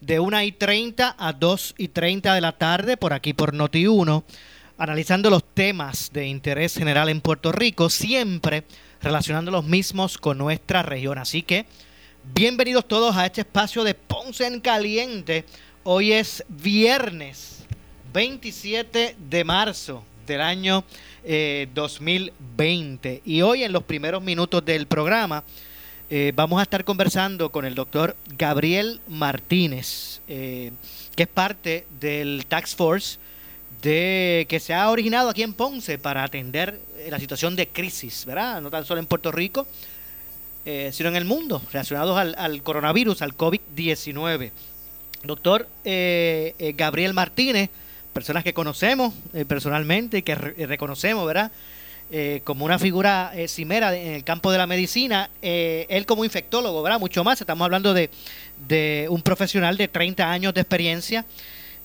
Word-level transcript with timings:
de 0.00 0.20
1 0.20 0.42
y 0.42 0.52
30 0.52 1.16
a 1.18 1.32
2 1.32 1.74
y 1.78 1.88
30 1.88 2.34
de 2.34 2.40
la 2.40 2.52
tarde 2.52 2.96
por 2.96 3.12
aquí 3.12 3.32
por 3.32 3.54
Noti1, 3.54 4.22
analizando 4.76 5.30
los 5.30 5.44
temas 5.54 6.10
de 6.12 6.26
interés 6.26 6.74
general 6.74 7.08
en 7.08 7.20
Puerto 7.20 7.52
Rico, 7.52 7.90
siempre 7.90 8.64
relacionando 9.00 9.50
los 9.50 9.64
mismos 9.64 10.18
con 10.18 10.38
nuestra 10.38 10.82
región. 10.82 11.18
Así 11.18 11.42
que 11.42 11.66
bienvenidos 12.34 12.86
todos 12.86 13.16
a 13.16 13.26
este 13.26 13.40
espacio 13.40 13.84
de 13.84 13.94
Ponce 13.94 14.46
en 14.46 14.60
Caliente. 14.60 15.44
Hoy 15.84 16.12
es 16.12 16.44
viernes 16.48 17.64
27 18.12 19.16
de 19.18 19.44
marzo 19.44 20.04
del 20.26 20.40
año 20.42 20.84
2020 21.74 23.12
eh, 23.12 23.22
y 23.24 23.42
hoy 23.42 23.64
en 23.64 23.72
los 23.72 23.82
primeros 23.82 24.22
minutos 24.22 24.64
del 24.64 24.86
programa 24.86 25.44
eh, 26.10 26.32
vamos 26.34 26.58
a 26.58 26.62
estar 26.62 26.84
conversando 26.84 27.52
con 27.52 27.66
el 27.66 27.74
doctor 27.74 28.16
Gabriel 28.38 28.98
Martínez, 29.08 30.22
eh, 30.26 30.72
que 31.14 31.24
es 31.24 31.28
parte 31.28 31.86
del 32.00 32.46
Tax 32.48 32.74
Force 32.74 33.18
de, 33.82 34.46
que 34.48 34.58
se 34.58 34.72
ha 34.72 34.90
originado 34.90 35.28
aquí 35.28 35.42
en 35.42 35.52
Ponce 35.52 35.98
para 35.98 36.24
atender 36.24 36.80
eh, 36.96 37.08
la 37.10 37.18
situación 37.18 37.56
de 37.56 37.68
crisis, 37.68 38.24
¿verdad? 38.24 38.62
No 38.62 38.70
tan 38.70 38.86
solo 38.86 39.00
en 39.00 39.06
Puerto 39.06 39.30
Rico, 39.32 39.66
sino 40.92 41.08
en 41.08 41.16
el 41.16 41.24
mundo, 41.24 41.62
relacionados 41.72 42.18
al, 42.18 42.62
coronavirus, 42.62 43.22
al 43.22 43.34
COVID-19. 43.34 44.50
Doctor 45.24 45.66
Gabriel 45.82 47.14
Martínez, 47.14 47.70
personas 48.12 48.44
que 48.44 48.52
conocemos 48.52 49.14
personalmente 49.46 50.18
y 50.18 50.22
que 50.22 50.34
reconocemos, 50.34 51.26
¿verdad? 51.26 51.50
Eh, 52.10 52.40
como 52.42 52.64
una 52.64 52.78
figura 52.78 53.32
eh, 53.34 53.48
cimera 53.48 53.94
en 53.94 54.14
el 54.14 54.24
campo 54.24 54.50
de 54.50 54.56
la 54.56 54.66
medicina, 54.66 55.28
eh, 55.42 55.84
él 55.90 56.06
como 56.06 56.24
infectólogo, 56.24 56.82
¿verdad? 56.82 56.98
Mucho 56.98 57.22
más, 57.22 57.38
estamos 57.38 57.66
hablando 57.66 57.92
de, 57.92 58.08
un 59.10 59.20
profesional 59.20 59.76
de 59.76 59.88
30 59.88 60.30
años 60.30 60.54
de 60.54 60.62
experiencia 60.62 61.26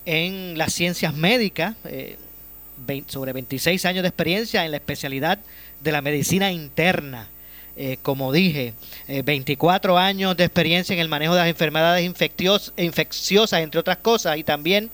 en 0.05 0.57
las 0.57 0.73
ciencias 0.73 1.13
médicas, 1.13 1.75
sobre 3.07 3.33
26 3.33 3.85
años 3.85 4.01
de 4.01 4.07
experiencia 4.07 4.65
en 4.65 4.71
la 4.71 4.77
especialidad 4.77 5.39
de 5.81 5.91
la 5.91 6.01
medicina 6.01 6.51
interna. 6.51 7.29
como 8.01 8.31
dije, 8.31 8.73
24 9.07 9.97
años 9.97 10.35
de 10.35 10.45
experiencia 10.45 10.93
en 10.93 10.99
el 10.99 11.09
manejo 11.09 11.35
de 11.35 11.41
las 11.41 11.49
enfermedades 11.49 12.03
infecciosas, 12.03 13.59
entre 13.61 13.79
otras 13.79 13.97
cosas, 13.97 14.37
y 14.37 14.43
también 14.43 14.89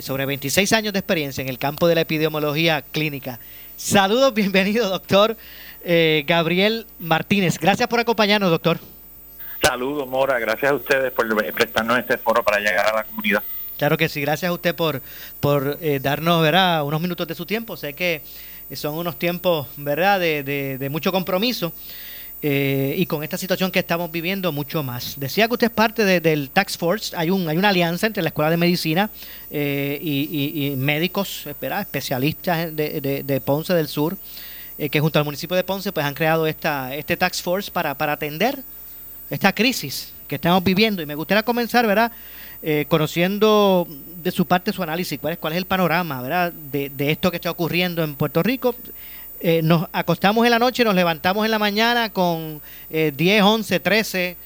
sobre 0.00 0.24
26 0.24 0.72
años 0.72 0.92
de 0.92 1.00
experiencia 1.00 1.42
en 1.42 1.48
el 1.48 1.58
campo 1.58 1.88
de 1.88 1.96
la 1.96 2.02
epidemiología 2.02 2.82
clínica. 2.82 3.40
Saludos, 3.78 4.34
bienvenido, 4.34 4.90
doctor 4.90 5.36
eh, 5.84 6.24
Gabriel 6.26 6.84
Martínez. 6.98 7.60
Gracias 7.60 7.88
por 7.88 8.00
acompañarnos, 8.00 8.50
doctor. 8.50 8.80
Saludos, 9.62 10.04
Mora. 10.08 10.40
Gracias 10.40 10.72
a 10.72 10.74
ustedes 10.74 11.12
por 11.12 11.28
prestarnos 11.54 11.96
este 11.96 12.18
foro 12.18 12.42
para 12.42 12.58
llegar 12.58 12.86
a 12.88 12.96
la 12.96 13.04
comunidad. 13.04 13.40
Claro 13.78 13.96
que 13.96 14.08
sí. 14.08 14.20
Gracias 14.20 14.48
a 14.48 14.52
usted 14.52 14.74
por, 14.74 15.00
por 15.38 15.78
eh, 15.80 16.00
darnos 16.02 16.42
¿verdad? 16.42 16.82
unos 16.82 17.00
minutos 17.00 17.28
de 17.28 17.36
su 17.36 17.46
tiempo. 17.46 17.76
Sé 17.76 17.94
que 17.94 18.22
son 18.72 18.96
unos 18.96 19.16
tiempos 19.16 19.68
¿verdad? 19.76 20.18
de, 20.18 20.42
de 20.42 20.90
mucho 20.90 21.12
compromiso. 21.12 21.72
Eh, 22.40 22.94
y 22.96 23.06
con 23.06 23.24
esta 23.24 23.36
situación 23.36 23.72
que 23.72 23.80
estamos 23.80 24.12
viviendo 24.12 24.52
mucho 24.52 24.84
más. 24.84 25.18
Decía 25.18 25.48
que 25.48 25.54
usted 25.54 25.66
es 25.66 25.72
parte 25.72 26.20
del 26.20 26.50
Tax 26.50 26.78
Force, 26.78 27.16
hay, 27.16 27.30
un, 27.30 27.48
hay 27.48 27.56
una 27.56 27.70
alianza 27.70 28.06
entre 28.06 28.22
la 28.22 28.28
Escuela 28.28 28.48
de 28.48 28.56
Medicina 28.56 29.10
eh, 29.50 29.98
y, 30.00 30.70
médicos, 30.76 31.46
espera, 31.46 31.80
especialistas 31.80 32.76
de, 32.76 33.42
Ponce 33.44 33.74
del 33.74 33.88
Sur, 33.88 34.16
eh, 34.78 34.88
que 34.88 35.00
junto 35.00 35.18
al 35.18 35.24
municipio 35.24 35.56
de 35.56 35.64
Ponce 35.64 35.90
pues 35.90 36.06
han 36.06 36.14
creado 36.14 36.46
esta, 36.46 36.94
este 36.94 37.16
Tax 37.16 37.42
Force 37.42 37.72
para, 37.72 37.96
para 37.96 38.12
atender 38.12 38.62
esta 39.30 39.52
crisis 39.52 40.12
que 40.28 40.36
estamos 40.36 40.62
viviendo. 40.62 41.02
Y 41.02 41.06
me 41.06 41.16
gustaría 41.16 41.42
comenzar, 41.42 41.86
¿verdad? 41.86 42.12
conociendo 42.88 43.86
de 44.20 44.32
su 44.32 44.44
parte 44.44 44.72
su 44.72 44.82
análisis, 44.82 45.16
cuál 45.20 45.34
es, 45.34 45.38
cuál 45.38 45.52
es 45.52 45.58
el 45.58 45.64
panorama, 45.64 46.20
¿verdad? 46.20 46.52
De 46.52 47.10
esto 47.12 47.30
que 47.30 47.36
está 47.36 47.52
ocurriendo 47.52 48.02
en 48.02 48.16
Puerto 48.16 48.42
Rico 48.42 48.74
eh, 49.40 49.60
nos 49.62 49.86
acostamos 49.92 50.44
en 50.44 50.50
la 50.50 50.58
noche, 50.58 50.84
nos 50.84 50.94
levantamos 50.94 51.44
en 51.44 51.50
la 51.50 51.58
mañana 51.58 52.12
con 52.12 52.60
10, 52.90 53.42
11, 53.42 53.80
13 53.80 54.36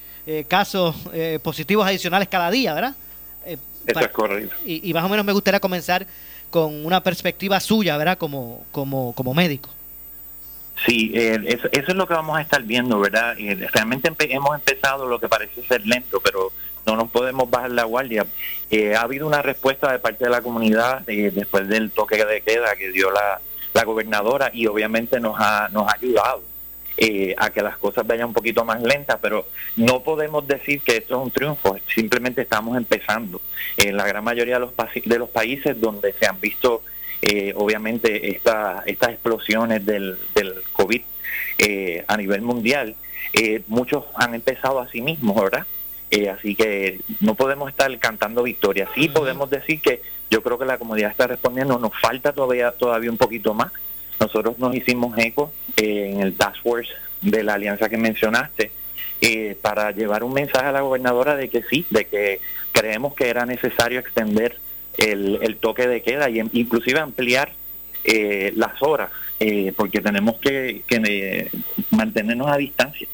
casos 0.49 0.95
eh, 1.13 1.39
positivos 1.43 1.87
adicionales 1.87 2.29
cada 2.29 2.51
día, 2.51 2.75
¿verdad? 2.75 2.95
Eh, 3.47 3.57
Eso 3.87 4.01
es 4.01 4.09
correcto. 4.09 4.55
Y, 4.67 4.93
más 4.93 5.05
o 5.05 5.09
menos 5.09 5.25
me 5.25 5.33
gustaría 5.33 5.61
comenzar 5.61 6.07
con 6.51 6.85
una 6.85 7.03
perspectiva 7.03 7.59
suya, 7.61 7.97
¿verdad? 7.97 8.19
Como, 8.19 8.67
como, 8.71 9.15
como 9.15 9.33
médico. 9.33 9.71
Sí, 10.87 11.13
eso, 11.15 11.69
es 11.71 11.95
lo 11.95 12.07
que 12.07 12.15
vamos 12.15 12.37
a 12.37 12.43
estar 12.43 12.63
viendo, 12.63 12.99
¿verdad? 12.99 13.37
realmente 13.73 14.13
hemos 14.19 14.55
empezado 14.55 15.07
lo 15.07 15.21
que 15.21 15.29
parece 15.29 15.63
ser 15.63 15.87
lento, 15.87 16.21
pero 16.21 16.51
no 16.85 16.97
nos 16.97 17.09
podemos 17.11 17.49
bajar 17.49 17.71
la 17.71 17.85
guardia. 17.85 18.27
ha 18.97 19.01
habido 19.01 19.27
una 19.27 19.43
respuesta 19.43 19.93
de 19.93 20.01
parte 20.01 20.25
de 20.25 20.31
la 20.31 20.43
comunidad 20.43 21.03
después 21.03 21.69
del 21.69 21.93
toque 21.93 22.25
de 22.25 22.41
queda 22.41 22.75
que 22.75 22.91
dio 22.91 23.11
la, 23.13 23.41
la 23.73 23.85
gobernadora 23.85 24.51
y 24.53 24.67
obviamente 24.67 25.21
nos 25.21 25.37
ha, 25.39 25.69
nos 25.73 25.89
ha 25.89 25.95
ayudado 25.95 26.43
eh, 26.97 27.35
a 27.39 27.51
que 27.51 27.63
las 27.63 27.79
cosas 27.79 28.07
vayan 28.07 28.29
un 28.29 28.35
poquito 28.35 28.65
más 28.65 28.83
lentas, 28.83 29.19
pero 29.21 29.47
no 29.77 30.03
podemos 30.03 30.47
decir 30.47 30.81
que 30.83 30.99
esto 30.99 31.17
es 31.17 31.23
un 31.23 31.31
triunfo, 31.31 31.77
simplemente 31.93 32.43
estamos 32.43 32.77
empezando. 32.77 33.41
En 33.77 33.97
la 33.97 34.07
gran 34.07 34.23
mayoría 34.23 34.55
de 34.55 34.61
los, 34.61 34.73
de 34.77 35.19
países 35.27 35.81
donde 35.81 36.13
se 36.13 36.27
han 36.27 36.39
visto 36.41 36.83
eh, 37.23 37.55
obviamente 37.57 38.31
esta, 38.31 38.83
estas 38.85 39.11
explosiones 39.11 39.87
del, 39.87 40.19
del 40.35 40.55
COVID 40.73 41.03
eh, 41.59 42.05
a 42.07 42.17
nivel 42.17 42.43
mundial, 42.43 42.95
muchos 43.69 44.05
han 44.15 44.35
empezado 44.35 44.81
a 44.81 44.89
sí 44.89 45.01
mismos, 45.01 45.41
¿verdad? 45.41 45.67
Así 46.31 46.55
que 46.55 47.01
no 47.21 47.35
podemos 47.35 47.71
estar 47.71 47.97
cantando 47.99 48.43
victoria. 48.43 48.89
Sí 48.95 49.09
podemos 49.09 49.49
decir 49.49 49.81
que 49.81 50.03
yo 50.31 50.43
creo 50.43 50.59
que 50.59 50.67
la 50.67 50.79
comunidad 50.79 51.11
está 51.11 51.27
respondiendo, 51.27 51.79
nos 51.79 51.93
falta 51.99 52.33
todavía, 52.33 52.73
todavía 52.73 53.11
un 53.11 53.17
poquito 53.17 53.55
más. 53.55 53.73
Nosotros 54.21 54.59
nos 54.59 54.75
hicimos 54.75 55.17
eco 55.19 55.53
eh, 55.77 56.11
en 56.13 56.21
el 56.21 56.35
Task 56.35 56.63
Force 56.63 56.91
de 57.23 57.43
la 57.43 57.55
alianza 57.55 57.89
que 57.89 57.97
mencionaste 57.97 58.71
eh, 59.21 59.57
para 59.61 59.91
llevar 59.91 60.23
un 60.23 60.33
mensaje 60.33 60.67
a 60.67 60.73
la 60.73 60.83
gobernadora 60.83 61.35
de 61.35 61.49
que 61.49 61.63
sí, 61.63 61.87
de 61.91 62.07
que 62.07 62.41
creemos 62.73 63.15
que 63.15 63.29
era 63.29 63.47
necesario 63.47 64.01
extender 64.01 64.59
el, 64.99 65.57
toque 65.61 65.87
de 65.87 66.03
queda 66.03 66.29
y 66.29 66.41
inclusive 66.53 67.01
ampliar 67.01 67.53
eh, 68.05 68.53
las 68.57 68.83
horas, 68.83 69.11
porque 69.77 70.01
tenemos 70.01 70.37
que, 70.37 70.83
que 70.87 71.51
mantenernos 71.91 72.49
a 72.49 72.57
distancia. 72.57 73.09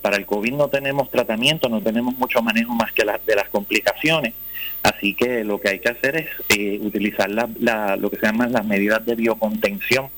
Para 0.00 0.16
el 0.16 0.26
COVID 0.26 0.52
no 0.52 0.68
tenemos 0.68 1.10
tratamiento, 1.10 1.68
no 1.68 1.80
tenemos 1.80 2.16
mucho 2.16 2.42
manejo 2.42 2.74
más 2.74 2.92
que 2.92 3.04
las 3.04 3.24
de 3.24 3.36
las 3.36 3.48
complicaciones 3.48 4.34
Así 4.82 5.14
que 5.14 5.44
lo 5.44 5.60
que 5.60 5.68
hay 5.68 5.78
que 5.78 5.90
hacer 5.90 6.16
es 6.16 6.28
eh, 6.48 6.78
utilizar 6.82 7.30
la, 7.30 7.96
lo 7.96 8.10
que 8.10 8.16
se 8.16 8.26
llaman 8.26 8.52
las 8.52 8.64
medidas 8.64 9.04
de 9.06 9.14
biocontención 9.14 10.08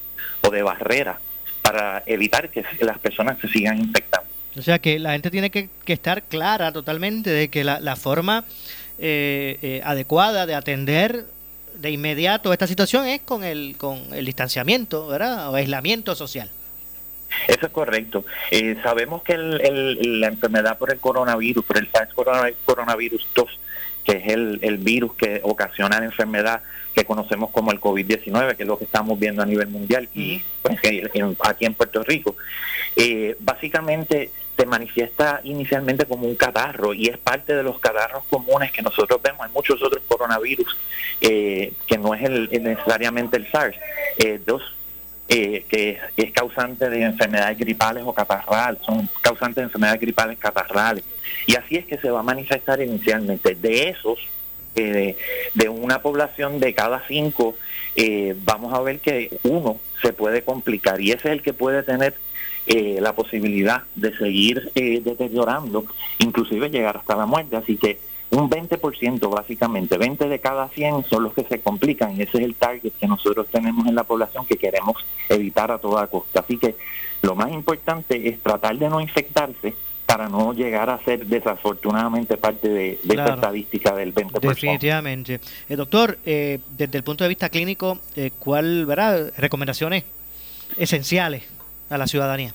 o 0.41 0.51
de 0.51 0.63
barrera 0.63 1.21
para 1.61 2.03
evitar 2.07 2.49
que 2.49 2.65
las 2.81 2.99
personas 2.99 3.39
se 3.41 3.49
sigan 3.49 3.79
infectando. 3.79 4.29
O 4.57 4.63
sea 4.63 4.79
que 4.79 4.99
la 4.99 5.13
gente 5.13 5.31
tiene 5.31 5.51
que, 5.51 5.69
estar 5.87 6.23
clara 6.23 6.73
totalmente 6.73 7.31
de 7.31 7.49
que 7.49 7.65
la, 7.65 7.97
forma 7.97 8.45
eh, 8.99 9.59
eh, 9.63 9.81
adecuada 9.85 10.47
de 10.47 10.55
atender 10.55 11.27
de 11.75 11.91
inmediato 11.91 12.53
esta 12.53 12.67
situación 12.67 13.07
es 13.07 13.21
con 13.21 13.45
el, 13.45 13.77
con 13.77 14.15
el 14.15 14.25
distanciamiento, 14.25 15.09
¿verdad? 15.09 15.51
O 15.51 15.57
aislamiento 15.57 16.15
social. 16.15 16.51
Eso 17.49 17.67
es 17.67 17.73
correcto. 17.73 18.25
sabemos 18.83 19.23
que 19.23 19.37
la 19.37 20.27
enfermedad 20.27 20.79
por 20.79 20.93
el 20.93 20.99
coronavirus, 20.99 21.65
por 21.65 21.79
el 21.79 21.91
SARS 21.91 22.15
coronavirus 22.65 23.27
2, 23.35 23.59
que 24.05 24.13
es 24.13 24.29
el, 24.29 24.59
el 24.63 24.79
virus 24.79 25.15
que 25.15 25.41
ocasiona 25.43 25.99
la 25.99 26.07
enfermedad 26.07 26.63
que 26.95 27.05
conocemos 27.05 27.51
como 27.51 27.73
el 27.73 27.81
COVID-19, 27.81 28.57
que 28.57 28.63
es 28.63 28.69
lo 28.69 28.79
que 28.79 28.85
estamos 28.85 29.19
viendo 29.19 29.43
a 29.43 29.47
nivel 29.47 29.69
mundial 29.69 30.09
y 30.15 30.43
pues, 30.63 30.79
aquí 31.43 31.65
en 31.65 31.75
Puerto 31.75 32.03
Rico. 32.05 32.37
Eh, 32.97 33.37
básicamente 33.41 34.31
se 34.57 34.67
manifiesta 34.67 35.41
inicialmente 35.43 36.07
como 36.07 36.29
un 36.29 36.37
catarro 36.37 36.95
y 36.95 37.09
es 37.09 37.19
parte 37.19 37.57
de 37.57 37.65
los 37.65 37.81
catarros 37.81 38.23
comunes 38.31 38.71
que 38.71 38.83
nosotros 38.83 39.21
vemos. 39.21 39.45
Hay 39.45 39.53
muchos 39.53 39.83
otros 39.83 40.03
coronavirus 40.07 40.77
eh, 41.21 41.73
que 41.87 41.99
no 41.99 42.15
es 42.15 42.23
el, 42.23 42.49
necesariamente 42.63 43.37
el 43.37 43.51
SARS, 43.51 43.77
eh, 44.19 44.41
dos 44.47 44.63
eh, 45.29 45.65
que 45.69 45.99
es 46.17 46.31
causante 46.33 46.91
de 46.91 47.03
enfermedades 47.03 47.59
gripales 47.59 48.05
o 48.07 48.13
catarrales, 48.13 48.81
son 48.85 49.09
causantes 49.21 49.57
de 49.57 49.63
enfermedades 49.63 50.01
gripales 50.01 50.39
catarrales. 50.39 51.05
Y 51.47 51.57
así 51.57 51.77
es 51.77 51.87
que 51.87 51.99
se 51.99 52.11
va 52.11 52.21
a 52.21 52.23
manifestar 52.23 52.81
inicialmente. 52.81 53.55
De 53.55 53.89
esos, 53.89 54.19
de, 54.75 55.17
una 55.69 56.03
población 56.03 56.61
de 56.61 56.75
cada 56.75 57.03
cinco, 57.07 57.57
vamos 58.45 58.75
a 58.75 58.81
ver 58.81 58.99
que 59.01 59.39
uno 59.45 59.79
se 60.03 60.13
puede 60.13 60.43
complicar 60.43 61.01
y 61.01 61.13
ese 61.13 61.29
es 61.29 61.33
el 61.35 61.43
que 61.43 61.53
puede 61.53 61.83
tener 61.83 62.15
eh, 62.67 62.97
la 62.99 63.13
posibilidad 63.15 63.83
de 63.95 64.17
seguir 64.17 64.71
eh, 64.75 65.03
deteriorando, 65.05 65.85
inclusive 66.19 66.71
llegar 66.71 66.97
hasta 66.97 67.15
la 67.15 67.27
muerte. 67.27 67.57
Así 67.57 67.77
que 67.77 67.99
un 68.35 68.51
20% 68.51 69.31
básicamente, 69.31 69.99
20 69.99 70.29
de 70.29 70.39
cada 70.39 70.69
100 70.69 71.05
son 71.05 71.25
los 71.25 71.35
que 71.35 71.45
se 71.45 71.61
complican 71.61 72.17
y 72.17 72.23
ese 72.23 72.39
es 72.39 72.45
el 72.45 72.55
target 72.55 72.93
que 72.93 73.07
nosotros 73.07 73.47
tenemos 73.51 73.87
en 73.87 73.95
la 73.95 74.05
población 74.05 74.47
que 74.47 74.57
queremos 74.57 74.97
evitar 75.29 75.71
a 75.71 75.79
toda 75.79 76.07
costa. 76.07 76.41
Así 76.41 76.59
que 76.59 76.75
lo 77.23 77.35
más 77.35 77.53
importante 77.53 78.29
es 78.29 78.41
tratar 78.41 78.77
de 78.77 78.89
no 78.89 79.01
infectarse 79.01 79.75
para 80.07 80.29
no 80.29 80.53
llegar 80.53 80.91
a 80.91 81.03
ser 81.05 81.27
desafortunadamente 81.27 82.37
parte 82.37 82.69
de, 82.69 83.01
esta 83.03 83.35
estadística 83.35 83.95
del 83.95 84.15
20%. 84.15 84.41
Definitivamente. 84.41 85.41
Eh, 85.69 85.77
doctor, 85.77 86.19
desde 86.25 86.99
el 86.99 87.03
punto 87.05 87.25
de 87.25 87.29
vista 87.29 87.49
clínico, 87.49 87.99
¿cuál, 88.39 88.85
verdad, 88.85 89.33
recomendaciones 89.37 90.05
esenciales 90.77 91.45
a 91.89 91.99
la 91.99 92.07
ciudadanía? 92.07 92.55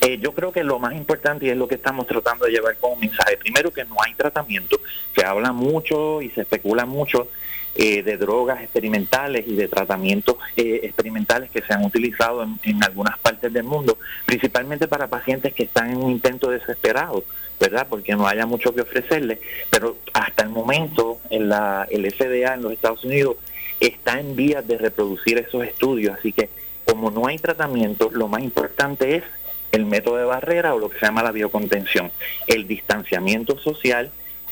Eh, 0.00 0.18
yo 0.18 0.32
creo 0.32 0.52
que 0.52 0.64
lo 0.64 0.78
más 0.78 0.94
importante 0.94 1.46
y 1.46 1.50
es 1.50 1.56
lo 1.56 1.68
que 1.68 1.76
estamos 1.76 2.06
tratando 2.06 2.46
de 2.46 2.52
llevar 2.52 2.76
como 2.76 2.96
mensaje. 2.96 3.36
Primero 3.36 3.72
que 3.72 3.84
no 3.84 3.96
hay 4.04 4.14
tratamiento, 4.14 4.80
se 5.14 5.24
habla 5.24 5.52
mucho 5.52 6.22
y 6.22 6.30
se 6.30 6.42
especula 6.42 6.86
mucho 6.86 7.28
eh, 7.74 8.02
de 8.02 8.18
drogas 8.18 8.60
experimentales 8.60 9.46
y 9.46 9.54
de 9.54 9.66
tratamientos 9.66 10.36
eh, 10.56 10.80
experimentales 10.82 11.50
que 11.50 11.62
se 11.62 11.72
han 11.72 11.84
utilizado 11.84 12.42
en, 12.42 12.84
algunas 12.84 13.18
partes 13.18 13.52
del 13.52 13.64
mundo, 13.64 13.96
principalmente 14.26 14.88
para 14.88 15.06
pacientes 15.06 15.54
que 15.54 15.62
están 15.64 15.90
en 15.90 15.96
un 15.96 16.10
intento 16.10 16.50
desesperado, 16.50 17.24
¿verdad? 17.58 17.86
Porque 17.88 18.14
no 18.14 18.26
haya 18.26 18.44
mucho 18.44 18.74
que 18.74 18.82
ofrecerles. 18.82 19.38
Pero 19.70 19.96
hasta 20.12 20.42
el 20.42 20.50
momento 20.50 21.18
en 21.30 21.48
la, 21.48 21.86
el 21.90 22.04
FDA 22.12 22.54
en 22.54 22.62
los 22.62 22.72
Estados 22.72 23.04
Unidos 23.04 23.36
está 23.80 24.20
en 24.20 24.36
vías 24.36 24.66
de 24.66 24.76
reproducir 24.78 25.38
esos 25.38 25.64
estudios, 25.64 26.18
así 26.18 26.32
que 26.32 26.50
como 26.84 27.10
no 27.10 27.26
hay 27.26 27.38
tratamiento, 27.38 28.10
lo 28.12 28.28
más 28.28 28.42
importante 28.42 29.16
es 29.16 29.24
el 29.72 29.86
método 29.86 30.16
de 30.16 30.24
barrera 30.24 30.74
o 30.74 30.78
lo 30.78 30.90
que 30.90 30.98
se 30.98 31.06
llama 31.06 31.22
la 31.22 31.32
biocontención, 31.32 32.12
el 32.46 32.68
distanciamiento 32.68 33.58
social, 33.58 34.10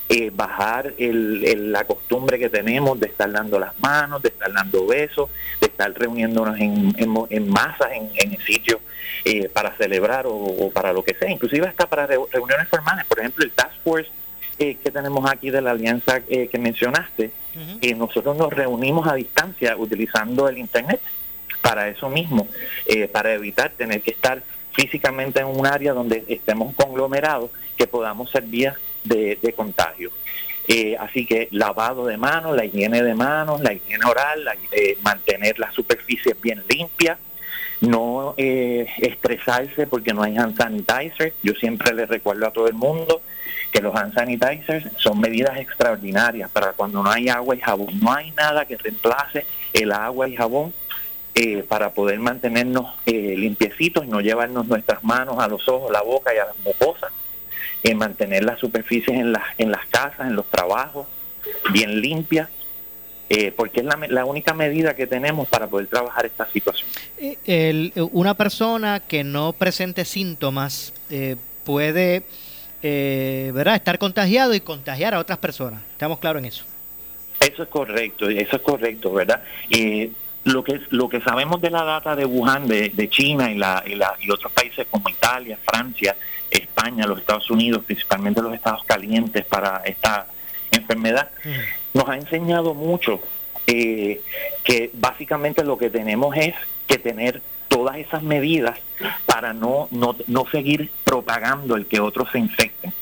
eh, 0.09 0.33
bajar 0.35 0.95
la 0.99 1.85
costumbre 1.85 2.39
que 2.39 2.49
tenemos 2.49 2.99
de 2.99 3.07
estar 3.07 3.31
dando 3.31 3.61
las 3.61 3.79
manos, 3.79 4.23
de 4.23 4.31
estar 4.31 4.53
dando 4.53 4.87
besos, 4.87 5.31
de 5.61 5.69
estar 5.69 5.93
reuniéndonos 5.93 6.59
en, 6.59 6.97
en, 6.99 7.49
masas 7.49 7.93
en, 7.93 8.11
en 8.17 8.39
sitios 8.41 8.81
eh, 9.25 9.49
para 9.49 9.77
celebrar 9.77 10.25
o, 10.27 10.71
para 10.75 10.93
lo 10.93 11.05
que 11.05 11.15
sea, 11.15 11.31
inclusive 11.31 11.69
hasta 11.69 11.89
para 11.89 12.07
reuniones 12.07 12.69
formales, 12.69 13.05
por 13.05 13.21
ejemplo 13.21 13.45
el 13.45 13.53
Task 13.53 13.75
Force 13.85 14.11
eh, 14.59 14.77
que 14.83 14.91
tenemos 14.91 15.31
aquí 15.31 15.51
de 15.51 15.63
la 15.63 15.71
alianza 15.71 16.21
que 16.21 16.59
mencionaste, 16.59 17.31
nosotros 17.97 18.37
nos 18.37 18.53
reunimos 18.53 19.07
a 19.07 19.15
distancia 19.15 19.77
utilizando 19.77 20.49
el 20.49 20.59
Internet 20.59 21.01
para 21.61 21.89
eso 21.89 22.09
mismo, 22.09 22.49
eh, 22.87 23.09
para 23.09 23.33
evitar 23.33 23.71
tener 23.71 24.03
que 24.03 24.11
estar 24.11 24.43
físicamente 24.73 25.41
en 25.41 25.47
un 25.47 25.67
área 25.67 25.93
donde 25.93 26.25
estemos 26.29 26.75
conglomerados, 26.75 27.51
que 27.77 27.87
podamos 27.87 28.31
ser 28.31 28.45
vías 28.45 28.77
de, 29.05 29.55
contagio. 29.57 30.11
Eh, 30.69 30.97
así 30.99 31.27
que 31.27 31.49
lavado 31.51 32.07
de 32.07 32.17
manos, 32.17 32.55
la 32.55 32.65
higiene 32.65 33.03
de 33.03 33.15
manos, 33.15 33.61
la 33.61 33.73
higiene 33.73 34.05
oral, 34.05 34.45
eh, 34.73 34.99
mantener 35.03 35.59
las 35.59 35.75
superficies 35.75 36.41
bien 36.41 36.63
limpias, 36.69 37.19
no 37.81 38.35
estresarse 38.37 39.87
porque 39.87 40.13
no 40.13 40.23
hay 40.23 40.37
hand 40.37 40.57
sanitizer. 40.57 41.33
Yo 41.43 41.55
siempre 41.55 41.95
les 41.95 42.09
recuerdo 42.09 42.47
a 42.47 42.53
todo 42.53 42.69
el 42.69 42.75
mundo 42.75 43.23
que 43.73 43.81
los 43.81 43.95
hand 43.95 44.15
sanitizers 44.15 44.87
son 44.97 45.21
medidas 45.21 45.57
extraordinarias 45.59 46.51
para 46.51 46.73
cuando 46.73 47.03
no 47.03 47.11
hay 47.11 47.29
agua 47.29 47.57
y 47.57 47.61
jabón. 47.61 47.99
No 48.01 48.13
hay 48.13 48.31
nada 48.33 48.65
que 48.65 48.77
reemplace 48.77 49.47
el 49.73 49.93
agua 49.93 50.29
y 50.29 50.37
jabón 50.37 50.75
eh, 51.33 51.65
para 51.69 51.93
poder 51.95 52.19
mantenernos 52.19 52.87
eh, 53.07 53.35
limpiecitos 53.37 54.05
y 54.05 54.09
no 54.09 54.21
llevarnos 54.21 54.67
nuestras 54.67 55.05
manos 55.05 55.39
a 55.39 55.47
los 55.47 55.69
ojos, 55.69 55.93
la 55.93 56.03
boca 56.03 56.35
y 56.35 56.39
a 56.39 56.47
las 56.47 56.59
mucosas, 56.59 57.13
eh, 57.85 57.95
mantener 57.95 58.43
las 58.43 58.59
superficies 58.59 59.17
en 59.17 59.33
las, 59.33 59.45
en 59.57 59.71
las 59.71 59.87
casas, 59.87 60.27
en 60.27 60.35
los 60.35 60.47
trabajos, 60.51 61.07
bien 61.73 62.01
limpias, 62.01 62.49
eh, 63.29 63.53
porque 63.57 63.79
es 63.79 63.87
la, 63.87 63.97
la, 64.09 64.25
única 64.25 64.55
medida 64.55 64.97
que 64.97 65.07
tenemos 65.07 65.47
para 65.49 65.69
poder 65.69 65.87
trabajar 65.87 66.27
esta 66.27 66.49
situación. 66.51 66.89
una 68.13 68.35
persona 68.35 68.99
que 68.99 69.23
no 69.23 69.53
presente 69.53 70.05
síntomas 70.05 70.93
puede 71.63 72.25
¿verdad? 72.83 73.77
estar 73.77 74.01
contagiado 74.01 74.53
y 74.53 74.61
contagiar 74.61 75.15
a 75.15 75.21
otras 75.21 75.39
personas. 75.39 75.81
¿Estamos 75.93 76.19
claros 76.19 76.41
en 76.41 76.47
eso? 76.47 76.65
Eso 77.39 77.63
es 77.63 77.69
correcto, 77.69 78.29
eso 78.29 78.57
es 78.57 78.63
correcto, 78.63 79.13
¿verdad? 79.13 79.43
Lo 80.45 80.65
que 80.65 80.81
lo 80.91 81.09
que 81.09 81.21
sabemos 81.21 81.61
de 81.61 81.71
la 81.71 81.85
data 81.85 82.17
de 82.17 82.25
Wuhan, 82.25 82.67
de, 82.67 83.09
China 83.11 83.51
y, 83.51 83.59
la, 83.59 83.83
y, 83.87 83.95
la, 83.95 84.15
y 84.21 84.31
otros 84.31 84.53
países 84.53 84.87
como 84.91 85.09
Italia, 85.09 85.59
Francia, 85.65 86.17
España, 86.51 87.07
los 87.07 87.19
Estados 87.19 87.51
Unidos, 87.51 87.85
principalmente 87.85 88.41
los 88.43 88.55
estados 88.55 88.83
calientes 88.85 89.45
para 89.45 89.83
esta 89.85 90.27
enfermedad, 90.71 91.31
nos 91.93 92.09
ha 92.09 92.17
enseñado 92.17 92.75
mucho 92.75 93.21
eh, 93.67 94.21
que 94.65 94.91
básicamente 94.95 95.65
lo 95.65 95.77
que 95.77 95.91
tenemos 95.91 96.37
es 96.37 96.55
que 96.87 96.99
tener 96.99 97.43
todas 97.69 97.97
esas 97.99 98.23
medidas 98.23 98.79
para 99.27 99.53
no, 99.53 99.89
no, 99.91 100.17
no 100.27 100.45
seguir 100.51 100.91
propagando 101.05 101.77
el 101.77 101.87
que 101.87 102.01
otros 102.01 102.29
se 102.33 102.39
infecten. 102.39 102.93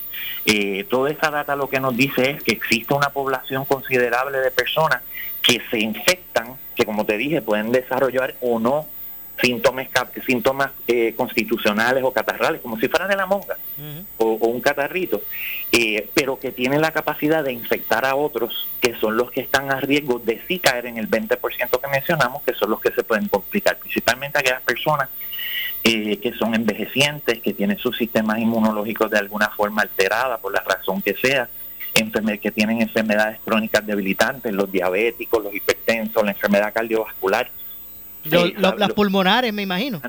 Eh, 0.44 0.84
toda 0.88 1.10
esa 1.10 1.30
data 1.30 1.56
lo 1.56 1.68
que 1.68 1.80
nos 1.80 1.96
dice 1.96 2.30
es 2.30 2.42
que 2.42 2.52
existe 2.52 2.94
una 2.94 3.10
población 3.10 3.64
considerable 3.64 4.38
de 4.38 4.50
personas 4.50 5.02
que 5.42 5.62
se 5.70 5.78
infectan, 5.78 6.56
que 6.78 6.86
como 6.86 7.04
te 7.04 7.18
dije, 7.18 7.42
pueden 7.42 7.72
desarrollar 7.72 8.36
o 8.40 8.60
no 8.60 8.86
síntomas, 9.42 9.88
síntomas 10.24 10.70
eh, 10.86 11.12
constitucionales 11.16 12.04
o 12.04 12.12
catarrales, 12.12 12.60
como 12.60 12.78
si 12.78 12.88
fueran 12.88 13.08
de 13.08 13.16
la 13.16 13.26
monga 13.26 13.56
o, 14.16 14.26
un 14.34 14.60
catarrito, 14.60 15.22
eh, 15.72 16.08
pero 16.14 16.38
que 16.38 16.52
tienen 16.52 16.80
la 16.80 16.92
capacidad 16.92 17.42
de 17.42 17.52
infectar 17.52 18.04
a 18.04 18.14
otros, 18.14 18.68
que 18.80 18.94
son 18.94 19.16
los 19.16 19.30
que 19.32 19.40
están 19.40 19.70
a 19.72 19.80
riesgo 19.80 20.20
de 20.20 20.40
sí 20.46 20.60
caer 20.60 20.86
en 20.86 20.98
el 20.98 21.10
20% 21.10 21.80
que 21.80 21.88
mencionamos, 21.88 22.42
que 22.42 22.54
son 22.54 22.70
los 22.70 22.80
que 22.80 22.92
se 22.92 23.02
pueden 23.02 23.28
complicar, 23.28 23.76
principalmente 23.78 24.38
aquellas 24.38 24.62
personas 24.62 25.08
eh, 25.82 26.18
que 26.18 26.32
son 26.34 26.54
envejecientes, 26.54 27.40
que 27.40 27.54
tienen 27.54 27.78
sus 27.78 27.96
sistemas 27.96 28.38
inmunológicos 28.38 29.10
de 29.10 29.18
alguna 29.18 29.50
forma 29.50 29.82
alterada 29.82 30.38
por 30.38 30.52
la 30.52 30.60
razón 30.60 31.02
que 31.02 31.14
sea, 31.14 31.48
que 32.40 32.50
tienen 32.50 32.82
enfermedades 32.82 33.38
crónicas 33.44 33.86
debilitantes, 33.86 34.52
los 34.52 34.70
diabéticos, 34.70 35.44
los 35.44 35.54
hipertensos, 35.54 36.24
la 36.24 36.32
enfermedad 36.32 36.72
cardiovascular. 36.72 37.50
Eh, 38.30 38.54
las 38.56 38.92
pulmonares, 38.92 39.52
me 39.52 39.62
imagino. 39.62 40.00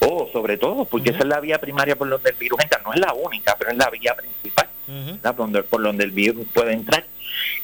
Oh, 0.00 0.28
sobre 0.32 0.56
todo, 0.56 0.84
porque 0.84 1.10
esa 1.10 1.20
es 1.20 1.26
la 1.26 1.40
vía 1.40 1.58
primaria 1.60 1.96
por 1.96 2.08
donde 2.08 2.30
el 2.30 2.36
virus 2.36 2.60
entra. 2.62 2.80
No 2.84 2.92
es 2.92 3.00
la 3.00 3.14
única, 3.14 3.56
pero 3.58 3.70
es 3.70 3.76
la 3.76 3.90
vía 3.90 4.14
principal 4.14 4.68
por 5.70 5.82
donde 5.82 6.04
el 6.04 6.10
virus 6.10 6.46
puede 6.52 6.72
entrar. 6.72 7.04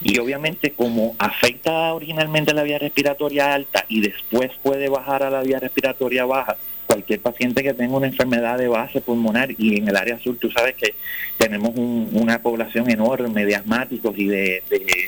Y 0.03 0.19
obviamente 0.19 0.73
como 0.73 1.17
afecta 1.19 1.95
originalmente 1.95 2.53
la 2.53 2.63
vía 2.63 2.79
respiratoria 2.79 3.55
alta 3.55 3.85
y 3.89 4.01
después 4.01 4.51
puede 4.63 4.89
bajar 4.89 5.23
a 5.23 5.31
la 5.31 5.43
vía 5.43 5.59
respiratoria 5.59 6.25
baja, 6.25 6.57
cualquier 6.95 7.21
paciente 7.21 7.65
que 7.65 7.75
tenga 7.75 7.97
una 7.97 8.07
enfermedad 8.07 8.57
de 8.57 8.69
base 8.69 9.01
pulmonar 9.01 9.51
y 9.59 9.79
en 9.79 9.89
el 9.89 9.97
área 9.97 10.17
sur 10.21 10.37
tú 10.37 10.49
sabes 10.53 10.77
que 10.77 10.95
tenemos 11.37 11.73
una 11.75 12.41
población 12.41 12.89
enorme 12.89 13.45
de 13.45 13.57
asmáticos 13.57 14.15
y 14.17 14.27
de, 14.27 14.63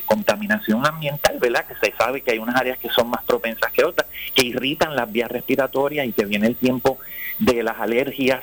contaminación 0.04 0.84
ambiental, 0.84 1.38
¿verdad? 1.38 1.64
Que 1.66 1.86
se 1.86 1.96
sabe 1.96 2.22
que 2.22 2.32
hay 2.32 2.38
unas 2.38 2.56
áreas 2.56 2.78
que 2.78 2.88
son 2.88 3.08
más 3.08 3.22
propensas 3.24 3.70
que 3.70 3.84
otras, 3.84 4.08
que 4.34 4.44
irritan 4.44 4.96
las 4.96 5.10
vías 5.12 5.30
respiratorias 5.30 6.08
y 6.08 6.12
que 6.12 6.24
viene 6.24 6.48
el 6.48 6.56
tiempo 6.56 6.98
de 7.38 7.62
las 7.62 7.78
alergias 7.78 8.40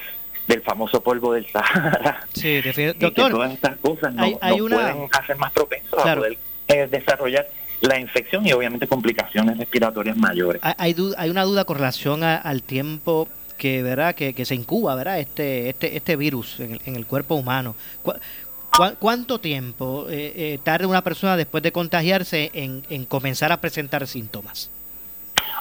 del 0.47 0.61
famoso 0.61 1.03
polvo 1.03 1.33
del 1.33 1.45
Sahara. 1.51 2.25
Sí, 2.33 2.61
doctor. 2.97 3.29
todas 3.29 3.53
estas 3.53 3.75
cosas 3.77 4.13
no, 4.13 4.39
pueden 4.39 5.09
hacer 5.11 5.35
más 5.35 5.51
propensos 5.51 6.05
a 6.05 6.15
poder 6.15 6.37
eh, 6.69 6.87
desarrollar 6.89 7.45
la 7.87 7.99
infección 7.99 8.45
y 8.47 8.53
obviamente 8.53 8.87
complicaciones 8.87 9.57
respiratorias 9.57 10.17
mayores. 10.17 10.61
Hay, 10.63 10.95
hay 11.17 11.29
una 11.29 11.43
duda 11.43 11.65
con 11.65 11.77
relación 11.77 12.23
al 12.23 12.63
tiempo 12.63 13.27
que, 13.57 13.83
¿verdad? 13.83 14.15
Que, 14.15 14.45
se 14.45 14.55
incuba 14.55 14.95
¿verdad? 14.95 15.19
Este, 15.19 15.69
este, 15.69 15.95
este 15.95 16.15
virus 16.15 16.59
en 16.59 16.73
el, 16.73 16.81
en 16.85 16.95
el 16.95 17.05
cuerpo 17.05 17.35
humano. 17.35 17.75
¿Cuánto 18.99 19.39
tiempo 19.39 20.07
eh, 20.09 20.33
eh, 20.35 20.59
tarda 20.63 20.87
una 20.87 21.03
persona 21.03 21.37
después 21.37 21.61
de 21.61 21.71
contagiarse 21.71 22.49
en 22.53 23.05
comenzar 23.05 23.51
a 23.51 23.61
presentar 23.61 24.07
síntomas? 24.07 24.71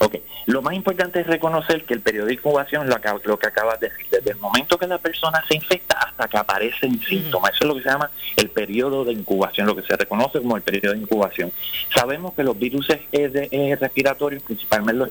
Ok, 0.05 0.17
lo 0.47 0.63
más 0.63 0.75
importante 0.75 1.21
es 1.21 1.27
reconocer 1.29 1.85
que 1.85 1.95
el 1.95 2.01
periodo 2.01 2.27
de 2.27 2.35
incubación 2.35 2.83
es 2.83 2.89
lo, 2.89 3.01
que- 3.01 3.29
lo 3.29 3.39
que 3.39 3.47
acabas 3.47 3.79
de 3.79 3.89
decir. 3.89 4.07
Desde 4.11 4.31
el 4.33 4.37
momento 4.39 4.77
que 4.77 4.89
la 4.89 4.99
persona 4.99 5.41
se 5.47 5.55
infecta 5.55 5.97
hasta 5.97 6.27
que 6.27 6.37
aparecen 6.39 7.01
síntomas. 7.05 7.53
Eso 7.55 7.63
es 7.65 7.69
lo 7.69 7.75
que 7.77 7.83
se 7.85 7.89
llama 7.89 8.11
el 8.37 8.51
periodo 8.51 9.05
de 9.05 9.13
incubación, 9.13 9.65
lo 9.69 9.77
que 9.77 9.83
se 9.83 9.97
reconoce 9.97 10.41
como 10.41 10.57
el 10.57 10.63
periodo 10.63 10.95
de 10.95 11.01
incubación. 11.03 11.53
Sabemos 11.95 12.35
que 12.35 12.43
los 12.43 12.59
virus 12.59 12.89
de- 12.89 13.77
respiratorios, 13.81 14.43
principalmente 14.43 14.99
los, 14.99 15.11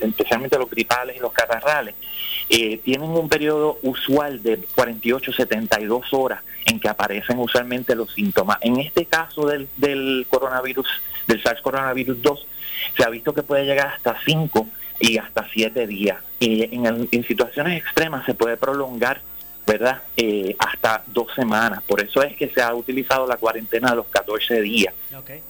especialmente 0.00 0.58
los 0.58 0.68
gripales 0.68 1.16
y 1.16 1.20
los 1.20 1.32
catarrales, 1.32 1.94
eh, 2.50 2.76
tienen 2.84 3.08
un 3.08 3.30
periodo 3.30 3.78
usual 3.82 4.42
de 4.42 4.58
48-72 4.76 6.02
horas 6.12 6.40
en 6.66 6.78
que 6.78 6.88
aparecen 6.88 7.38
usualmente 7.38 7.94
los 7.94 8.12
síntomas. 8.12 8.58
En 8.60 8.78
este 8.80 9.06
caso 9.06 9.46
del, 9.46 9.66
del 9.78 10.26
coronavirus, 10.28 10.86
del 11.26 11.42
SARS 11.42 11.60
coronavirus 11.62 12.20
2, 12.22 12.46
se 12.96 13.04
ha 13.04 13.08
visto 13.10 13.34
que 13.34 13.42
puede 13.42 13.64
llegar 13.64 13.88
hasta 13.88 14.16
5 14.24 14.66
y 15.00 15.18
hasta 15.18 15.46
7 15.52 15.86
días. 15.86 16.18
Y 16.40 16.62
en, 16.74 16.86
el- 16.86 17.08
en 17.10 17.24
situaciones 17.26 17.78
extremas 17.78 18.24
se 18.26 18.34
puede 18.34 18.56
prolongar, 18.56 19.20
¿verdad? 19.66 20.02
Eh, 20.16 20.54
hasta 20.58 21.02
dos 21.08 21.26
semanas. 21.34 21.82
Por 21.82 22.00
eso 22.00 22.22
es 22.22 22.36
que 22.36 22.48
se 22.50 22.62
ha 22.62 22.72
utilizado 22.74 23.26
la 23.26 23.36
cuarentena 23.36 23.90
de 23.90 23.96
los 23.96 24.06
14 24.06 24.60
días. 24.62 24.94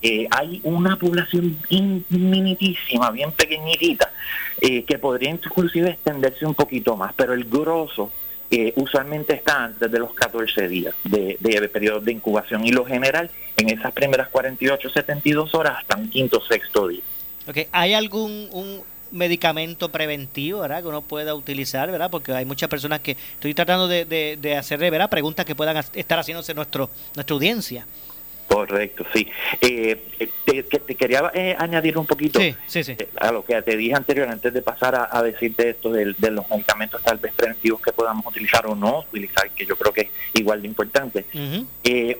Eh, 0.02 0.26
hay 0.30 0.60
una 0.64 0.96
población 0.96 1.58
infinitísima, 1.68 3.10
bien 3.10 3.32
pequeñitita, 3.32 4.10
eh, 4.60 4.84
que 4.84 4.98
podría 4.98 5.30
inclusive 5.30 5.90
extenderse 5.90 6.46
un 6.46 6.54
poquito 6.54 6.96
más, 6.96 7.12
pero 7.14 7.34
el 7.34 7.44
grosso 7.44 8.10
eh, 8.50 8.72
usualmente 8.76 9.34
está 9.34 9.64
antes 9.64 9.90
de 9.90 9.98
los 9.98 10.14
14 10.14 10.68
días 10.68 10.94
de, 11.04 11.38
periodo 11.72 12.00
de 12.00 12.12
incubación 12.12 12.64
y 12.64 12.70
lo 12.70 12.84
general 12.84 13.30
en 13.56 13.70
esas 13.70 13.92
primeras 13.92 14.28
48, 14.28 14.90
72 14.90 15.54
horas 15.54 15.78
hasta 15.78 15.96
un 15.96 16.08
quinto, 16.08 16.40
sexto 16.40 16.88
día. 16.88 17.02
Ok, 17.48 17.58
¿Hay 17.72 17.94
algún 17.94 18.48
un 18.52 18.82
medicamento 19.12 19.90
preventivo 19.90 20.60
¿verdad? 20.60 20.82
que 20.82 20.88
uno 20.88 21.02
pueda 21.02 21.34
utilizar? 21.34 21.90
¿verdad? 21.90 22.10
Porque 22.10 22.32
hay 22.32 22.44
muchas 22.44 22.68
personas 22.68 23.00
que 23.00 23.12
estoy 23.12 23.54
tratando 23.54 23.88
de, 23.88 24.04
de, 24.04 24.36
de 24.40 24.56
hacerle 24.56 24.90
¿verdad? 24.90 25.10
preguntas 25.10 25.44
que 25.44 25.54
puedan 25.54 25.76
estar 25.94 26.18
haciéndose 26.18 26.54
nuestro, 26.54 26.90
nuestra 27.14 27.34
audiencia. 27.34 27.86
Correcto, 28.48 29.04
sí. 29.12 29.28
Eh, 29.60 30.00
eh, 30.20 30.28
te, 30.44 30.64
que 30.64 30.78
te 30.78 30.94
quería 30.94 31.30
eh, 31.34 31.56
añadir 31.58 31.98
un 31.98 32.06
poquito 32.06 32.38
Sí, 32.40 32.54
sí, 32.66 32.84
sí. 32.84 32.92
eh, 32.98 33.08
a 33.18 33.32
lo 33.32 33.44
que 33.44 33.60
te 33.62 33.76
dije 33.76 33.94
anterior, 33.94 34.28
antes 34.28 34.54
de 34.54 34.62
pasar 34.62 34.94
a, 34.94 35.08
a 35.10 35.22
decirte 35.22 35.68
esto 35.70 35.90
del- 35.90 36.14
de, 36.18 36.30
los 36.30 36.48
medicamentos 36.48 37.02
tal 37.02 37.18
vez 37.18 37.32
preventivos 37.34 37.80
que 37.82 37.92
podamos 37.92 38.24
utilizar 38.26 38.66
o 38.66 38.74
no 38.74 39.00
utilizar, 39.00 39.50
que 39.50 39.66
yo 39.66 39.76
creo 39.76 39.92
que 39.92 40.02
es 40.02 40.08
igual 40.34 40.62
de 40.62 40.68
importante. 40.68 41.24
Eh, 41.84 42.18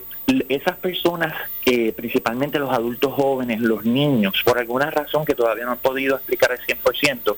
esas 0.49 0.75
personas, 0.77 1.33
que 1.63 1.93
principalmente 1.95 2.59
los 2.59 2.71
adultos 2.73 3.13
jóvenes, 3.13 3.61
los 3.61 3.85
niños, 3.85 4.35
por 4.43 4.59
alguna 4.59 4.91
razón 4.91 5.23
que 5.25 5.33
todavía 5.33 5.63
no 5.65 5.71
han 5.71 5.77
podido 5.77 6.17
explicar 6.17 6.51
al 6.51 6.59
100%, 6.59 7.37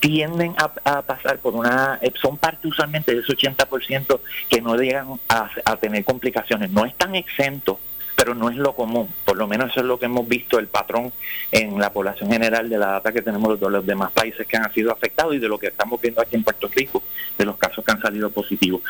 tienden 0.00 0.54
a, 0.58 0.72
a 0.98 1.02
pasar 1.02 1.38
por 1.38 1.54
una, 1.54 1.98
eh, 2.02 2.12
son 2.20 2.36
parte 2.36 2.66
usualmente 2.68 3.14
de 3.14 3.20
ese 3.20 3.32
80% 3.32 4.18
que 4.48 4.60
no 4.60 4.74
llegan 4.76 5.18
a, 5.28 5.48
a 5.64 5.76
tener 5.76 6.04
complicaciones. 6.04 6.70
No 6.70 6.84
están 6.84 7.14
exentos, 7.14 7.78
pero 8.14 8.34
no 8.34 8.50
es 8.50 8.56
lo 8.56 8.74
común. 8.74 9.08
Por 9.24 9.36
lo 9.36 9.46
menos 9.46 9.70
eso 9.70 9.80
es 9.80 9.86
lo 9.86 9.98
que 9.98 10.06
hemos 10.06 10.26
visto, 10.28 10.58
el 10.58 10.68
patrón 10.68 11.12
en 11.50 11.78
la 11.78 11.92
población 11.92 12.30
general 12.30 12.68
de 12.68 12.78
la 12.78 12.92
data 12.92 13.12
que 13.12 13.22
tenemos 13.22 13.58
de 13.58 13.70
los 13.70 13.86
demás 13.86 14.12
países 14.12 14.46
que 14.46 14.56
han 14.56 14.72
sido 14.72 14.92
afectados 14.92 15.34
y 15.34 15.38
de 15.38 15.48
lo 15.48 15.58
que 15.58 15.68
estamos 15.68 16.00
viendo 16.00 16.20
aquí 16.20 16.36
en 16.36 16.44
Puerto 16.44 16.68
Rico, 16.68 17.02
de 17.36 17.44
los 17.44 17.56
casos 17.56 17.84
que 17.84 17.92
han 17.92 18.00
salido 18.00 18.30
positivos. 18.30 18.82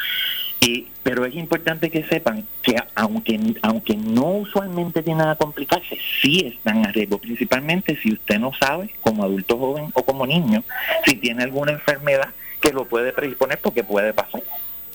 Y, 0.61 0.87
pero 1.03 1.27
es 1.27 1.35
importante 1.35 1.91
que 1.91 2.05
sepan 2.05 2.47
que 2.63 2.77
aunque 2.95 3.39
aunque 3.61 3.97
no 3.97 4.29
usualmente 4.29 5.03
tienen 5.03 5.27
a 5.27 5.37
complicarse, 5.37 5.99
sí 6.23 6.41
están 6.47 6.87
a 6.87 6.93
riesgo, 6.93 7.19
principalmente 7.19 7.99
si 8.01 8.13
usted 8.15 8.39
no 8.39 8.53
sabe, 8.59 8.95
como 9.03 9.25
adulto 9.25 9.59
joven 9.59 9.91
o 9.93 10.03
como 10.05 10.27
niño, 10.27 10.65
si 11.05 11.17
tiene 11.17 11.43
alguna 11.43 11.73
enfermedad 11.73 12.31
que 12.61 12.73
lo 12.73 12.87
puede 12.87 13.13
predisponer 13.13 13.59
porque 13.59 13.85
puede 13.85 14.15
pasar 14.15 14.43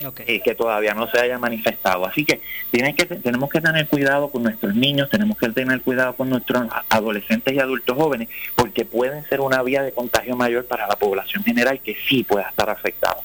Ok. 0.04 0.20
eh, 0.26 0.40
que 0.42 0.54
todavía 0.54 0.94
no 0.94 1.10
se 1.10 1.18
haya 1.20 1.38
manifestado. 1.38 2.06
Así 2.06 2.24
que, 2.24 2.40
tenemos 2.70 3.50
que 3.50 3.60
tener 3.60 3.86
cuidado 3.86 4.30
con 4.30 4.42
nuestros 4.42 4.74
niños, 4.74 5.10
tenemos 5.10 5.36
que 5.36 5.48
tener 5.50 5.80
cuidado 5.82 6.14
con 6.14 6.30
nuestros 6.30 6.68
adolescentes 6.88 7.54
y 7.54 7.58
adultos 7.58 7.96
jóvenes, 7.96 8.28
porque 8.54 8.84
pueden 8.84 9.24
ser 9.28 9.40
una 9.40 9.62
vía 9.62 9.82
de 9.82 9.92
contagio 9.92 10.36
mayor 10.36 10.66
para 10.66 10.86
la 10.86 10.96
población 10.96 11.44
general 11.44 11.80
que 11.80 11.96
sí 12.08 12.24
pueda 12.24 12.48
estar 12.48 12.70
afectada. 12.70 13.18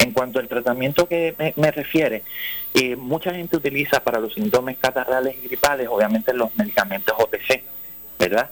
En 0.00 0.12
cuanto 0.12 0.38
al 0.38 0.48
tratamiento 0.48 1.08
que 1.08 1.34
me, 1.38 1.52
me 1.56 1.70
refiere, 1.70 2.22
eh, 2.74 2.96
mucha 2.96 3.32
gente 3.32 3.56
utiliza 3.56 4.00
para 4.00 4.20
los 4.20 4.34
síndromes 4.34 4.76
catarrales 4.78 5.36
y 5.42 5.48
gripales, 5.48 5.88
obviamente 5.88 6.32
los 6.32 6.54
medicamentos 6.56 7.14
OTC, 7.18 7.62
¿verdad? 8.18 8.50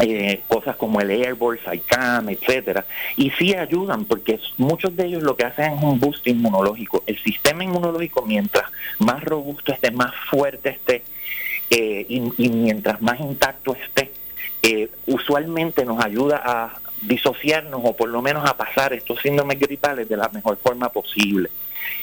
Eh, 0.00 0.40
cosas 0.48 0.76
como 0.76 1.00
el 1.00 1.10
Airborne, 1.10 1.60
Cycam, 1.68 2.28
etcétera, 2.28 2.84
y 3.16 3.30
sí 3.30 3.54
ayudan 3.54 4.04
porque 4.04 4.40
muchos 4.56 4.96
de 4.96 5.06
ellos 5.06 5.22
lo 5.22 5.36
que 5.36 5.44
hacen 5.44 5.74
es 5.74 5.82
un 5.82 6.00
boost 6.00 6.26
inmunológico. 6.26 7.02
El 7.06 7.18
sistema 7.22 7.64
inmunológico, 7.64 8.24
mientras 8.26 8.64
más 8.98 9.22
robusto 9.22 9.72
esté, 9.72 9.90
más 9.90 10.12
fuerte 10.30 10.70
esté, 10.70 11.02
eh, 11.70 12.06
y, 12.08 12.32
y 12.36 12.48
mientras 12.48 13.00
más 13.00 13.20
intacto 13.20 13.76
esté, 13.76 14.10
eh, 14.62 14.90
usualmente 15.06 15.84
nos 15.84 16.04
ayuda 16.04 16.42
a 16.44 16.80
disociarnos 17.02 17.80
o 17.82 17.96
por 17.96 18.08
lo 18.08 18.20
menos 18.20 18.48
a 18.48 18.56
pasar 18.56 18.92
estos 18.92 19.20
síndromes 19.20 19.58
gripales 19.58 20.08
de 20.08 20.16
la 20.16 20.28
mejor 20.28 20.58
forma 20.58 20.90
posible. 20.90 21.48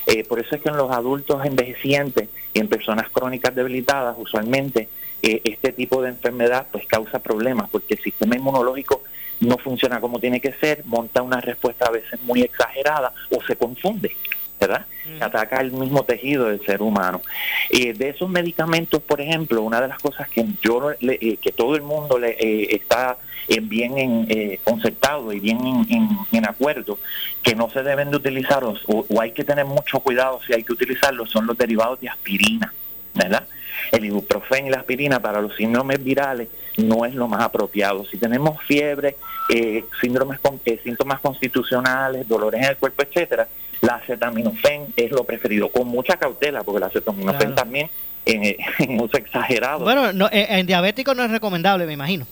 Eh, 0.07 0.23
por 0.23 0.39
eso 0.39 0.55
es 0.55 0.61
que 0.61 0.69
en 0.69 0.77
los 0.77 0.91
adultos 0.91 1.45
envejecientes 1.45 2.29
y 2.53 2.59
en 2.59 2.67
personas 2.67 3.09
crónicas 3.09 3.53
debilitadas, 3.53 4.15
usualmente 4.17 4.89
eh, 5.21 5.41
este 5.43 5.71
tipo 5.71 6.01
de 6.01 6.09
enfermedad 6.09 6.67
pues 6.71 6.86
causa 6.86 7.19
problemas 7.19 7.69
porque 7.69 7.95
el 7.95 8.01
sistema 8.01 8.36
inmunológico 8.36 9.03
no 9.39 9.57
funciona 9.57 10.00
como 10.00 10.19
tiene 10.19 10.39
que 10.41 10.53
ser, 10.53 10.83
monta 10.86 11.21
una 11.21 11.39
respuesta 11.41 11.86
a 11.88 11.91
veces 11.91 12.19
muy 12.24 12.41
exagerada 12.41 13.13
o 13.29 13.41
se 13.43 13.55
confunde, 13.55 14.15
¿verdad? 14.59 14.86
Ataca 15.21 15.62
el 15.62 15.71
mismo 15.71 16.03
tejido 16.03 16.45
del 16.45 16.65
ser 16.65 16.81
humano. 16.81 17.21
Eh, 17.69 17.93
de 17.93 18.09
esos 18.09 18.27
medicamentos, 18.29 19.01
por 19.01 19.21
ejemplo, 19.21 19.62
una 19.62 19.79
de 19.79 19.88
las 19.89 20.00
cosas 20.00 20.27
que 20.29 20.43
yo 20.62 20.91
le- 21.00 21.19
eh, 21.21 21.38
que 21.41 21.51
todo 21.51 21.75
el 21.75 21.83
mundo 21.83 22.17
le 22.17 22.31
eh, 22.31 22.75
está 22.75 23.17
eh, 23.47 23.59
bien 23.62 23.97
en, 23.97 24.25
eh, 24.29 24.59
concertado 24.63 25.31
y 25.31 25.39
bien 25.39 25.59
en, 25.65 25.86
en- 25.89 26.09
en 26.31 26.45
acuerdo 26.45 26.97
que 27.43 27.55
no 27.55 27.69
se 27.69 27.81
deben 27.83 28.09
de 28.12 28.17
utilizar 28.17 28.63
o, 28.63 28.75
o 28.88 29.21
hay 29.21 29.31
que 29.31 29.43
tener 29.45 29.65
mucho 29.65 30.00
cuidado 30.01 30.39
si 30.45 30.53
hay 30.53 30.63
que 30.63 30.74
utilizarlos 30.74 31.29
son 31.31 31.45
los 31.47 31.57
derivados 31.57 32.01
de 32.01 32.09
aspirina, 32.09 32.74
¿verdad? 33.13 33.47
El 33.91 34.05
ibuprofeno 34.05 34.67
y 34.67 34.72
la 34.72 34.77
aspirina 34.77 35.19
para 35.19 35.41
los 35.41 35.55
síndromes 35.55 36.03
virales 36.03 36.48
no 36.77 37.05
es 37.05 37.15
lo 37.15 37.27
más 37.27 37.41
apropiado. 37.41 38.05
Si 38.05 38.17
tenemos 38.17 38.62
fiebre, 38.63 39.15
eh, 39.53 39.84
síndromes 40.01 40.39
con, 40.39 40.60
eh, 40.65 40.79
síntomas 40.84 41.19
constitucionales, 41.19 42.27
dolores 42.27 42.62
en 42.63 42.69
el 42.69 42.77
cuerpo, 42.77 43.03
etcétera, 43.03 43.48
la 43.81 43.96
acetaminofén 43.96 44.88
es 44.96 45.12
lo 45.12 45.24
preferido, 45.24 45.69
con 45.69 45.88
mucha 45.88 46.17
cautela, 46.17 46.63
porque 46.63 46.79
la 46.79 46.88
acetaminofén 46.88 47.38
Claro. 47.39 47.55
también 47.55 47.89
en, 48.25 48.55
en 48.79 49.00
uso 49.01 49.17
exagerado. 49.17 49.79
Bueno, 49.79 50.12
no, 50.13 50.27
eh, 50.27 50.48
en 50.50 50.65
diabético 50.67 51.13
no 51.13 51.24
es 51.24 51.31
recomendable, 51.31 51.86
me 51.86 51.93
imagino. 51.93 52.25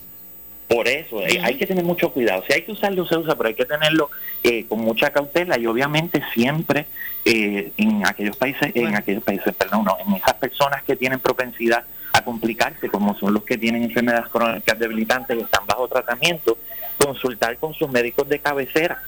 Por 0.68 0.88
eso, 0.88 1.22
eh, 1.24 1.40
hay 1.42 1.56
que 1.56 1.66
tener 1.66 1.84
mucho 1.84 2.10
cuidado. 2.10 2.42
Si 2.46 2.52
hay 2.52 2.62
que 2.62 2.72
usarlo, 2.72 3.06
se 3.06 3.16
usa, 3.16 3.36
pero 3.36 3.48
hay 3.48 3.54
que 3.54 3.64
tenerlo 3.64 4.10
eh, 4.42 4.64
con 4.66 4.80
mucha 4.80 5.10
cautela 5.10 5.56
y 5.58 5.66
obviamente 5.66 6.22
siempre 6.34 6.86
eh, 7.24 7.70
en 7.76 8.04
aquellos 8.04 8.36
países, 8.36 8.72
en 8.74 8.96
aquellos 8.96 9.22
países, 9.22 9.54
perdón, 9.54 9.84
no, 9.84 9.96
en 10.04 10.14
esas 10.14 10.34
personas 10.34 10.82
que 10.82 10.96
tienen 10.96 11.20
propensidad 11.20 11.84
a 12.12 12.22
complicarse, 12.22 12.88
como 12.88 13.16
son 13.16 13.34
los 13.34 13.44
que 13.44 13.56
tienen 13.56 13.84
enfermedades 13.84 14.28
crónicas 14.28 14.76
debilitantes 14.78 15.36
y 15.36 15.42
están 15.42 15.66
bajo 15.66 15.86
tratamiento, 15.86 16.58
consultar 16.98 17.56
con 17.58 17.72
sus 17.74 17.88
médicos 17.88 18.28
de 18.28 18.40
cabecera. 18.40 19.02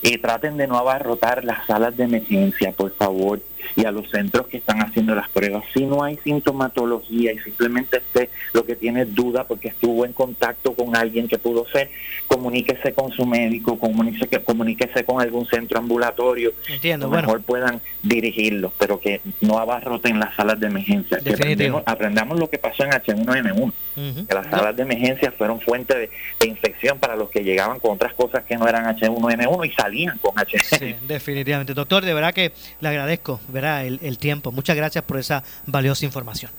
Y 0.00 0.18
traten 0.18 0.56
de 0.56 0.68
no 0.68 0.78
abarrotar 0.78 1.44
las 1.44 1.66
salas 1.66 1.96
de 1.96 2.04
emergencia, 2.04 2.70
por 2.70 2.94
favor, 2.94 3.40
y 3.76 3.84
a 3.84 3.90
los 3.90 4.10
centros 4.10 4.46
que 4.48 4.58
están 4.58 4.80
haciendo 4.82 5.14
las 5.14 5.28
pruebas. 5.28 5.64
Si 5.74 5.84
no 5.84 6.02
hay 6.04 6.18
sintomatología 6.24 7.32
y 7.32 7.38
simplemente 7.38 7.98
usted 7.98 8.28
lo 8.52 8.64
que 8.64 8.76
tiene 8.76 9.02
es 9.02 9.14
duda 9.14 9.44
porque 9.44 9.68
estuvo 9.68 10.04
en 10.04 10.12
contacto 10.12 10.74
con 10.74 10.96
alguien 10.96 11.28
que 11.28 11.38
pudo 11.38 11.66
ser, 11.72 11.90
comuníquese 12.26 12.92
con 12.92 13.10
su 13.12 13.24
médico, 13.26 13.78
comuníquese, 13.78 14.40
comuníquese 14.42 15.04
con 15.04 15.20
algún 15.20 15.46
centro 15.46 15.78
ambulatorio, 15.78 16.52
Entiendo, 16.68 17.06
a 17.06 17.08
lo 17.08 17.10
bueno. 17.12 17.26
mejor 17.28 17.42
puedan 17.42 17.80
dirigirlos, 18.02 18.72
pero 18.78 19.00
que 19.00 19.20
no 19.40 19.58
abarroten 19.58 20.18
las 20.18 20.34
salas 20.34 20.58
de 20.60 20.66
emergencia. 20.66 21.18
Que 21.18 21.30
Definitivo. 21.30 21.82
aprendamos, 21.86 22.38
lo 22.38 22.48
que 22.50 22.58
pasó 22.58 22.84
en 22.84 22.90
H1N1 22.90 23.72
Ujú. 23.98 24.26
que 24.26 24.34
las 24.34 24.46
salas 24.48 24.76
de 24.76 24.82
emergencia 24.82 25.32
fueron 25.32 25.60
fuente 25.60 25.96
de, 25.98 26.10
de 26.40 26.48
infección 26.48 26.98
para 26.98 27.16
los 27.16 27.30
que 27.30 27.42
llegaban 27.42 27.80
con 27.80 27.92
otras 27.96 28.12
cosas 28.14 28.44
que 28.44 28.56
no 28.56 28.68
eran 28.68 28.84
H1N1 28.96 29.66
y 29.66 29.72
salían 29.72 30.18
con 30.18 30.34
H1N1. 30.36 30.78
Sí, 30.78 30.94
definitivamente. 31.06 31.74
Doctor, 31.74 32.04
de 32.04 32.14
verdad 32.14 32.32
que 32.32 32.52
le 32.80 32.88
agradezco 32.88 33.40
¿verdad? 33.48 33.86
El, 33.86 33.98
el 34.02 34.18
tiempo. 34.18 34.52
Muchas 34.52 34.76
gracias 34.76 35.04
por 35.04 35.18
esa 35.18 35.42
valiosa 35.66 36.04
información. 36.04 36.50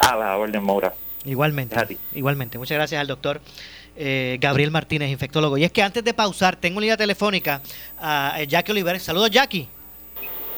A 0.00 0.16
la 0.16 0.36
orden, 0.36 0.64
Maura. 0.64 0.94
Igualmente. 1.24 1.78
A 1.78 1.86
ti. 1.86 1.98
Igualmente. 2.14 2.58
Muchas 2.58 2.76
gracias 2.76 3.00
al 3.00 3.06
doctor 3.06 3.40
eh, 3.96 4.38
Gabriel 4.40 4.70
Martínez, 4.70 5.10
infectólogo. 5.10 5.56
Y 5.56 5.64
es 5.64 5.72
que 5.72 5.82
antes 5.82 6.04
de 6.04 6.14
pausar, 6.14 6.56
tengo 6.56 6.78
en 6.78 6.82
línea 6.82 6.96
telefónica 6.96 7.60
a 8.00 8.36
eh, 8.38 8.46
Jackie 8.46 8.72
Oliver. 8.72 8.98
Saludos, 9.00 9.30
Jackie. 9.30 9.68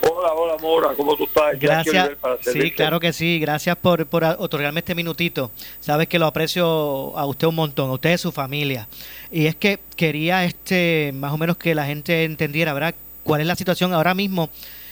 Hola, 0.09 0.33
Hola, 0.33 0.57
Mora, 0.61 0.89
¿cómo 0.97 1.17
tú 1.17 1.25
estás? 1.25 1.59
Gracias. 1.59 2.11
Sí, 2.41 2.71
claro 2.71 3.01
que 3.01 3.13
sí. 3.13 3.39
Gracias 3.39 3.77
por, 3.77 4.07
por 4.07 4.25
otorgarme 4.25 4.81
este 4.81 4.95
minutito. 4.95 5.51
Sabes 5.81 6.07
que 6.09 6.19
lo 6.19 6.27
aprecio 6.27 7.17
a 7.17 7.27
usted 7.27 7.47
un 7.47 7.57
montón, 7.57 7.91
a 7.91 7.95
usted 7.95 8.15
y 8.15 8.19
su 8.19 8.33
familia. 8.33 8.89
Y 9.31 9.47
es 9.47 9.57
que 9.57 9.81
quería 9.97 10.45
este 10.45 11.13
más 11.15 11.33
o 11.33 11.39
menos 11.39 11.57
que 11.57 11.75
la 11.75 11.87
gente 11.87 12.25
entendiera, 12.25 12.73
¿verdad? 12.73 12.95
¿Cuál 13.25 13.41
es 13.41 13.47
la 13.47 13.57
situación 13.57 13.93
ahora 13.93 14.15
mismo 14.15 14.49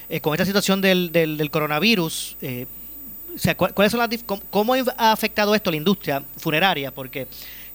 eh, 0.09 0.21
con 0.21 0.35
esta 0.35 0.45
situación 0.45 0.81
del, 0.81 1.13
del, 1.13 1.51
coronavirus? 1.51 2.37
Eh, 2.43 2.67
¿cuáles 3.57 3.91
son 3.91 4.01
las, 4.01 4.09
cómo, 4.51 4.75
ha 4.75 5.13
afectado 5.13 5.55
esto 5.55 5.71
a 5.71 5.73
la 5.73 5.77
industria 5.77 6.23
funeraria? 6.37 6.91
Porque 6.91 7.27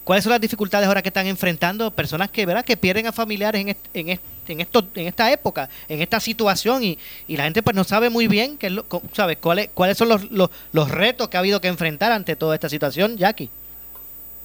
¿cuáles 0.03 0.23
son 0.23 0.31
las 0.31 0.41
dificultades 0.41 0.87
ahora 0.87 1.01
que 1.01 1.09
están 1.09 1.27
enfrentando 1.27 1.91
personas 1.91 2.29
que, 2.29 2.45
¿verdad? 2.45 2.63
que 2.63 2.77
pierden 2.77 3.07
a 3.07 3.11
familiares 3.11 3.61
en, 3.61 3.77
en, 3.93 4.19
en, 4.47 4.61
esto, 4.61 4.87
en 4.95 5.07
esta 5.07 5.31
época, 5.31 5.69
en 5.87 6.01
esta 6.01 6.19
situación 6.19 6.83
y, 6.83 6.97
y 7.27 7.37
la 7.37 7.43
gente 7.43 7.61
pues 7.61 7.75
no 7.75 7.83
sabe 7.83 8.09
muy 8.09 8.27
bien 8.27 8.57
qué 8.57 8.81
¿sabes? 9.13 9.37
¿Cuáles, 9.37 9.69
cuáles 9.73 9.97
son 9.97 10.09
los, 10.09 10.31
los, 10.31 10.49
los 10.71 10.89
retos 10.89 11.27
que 11.27 11.37
ha 11.37 11.41
habido 11.41 11.61
que 11.61 11.67
enfrentar 11.67 12.11
ante 12.11 12.35
toda 12.35 12.55
esta 12.55 12.69
situación, 12.69 13.17
Jackie? 13.17 13.49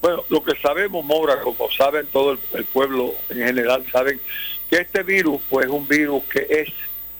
Bueno, 0.05 0.23
lo 0.29 0.45
que 0.45 0.55
sabemos, 0.61 1.03
Mora, 1.03 1.41
como 1.41 1.71
saben 1.71 2.07
todo 2.13 2.33
el, 2.33 2.65
pueblo 2.67 3.15
en 3.31 3.39
general, 3.39 3.87
saben 3.91 4.21
que 4.69 4.77
este 4.77 5.03
virus 5.03 5.41
pues 5.49 5.65
es 5.65 5.73
un 5.73 5.89
virus 5.89 6.23
que 6.25 6.47
es, 6.51 6.69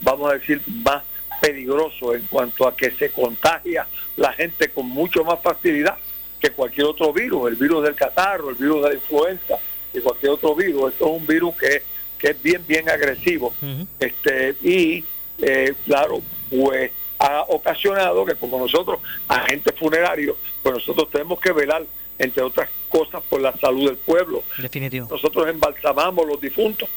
vamos 0.05 0.31
a 0.31 0.35
decir, 0.35 0.61
más 0.85 1.03
peligroso 1.41 2.15
en 2.15 2.23
cuanto 2.23 2.69
a 2.69 2.77
que 2.77 2.91
se 2.93 3.11
contagia 3.11 3.87
la 4.17 4.33
gente 4.33 4.69
con 4.69 4.87
mucho 4.87 5.25
más 5.25 5.41
facilidad 5.43 5.97
que 6.41 6.51
cualquier 6.51 6.87
otro 6.87 7.13
virus, 7.13 7.51
el 7.51 7.57
virus 7.57 7.83
del 7.85 7.95
catarro, 7.95 8.51
el 8.51 8.57
virus 8.57 8.83
de 8.83 8.89
la 8.91 8.95
influenza 8.95 9.59
y 9.93 10.01
cualquier 10.01 10.33
otro 10.33 10.55
virus. 10.55 10.93
Esto 10.93 11.07
es 11.07 11.21
un 11.21 11.27
virus 11.27 11.57
que, 11.57 11.83
que 12.19 12.29
es 12.31 12.43
bien, 12.43 12.63
bien 12.67 12.89
agresivo. 12.89 13.55
este 13.99 14.55
Y, 14.63 15.05
eh, 15.39 15.75
claro, 15.87 16.21
pues 16.51 16.93
ha 17.19 17.43
ocasionado 17.49 18.25
que 18.25 18.35
como 18.35 18.59
nosotros, 18.59 19.01
agentes 19.29 19.75
funerarios, 19.79 20.37
pues 20.63 20.75
nosotros 20.75 21.11
tenemos 21.11 21.41
que 21.41 21.53
velar, 21.53 21.85
entre 22.19 22.43
otras 22.43 22.69
cosas, 22.89 23.23
por 23.29 23.41
la 23.41 23.57
salud 23.57 23.87
del 23.87 23.97
pueblo. 23.97 24.43
Definitivo. 24.59 25.09
Nosotros 25.11 25.49
embalsamamos 25.49 26.27
los 26.27 26.41
difuntos 26.41 26.89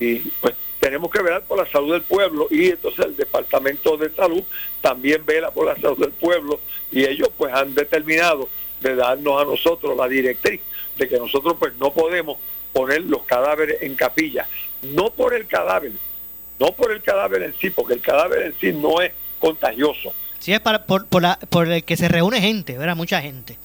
y 0.00 0.16
pues 0.40 0.54
tenemos 0.80 1.10
que 1.10 1.22
velar 1.22 1.42
por 1.42 1.58
la 1.58 1.70
salud 1.70 1.92
del 1.92 2.02
pueblo 2.02 2.48
y 2.50 2.70
entonces 2.70 3.04
el 3.04 3.16
Departamento 3.16 3.98
de 3.98 4.10
Salud 4.10 4.42
también 4.80 5.24
vela 5.24 5.50
por 5.50 5.66
la 5.66 5.76
salud 5.76 5.98
del 5.98 6.12
pueblo 6.12 6.58
y 6.90 7.04
ellos 7.04 7.28
pues 7.36 7.52
han 7.52 7.74
determinado 7.74 8.48
de 8.80 8.96
darnos 8.96 9.40
a 9.40 9.44
nosotros 9.44 9.96
la 9.96 10.08
directriz 10.08 10.62
de 10.96 11.06
que 11.06 11.18
nosotros 11.18 11.56
pues 11.58 11.74
no 11.78 11.92
podemos 11.92 12.38
poner 12.72 13.02
los 13.02 13.22
cadáveres 13.24 13.82
en 13.82 13.94
capilla, 13.94 14.48
no 14.82 15.10
por 15.10 15.34
el 15.34 15.46
cadáver, 15.46 15.92
no 16.58 16.72
por 16.72 16.92
el 16.92 17.02
cadáver 17.02 17.42
en 17.42 17.54
sí, 17.60 17.70
porque 17.70 17.94
el 17.94 18.00
cadáver 18.00 18.42
en 18.42 18.54
sí 18.58 18.72
no 18.72 19.02
es 19.02 19.12
contagioso. 19.38 20.14
Sí, 20.38 20.52
es 20.54 20.60
para, 20.60 20.86
por, 20.86 21.06
por, 21.06 21.20
la, 21.20 21.38
por 21.50 21.68
el 21.68 21.84
que 21.84 21.96
se 21.96 22.08
reúne 22.08 22.40
gente, 22.40 22.78
¿verdad? 22.78 22.96
Mucha 22.96 23.20
gente. 23.20 23.58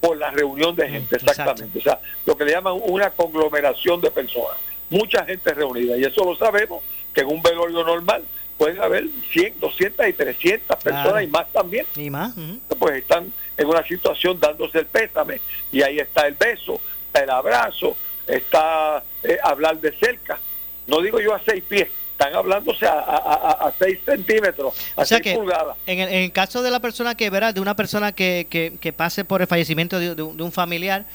Por 0.00 0.16
la 0.16 0.30
reunión 0.30 0.76
de 0.76 0.86
mm, 0.86 0.90
gente, 0.90 1.16
exactamente. 1.16 1.78
O 1.78 1.82
sea, 1.82 1.98
lo 2.26 2.36
que 2.36 2.44
le 2.44 2.52
llaman 2.52 2.78
una 2.84 3.10
conglomeración 3.10 4.00
de 4.00 4.10
personas 4.10 4.58
mucha 4.92 5.24
gente 5.24 5.52
reunida. 5.54 5.96
Y 5.96 6.04
eso 6.04 6.24
lo 6.24 6.36
sabemos, 6.36 6.82
que 7.12 7.22
en 7.22 7.28
un 7.28 7.42
velorio 7.42 7.84
normal 7.84 8.22
pueden 8.56 8.80
haber 8.80 9.06
100, 9.32 9.58
200 9.58 10.06
y 10.06 10.12
300 10.12 10.76
personas 10.76 11.24
y 11.24 11.26
más 11.26 11.50
también. 11.52 11.86
Y 11.96 12.10
más. 12.10 12.32
Pues 12.78 12.96
están 12.96 13.32
en 13.56 13.66
una 13.66 13.84
situación 13.84 14.38
dándose 14.38 14.80
el 14.80 14.86
pésame. 14.86 15.40
Y 15.72 15.82
ahí 15.82 15.98
está 15.98 16.26
el 16.26 16.34
beso, 16.34 16.80
el 17.12 17.30
abrazo, 17.30 17.96
está 18.26 19.02
eh, 19.24 19.38
hablar 19.42 19.80
de 19.80 19.92
cerca. 19.98 20.38
No 20.86 21.00
digo 21.00 21.20
yo 21.20 21.34
a 21.34 21.40
seis 21.44 21.64
pies, 21.66 21.88
están 22.12 22.34
hablándose 22.34 22.86
a, 22.86 22.98
a, 22.98 23.72
seis 23.78 23.98
centímetros, 24.04 24.74
a 24.96 25.04
seis 25.04 25.22
pulgadas. 25.34 25.76
En 25.86 26.00
el, 26.00 26.08
en 26.08 26.22
el, 26.24 26.32
caso 26.32 26.62
de 26.62 26.70
la 26.70 26.80
persona 26.80 27.14
que 27.14 27.30
verá, 27.30 27.52
de 27.52 27.60
una 27.60 27.74
persona 27.76 28.12
que, 28.12 28.46
que, 28.50 28.76
que 28.80 28.92
pase 28.92 29.24
por 29.24 29.40
el 29.40 29.46
fallecimiento 29.46 29.98
de 29.98 30.22
un 30.22 30.52
familiar, 30.52 31.06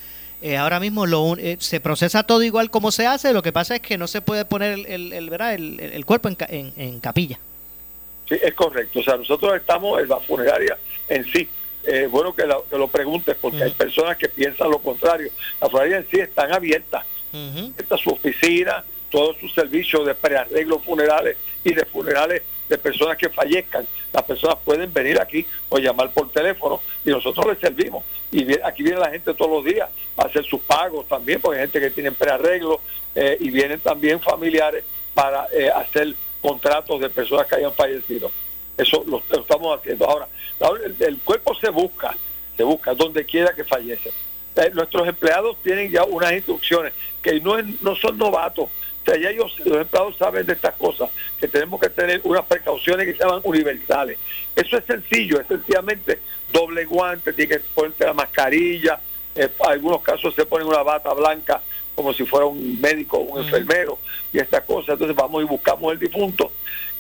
eh, 0.41 0.58
ahora 0.58 0.79
mismo 0.79 1.06
lo, 1.06 1.36
eh, 1.38 1.58
se 1.60 1.79
procesa 1.79 2.24
todo 2.24 2.44
igual 2.44 2.70
como 2.70 2.91
se 2.91 3.08
hace, 3.08 3.34
lo 3.34 3.41
que 3.41 3.51
pasa 3.51 3.75
es 3.75 3.82
que 3.82 3.98
no 3.98 4.08
se 4.08 4.22
puede 4.22 4.46
poner 4.46 4.74
el, 4.74 4.86
el, 4.86 5.13
el, 5.13 5.79
el 5.79 6.06
cuerpo 6.06 6.29
en, 6.29 6.74
en, 6.77 7.00
capilla. 7.00 7.39
Sí, 8.29 8.36
es 8.41 8.53
correcto. 8.53 9.00
O 9.00 9.03
sea, 9.03 9.17
nosotros 9.17 9.56
estamos 9.56 10.00
en 10.01 10.10
la 10.10 10.20
funeraria 10.20 10.77
en 11.10 11.25
sí. 11.25 11.48
Eh, 11.85 12.07
bueno 12.11 12.35
que 12.35 12.46
lo, 12.46 12.66
que 12.70 12.77
lo 12.77 12.90
preguntes 12.90 13.38
porque 13.40 13.64
hay 13.64 13.72
personas 13.72 14.18
que 14.18 14.27
piensan 14.27 14.70
lo 14.70 14.79
contrario. 14.79 15.31
La 15.61 15.70
funeraria 15.70 15.98
en 15.98 16.07
sí 16.09 16.20
están 16.20 16.51
abiertas. 16.51 17.05
Está 17.77 17.98
su 17.98 18.09
oficina, 18.09 18.83
todos 19.09 19.38
sus 19.38 19.53
servicios 19.53 20.05
de 20.05 20.16
prearreglos 20.16 20.83
funerales 20.83 21.38
y 21.64 21.74
de 21.74 21.85
funerales 21.85 22.42
de 22.68 22.77
personas 22.77 23.18
que 23.18 23.30
fallezcan. 23.30 23.88
Las 24.14 24.24
personas 24.24 24.58
pueden 24.64 24.92
venir 24.94 25.20
aquí 25.20 25.46
o 25.70 25.77
llamar 25.77 26.12
por 26.12 26.32
teléfono 26.32 26.82
y 27.06 27.10
nosotros 27.10 27.48
les 27.48 27.60
servimos. 27.60 28.03
Y 28.32 28.46
aquí 28.62 28.84
viene 28.84 29.00
la 29.00 29.10
gente 29.10 29.34
todos 29.34 29.51
los 29.51 29.66
días 29.66 29.90
a 30.18 30.24
hacer 30.24 30.46
sus 30.46 30.62
pagos 30.62 31.08
también, 31.08 31.40
porque 31.40 31.60
hay 31.60 31.66
gente 31.66 31.80
que 31.80 31.92
tiene 31.92 32.12
prearreglos 32.12 32.80
eh, 33.16 33.38
y 33.40 33.50
vienen 33.50 33.80
también 33.80 34.20
familiares 34.20 34.84
para 35.14 35.48
eh, 35.53 35.70
hacer 35.70 36.14
contratos 36.42 37.00
de 37.00 37.10
personas 37.10 37.48
que 37.48 37.56
hayan 37.56 37.74
fallecido. 37.74 38.32
Eso 38.77 39.03
lo, 39.08 39.24
estamos 39.40 39.80
haciendo. 39.80 40.06
Ahora, 40.06 40.27
el, 41.00 41.20
cuerpo 41.20 41.56
se 41.56 41.70
busca, 41.70 42.16
se 42.56 42.64
busca 42.64 42.94
donde 42.94 43.25
quiera 43.25 43.53
que 43.53 43.64
fallece. 43.64 44.12
Eh, 44.56 44.72
nuestros 44.74 45.08
empleados 45.08 45.58
tienen 45.64 45.92
ya 45.92 46.03
unas 46.03 46.34
instrucciones 46.34 46.94
que 47.22 47.40
no, 47.40 47.58
no 47.82 47.96
son 47.96 48.18
novatos 48.18 48.70
sea, 49.07 49.22
ya 49.22 49.29
ellos, 49.29 49.57
los 49.65 49.77
empleados 49.77 50.17
saben 50.17 50.46
de 50.46 50.53
estas 50.53 50.74
cosas, 50.75 51.09
que 51.39 51.48
tenemos 51.48 51.79
que 51.79 51.89
tener 51.89 52.22
unas 52.24 52.46
precauciones 52.46 53.05
que 53.05 53.13
se 53.13 53.20
llaman 53.20 53.41
universales. 53.43 54.17
Eso 54.55 54.77
es 54.77 54.85
sencillo, 54.85 55.39
es 55.39 55.48
sencillamente 55.48 56.20
doble 56.51 56.85
guante, 56.85 57.33
tiene 57.33 57.55
que 57.55 57.59
ponerte 57.74 58.05
la 58.05 58.13
mascarilla, 58.13 59.00
en 59.35 59.51
algunos 59.59 60.01
casos 60.01 60.33
se 60.33 60.46
pone 60.46 60.65
una 60.65 60.81
bata 60.83 61.13
blanca 61.13 61.61
como 61.96 62.13
si 62.13 62.25
fuera 62.25 62.46
un 62.46 62.79
médico 62.79 63.17
o 63.17 63.22
un 63.22 63.43
enfermero 63.43 63.98
y 64.31 64.39
estas 64.39 64.63
cosas. 64.63 64.93
Entonces 64.93 65.15
vamos 65.15 65.43
y 65.43 65.48
buscamos 65.48 65.93
el 65.93 66.00
difunto, 66.00 66.51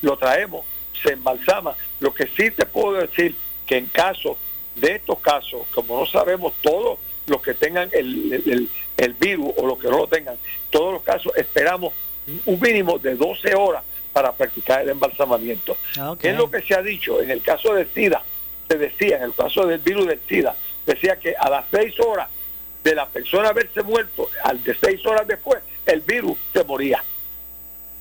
lo 0.01 0.17
traemos, 0.17 0.65
se 1.03 1.13
embalsama. 1.13 1.75
Lo 1.99 2.13
que 2.13 2.27
sí 2.27 2.51
te 2.51 2.65
puedo 2.65 2.93
decir 2.93 3.35
que 3.65 3.77
en 3.77 3.85
caso 3.87 4.37
de 4.75 4.95
estos 4.95 5.19
casos, 5.19 5.67
como 5.73 5.99
no 5.99 6.05
sabemos 6.05 6.53
todos 6.61 6.99
los 7.27 7.41
que 7.41 7.53
tengan 7.53 7.89
el, 7.91 8.33
el 8.33 8.69
virus 9.13 9.53
o 9.57 9.67
los 9.67 9.77
que 9.79 9.89
no 9.89 9.99
lo 9.99 10.07
tengan, 10.07 10.35
todos 10.69 10.93
los 10.93 11.03
casos 11.03 11.31
esperamos 11.35 11.93
un 12.45 12.59
mínimo 12.59 12.97
de 12.99 13.15
12 13.15 13.55
horas 13.55 13.83
para 14.11 14.31
practicar 14.31 14.81
el 14.81 14.89
embalsamamiento. 14.89 15.77
Ah, 15.97 16.15
es 16.21 16.35
lo 16.35 16.49
que 16.49 16.61
se 16.61 16.73
ha 16.73 16.81
dicho? 16.81 17.21
En 17.21 17.29
el 17.29 17.41
caso 17.41 17.73
del 17.73 17.87
SIDA, 17.93 18.23
se 18.67 18.77
decía, 18.77 19.17
en 19.17 19.23
el 19.23 19.33
caso 19.33 19.65
del 19.65 19.79
virus 19.79 20.07
del 20.07 20.19
SIDA, 20.27 20.55
decía 20.85 21.17
que 21.17 21.35
a 21.37 21.49
las 21.49 21.65
6 21.71 21.99
horas 21.99 22.27
de 22.83 22.95
la 22.95 23.05
persona 23.07 23.49
haberse 23.49 23.83
muerto, 23.83 24.29
al 24.43 24.63
de 24.63 24.75
6 24.75 25.05
horas 25.05 25.27
después, 25.27 25.59
el 25.85 26.01
virus 26.01 26.37
se 26.51 26.63
moría. 26.63 27.03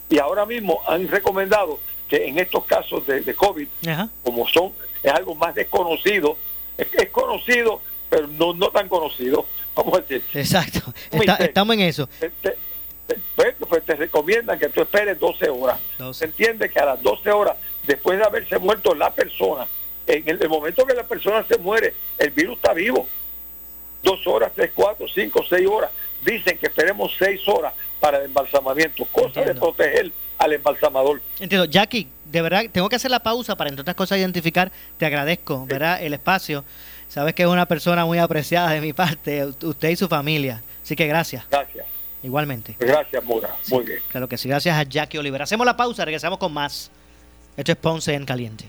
Y 0.09 0.19
ahora 0.19 0.47
mismo 0.47 0.81
han 0.89 1.09
recomendado 1.09 1.79
que 2.09 2.27
en 2.27 2.39
estos 2.39 2.65
casos 2.65 3.07
de, 3.07 3.35
COVID, 3.35 3.69
como 4.23 4.49
son, 4.49 4.73
es 5.03 5.13
algo 5.13 5.35
más 5.35 5.55
desconocido, 5.55 6.37
es 6.79 7.11
conocido, 7.11 7.81
pero 8.09 8.27
no, 8.29 8.53
no 8.55 8.71
tan 8.71 8.89
conocido, 8.89 9.47
vamos 9.75 9.99
a 9.99 10.01
decir. 10.03 10.23
Exacto, 10.35 10.93
estamos 11.41 11.75
en 11.75 11.83
eso. 11.83 12.09
Te, 12.43 12.57
pues, 13.35 13.55
pues, 13.69 13.85
te, 13.85 13.95
recomiendan 13.95 14.59
que 14.59 14.69
tú 14.69 14.83
esperes 14.83 15.19
12 15.19 15.49
horas. 15.49 15.79
Se 16.13 16.25
entiende 16.25 16.71
que 16.71 16.79
a 16.81 16.87
las 16.87 17.03
12 17.03 17.31
horas, 17.31 17.57
después 17.87 18.19
de 18.19 18.25
haberse 18.25 18.59
muerto 18.59 18.95
la 18.95 19.13
persona, 19.13 19.67
en 20.07 20.29
el, 20.29 20.49
momento 20.49 20.85
que 20.85 20.95
la 20.95 21.05
persona 21.05 21.45
se 21.47 21.59
muere, 21.59 21.95
el 22.19 22.31
virus 22.31 22.57
está 22.57 22.73
vivo. 22.73 23.07
Dos 24.03 24.25
horas, 24.27 24.53
tres, 24.55 24.71
cuatro, 24.75 25.07
cinco, 25.13 25.45
seis 25.49 25.67
horas. 25.67 25.91
Dicen 26.25 26.59
que 26.59 26.67
esperemos 26.67 27.13
seis 27.19 27.41
horas 27.49 27.73
para 27.99 28.19
el 28.19 28.27
embalsamamiento, 28.27 29.05
cosa 29.07 29.41
de 29.43 29.55
proteger 29.55 30.13
al 30.39 30.53
embalsamador. 30.53 31.21
Entiendo. 31.41 31.65
Jackie, 31.65 32.09
de 32.25 32.43
verdad, 32.43 32.65
tengo 32.71 32.89
que 32.89 32.97
hacer 32.97 33.11
la 33.11 33.21
pausa 33.21 33.57
para, 33.57 33.71
entre 33.71 33.83
otras 33.83 33.97
cosas, 33.97 34.19
identificar. 34.19 34.71
Te 34.97 35.07
agradezco, 35.07 35.67
¿verdad? 35.67 36.03
El 36.03 36.15
espacio. 36.15 36.65
Sabes 37.09 37.35
que 37.35 37.43
es 37.45 37.49
una 37.49 37.67
persona 37.67 38.05
muy 38.05 38.19
apreciada 38.19 38.71
de 38.71 38.81
mi 38.81 38.93
parte, 38.93 39.45
usted 39.45 39.91
y 39.91 39.97
su 39.97 40.09
familia. 40.09 40.63
Así 40.83 40.95
que 40.95 41.07
gracias. 41.07 41.45
Gracias. 41.51 41.87
Igualmente. 42.23 42.77
Gracias, 42.79 43.23
Mora. 43.25 43.55
Muy 43.69 43.85
bien. 43.85 44.01
Claro 44.09 44.29
que 44.29 44.37
sí. 44.37 44.49
Gracias 44.49 44.77
a 44.77 44.83
Jackie 44.83 45.19
Oliver. 45.19 45.43
Hacemos 45.43 45.65
la 45.65 45.77
pausa, 45.77 46.05
regresamos 46.05 46.39
con 46.39 46.53
más. 46.53 46.91
Esto 47.57 47.73
es 47.73 47.79
Ponce 47.79 48.15
en 48.15 48.25
Caliente. 48.25 48.69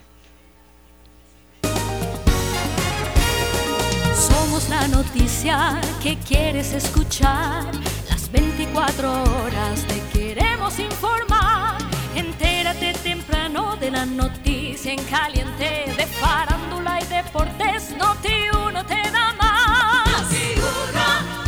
Somos 4.13 4.69
la 4.69 4.87
noticia 4.87 5.79
que 6.01 6.17
quieres 6.17 6.73
escuchar. 6.73 7.65
Las 8.09 8.31
24 8.31 9.11
horas 9.11 9.85
te 9.87 10.01
queremos 10.17 10.79
informar. 10.79 11.56
Entérate 12.17 12.93
temprano 13.03 13.75
de 13.77 13.91
la 13.91 14.03
noticia 14.03 14.91
en 14.91 15.03
caliente 15.03 15.85
de 15.95 16.05
farándula 16.07 16.99
y 16.99 17.05
deportes. 17.05 17.95
Noti 17.95 18.33
uno 18.65 18.83
te 18.83 18.95
da. 19.11 19.36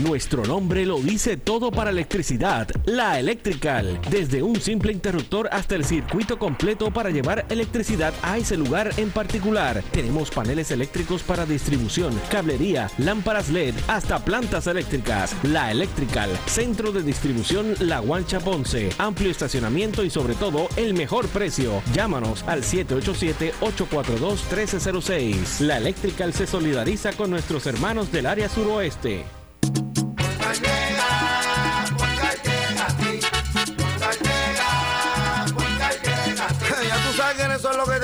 Nuestro 0.00 0.44
nombre 0.44 0.84
lo 0.86 1.00
dice 1.00 1.36
todo 1.36 1.72
para 1.72 1.90
electricidad, 1.90 2.68
la 2.84 3.18
Electrical. 3.18 4.00
Desde 4.08 4.44
un 4.44 4.60
simple 4.60 4.92
interruptor 4.92 5.48
hasta 5.50 5.74
el 5.74 5.84
circuito 5.84 6.38
completo 6.38 6.92
para 6.92 7.10
llevar 7.10 7.46
electricidad 7.48 8.14
a 8.22 8.38
ese 8.38 8.56
lugar 8.56 8.92
en 8.96 9.10
particular. 9.10 9.82
Tenemos 9.90 10.30
paneles 10.30 10.70
eléctricos 10.70 11.24
para 11.24 11.46
distribución, 11.46 12.16
cablería, 12.30 12.88
lámparas 12.98 13.48
LED, 13.48 13.74
hasta 13.88 14.24
plantas 14.24 14.68
eléctricas. 14.68 15.34
La 15.42 15.72
Electrical, 15.72 16.30
centro 16.46 16.92
de 16.92 17.02
distribución 17.02 17.74
La 17.80 17.98
Guancha 17.98 18.38
Ponce. 18.38 18.90
Amplio 18.98 19.32
estacionamiento 19.32 20.04
y 20.04 20.10
sobre 20.10 20.34
todo 20.34 20.68
el 20.76 20.94
mejor 20.94 21.26
precio. 21.26 21.82
Llámanos 21.92 22.44
al 22.44 22.62
787-842-1306. 22.62 25.58
La 25.58 25.78
Electrical 25.78 26.32
se 26.32 26.46
solidariza 26.46 27.14
con 27.14 27.30
nuestros 27.30 27.66
hermanos 27.66 28.12
del 28.12 28.26
área 28.26 28.48
suroeste. 28.48 29.37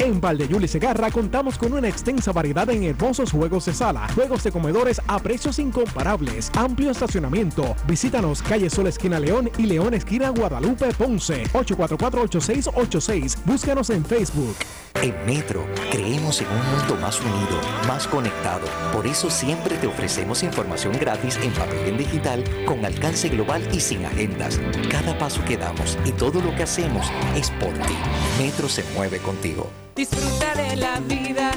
En 0.00 0.18
Valdeyul 0.18 0.64
y 0.64 0.68
Segarra 0.68 1.10
contamos 1.10 1.58
con 1.58 1.74
una 1.74 1.86
extensa 1.86 2.32
variedad 2.32 2.70
en 2.70 2.84
hermosos 2.84 3.32
juegos 3.32 3.66
de 3.66 3.74
sala, 3.74 4.08
juegos 4.14 4.42
de 4.42 4.50
comedores 4.50 4.98
a 5.06 5.18
precios 5.18 5.58
incomparables, 5.58 6.50
amplio 6.54 6.90
estacionamiento. 6.90 7.76
Visítanos 7.86 8.40
calle 8.40 8.70
Sol 8.70 8.86
esquina 8.86 9.20
León 9.20 9.50
y 9.58 9.64
León 9.64 9.92
esquina 9.92 10.30
Guadalupe 10.30 10.94
Ponce, 10.94 11.44
844-8686. 11.52 13.44
Búscanos 13.44 13.90
en 13.90 14.02
Facebook. 14.02 14.56
En 15.02 15.14
Metro 15.26 15.66
creemos 15.90 16.40
en 16.40 16.48
un 16.48 16.78
mundo 16.78 16.96
más 17.00 17.20
unido, 17.20 17.60
más 17.86 18.06
conectado. 18.08 18.66
Por 18.94 19.06
eso 19.06 19.28
siempre 19.28 19.76
te 19.76 19.86
ofrecemos 19.86 20.42
información 20.42 20.94
gratis 20.98 21.38
en 21.42 21.52
papel 21.52 21.88
en 21.88 21.98
digital 21.98 22.42
con 22.64 22.82
alcance 22.86 23.28
global 23.28 23.62
y 23.70 23.80
sin 23.80 24.06
agendas. 24.06 24.58
Cada 24.90 25.18
paso 25.18 25.44
que 25.44 25.58
damos 25.58 25.98
y 26.06 26.12
todo 26.12 26.40
lo 26.40 26.56
que 26.56 26.62
hacemos 26.62 27.06
es 27.36 27.50
por 27.50 27.74
ti. 27.74 27.94
Metro 28.38 28.66
se 28.66 28.82
mueve 28.94 29.18
contigo. 29.18 29.68
Disfruta 30.00 30.54
de 30.54 30.76
la 30.76 30.98
vida 31.00 31.50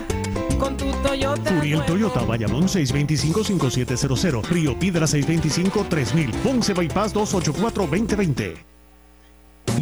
con 0.59 0.75
tu 0.75 0.91
Toyota. 1.01 1.49
Turiel 1.49 1.85
Toyota, 1.85 2.23
Bayamón 2.23 2.67
625-5700, 2.67 4.43
Río 4.49 4.77
Piedra 4.77 5.05
625-3000, 5.05 6.33
Ponce 6.43 6.73
Bypass 6.73 7.15
284-2020. 7.15 8.72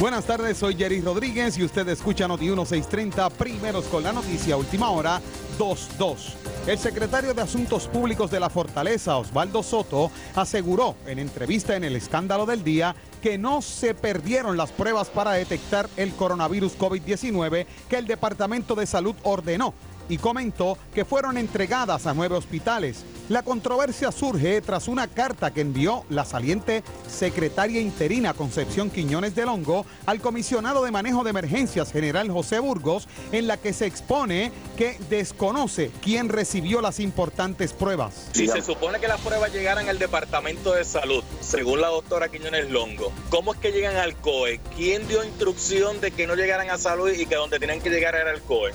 Buenas 0.00 0.24
tardes, 0.24 0.58
soy 0.58 0.74
Jerry 0.74 1.00
Rodríguez 1.00 1.56
y 1.56 1.62
usted 1.62 1.88
escucha 1.88 2.26
Noti 2.26 2.46
1630, 2.46 3.30
primeros 3.30 3.84
con 3.84 4.02
la 4.02 4.12
noticia, 4.12 4.56
última 4.56 4.90
hora 4.90 5.20
22. 5.56 6.34
El 6.66 6.78
secretario 6.78 7.32
de 7.32 7.42
Asuntos 7.42 7.86
Públicos 7.86 8.28
de 8.28 8.40
la 8.40 8.50
Fortaleza, 8.50 9.16
Osvaldo 9.16 9.62
Soto, 9.62 10.10
aseguró 10.34 10.96
en 11.06 11.20
entrevista 11.20 11.76
en 11.76 11.84
el 11.84 11.94
escándalo 11.94 12.44
del 12.44 12.64
día 12.64 12.96
que 13.22 13.38
no 13.38 13.62
se 13.62 13.94
perdieron 13.94 14.56
las 14.56 14.72
pruebas 14.72 15.10
para 15.10 15.32
detectar 15.32 15.88
el 15.96 16.12
coronavirus 16.14 16.76
COVID-19 16.76 17.64
que 17.88 17.96
el 17.96 18.08
Departamento 18.08 18.74
de 18.74 18.86
Salud 18.86 19.14
ordenó 19.22 19.74
y 20.08 20.18
comentó 20.18 20.78
que 20.94 21.04
fueron 21.04 21.38
entregadas 21.38 22.06
a 22.06 22.14
nueve 22.14 22.36
hospitales. 22.36 23.04
La 23.28 23.42
controversia 23.42 24.12
surge 24.12 24.60
tras 24.60 24.86
una 24.86 25.08
carta 25.08 25.52
que 25.52 25.62
envió 25.62 26.04
la 26.10 26.26
saliente 26.26 26.82
secretaria 27.08 27.80
interina 27.80 28.34
Concepción 28.34 28.90
Quiñones 28.90 29.34
del 29.34 29.48
Hongo 29.48 29.86
al 30.04 30.20
comisionado 30.20 30.84
de 30.84 30.90
manejo 30.90 31.24
de 31.24 31.30
emergencias 31.30 31.90
general 31.90 32.30
José 32.30 32.58
Burgos, 32.58 33.08
en 33.32 33.46
la 33.46 33.56
que 33.56 33.72
se 33.72 33.86
expone 33.86 34.52
que 34.76 34.98
desconoce 35.08 35.90
quién 36.02 36.28
recibió 36.28 36.82
las 36.82 37.00
importantes 37.00 37.72
pruebas. 37.72 38.28
Si 38.32 38.46
se 38.46 38.60
supone 38.60 39.00
que 39.00 39.08
las 39.08 39.20
pruebas 39.20 39.52
llegaran 39.52 39.88
al 39.88 39.98
Departamento 39.98 40.74
de 40.74 40.84
Salud, 40.84 41.24
según 41.40 41.80
la 41.80 41.88
doctora 41.88 42.28
Quiñones 42.28 42.70
Longo, 42.70 43.12
¿cómo 43.30 43.54
es 43.54 43.60
que 43.60 43.72
llegan 43.72 43.96
al 43.96 44.16
COE? 44.16 44.60
¿Quién 44.76 45.08
dio 45.08 45.24
instrucción 45.24 46.00
de 46.00 46.10
que 46.10 46.26
no 46.26 46.34
llegaran 46.34 46.68
a 46.68 46.76
salud 46.76 47.10
y 47.10 47.24
que 47.24 47.36
donde 47.36 47.58
tenían 47.58 47.80
que 47.80 47.90
llegar 47.90 48.14
era 48.14 48.32
el 48.32 48.42
COE? 48.42 48.72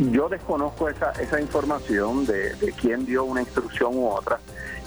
Yo 0.00 0.30
desconozco 0.30 0.88
esa, 0.88 1.12
esa 1.12 1.38
información 1.40 2.24
de, 2.24 2.54
de 2.54 2.72
quién 2.72 3.04
dio 3.04 3.24
una 3.24 3.42
instrucción 3.42 3.96
u 3.96 4.08
otra. 4.08 4.40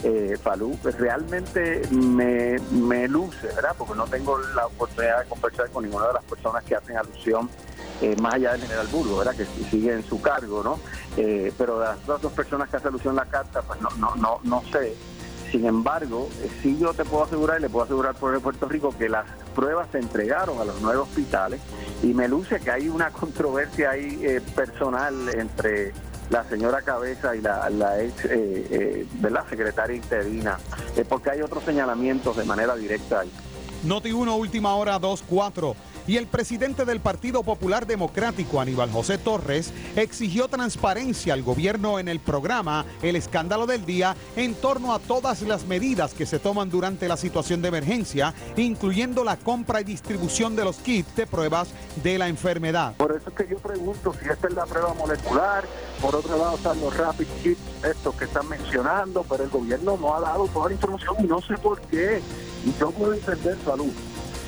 Eh, 0.04 0.38
Falú, 0.42 0.78
realmente 0.84 1.84
me, 1.92 2.60
me 2.72 3.08
luce, 3.08 3.48
¿verdad? 3.56 3.76
Porque 3.78 3.94
no 3.94 4.06
tengo 4.06 4.38
la 4.38 4.66
oportunidad 4.66 5.22
de 5.24 5.30
conversar 5.30 5.70
con 5.70 5.86
ninguna 5.86 6.08
de 6.08 6.14
las 6.14 6.24
personas 6.24 6.64
que 6.64 6.76
hacen 6.76 6.98
alusión, 6.98 7.50
eh, 8.02 8.16
más 8.20 8.34
allá 8.34 8.54
del 8.54 8.62
general 8.64 8.88
Burgo, 8.88 9.18
¿verdad? 9.20 9.36
Que 9.36 9.46
sigue 9.70 9.94
en 9.94 10.04
su 10.04 10.20
cargo, 10.20 10.62
¿no? 10.64 10.80
Eh, 11.16 11.54
pero 11.58 11.80
de 11.80 11.86
las 11.86 12.22
dos 12.22 12.34
personas 12.34 12.70
que 12.70 12.78
hacen 12.78 12.90
alusión 12.90 13.18
a 13.18 13.24
la 13.24 13.30
carta, 13.30 13.62
pues 13.62 13.80
no, 13.82 13.90
no, 13.92 14.16
no, 14.16 14.40
no 14.44 14.64
sé. 14.72 14.96
Sin 15.54 15.68
embargo, 15.68 16.30
eh, 16.42 16.50
sí 16.64 16.76
yo 16.80 16.96
te 16.96 17.06
puedo 17.06 17.26
asegurar 17.26 17.60
y 17.60 17.62
le 17.62 17.70
puedo 17.70 17.86
asegurar 17.86 18.16
por 18.16 18.42
Puerto 18.42 18.68
Rico 18.68 18.92
que 18.98 19.08
las 19.08 19.26
pruebas 19.56 19.88
se 19.92 20.00
entregaron 20.00 20.60
a 20.60 20.66
los 20.66 20.82
nueve 20.82 20.98
hospitales 20.98 21.62
y 22.02 22.08
me 22.08 22.28
luce 22.28 22.60
que 22.60 22.72
hay 22.72 22.90
una 22.90 23.12
controversia 23.12 23.92
ahí 23.92 24.20
eh, 24.24 24.42
personal 24.56 25.30
entre 25.30 25.94
la 26.32 26.44
señora 26.46 26.82
Cabeza 26.82 27.36
y 27.36 27.42
la, 27.42 27.70
la 27.70 28.02
ex 28.02 28.26
eh, 28.26 28.32
eh, 28.32 29.08
¿verdad? 29.20 29.46
secretaria 29.48 29.96
interina, 29.96 30.58
porque 31.08 31.30
hay 31.30 31.44
otros 31.44 31.64
señalamientos 31.64 32.36
de 32.36 32.46
manera 32.46 32.76
directa 32.76 33.20
ahí. 33.20 33.32
Noti 33.84 34.12
1, 34.12 34.36
última 34.36 34.74
hora 34.74 35.00
2-4. 35.00 35.76
Y 36.06 36.18
el 36.18 36.28
presidente 36.28 36.84
del 36.84 37.00
Partido 37.00 37.44
Popular 37.44 37.88
Democrático, 37.88 38.60
Aníbal 38.60 38.92
José 38.92 39.18
Torres, 39.18 39.72
exigió 39.96 40.50
transparencia 40.50 41.34
al 41.34 41.44
gobierno 41.44 41.98
en 41.98 42.10
el 42.10 42.20
programa 42.20 42.86
El 43.02 43.16
Escándalo 43.16 43.66
del 43.66 43.86
Día 43.86 44.16
en 44.36 44.54
torno 44.56 44.94
a 44.94 45.00
todas 45.00 45.42
las 45.44 45.66
medidas 45.66 46.14
que 46.14 46.26
se 46.26 46.40
toman 46.40 46.70
durante 46.70 47.08
la 47.08 47.16
situación 47.16 47.62
de 47.62 47.70
emergencia, 47.70 48.34
incluyendo 48.58 49.24
la 49.24 49.38
compra 49.38 49.80
y 49.80 49.86
distribución 49.86 50.56
de 50.56 50.66
los 50.66 50.78
kits 50.78 51.16
de 51.16 51.26
pruebas 51.26 51.70
de 52.04 52.18
la 52.18 52.28
enfermedad. 52.28 52.96
Por 52.98 53.16
eso 53.16 53.30
es 53.30 53.36
que 53.36 53.48
yo 53.50 53.58
pregunto 53.60 54.14
si 54.22 54.28
esta 54.28 54.48
es 54.48 54.54
la 54.54 54.66
prueba 54.66 54.94
molecular, 54.96 55.66
por 56.02 56.16
otro 56.16 56.38
lado 56.38 56.58
están 56.58 56.82
los 56.82 56.96
rapid 56.98 57.28
kits, 57.42 57.62
estos 57.84 58.14
que 58.16 58.26
están 58.26 58.50
mencionando, 58.50 59.26
pero 59.30 59.44
el 59.44 59.50
gobierno 59.50 59.98
no 59.98 60.16
ha 60.16 60.20
dado 60.20 60.48
toda 60.48 60.68
la 60.68 60.74
información 60.74 61.16
y 61.20 61.24
no 61.24 61.42
sé 61.42 61.58
por 61.58 61.80
qué. 61.82 62.22
Y 62.66 62.74
yo 62.80 62.92
puedo 62.92 63.14
entender 63.14 63.58
salud. 63.66 63.92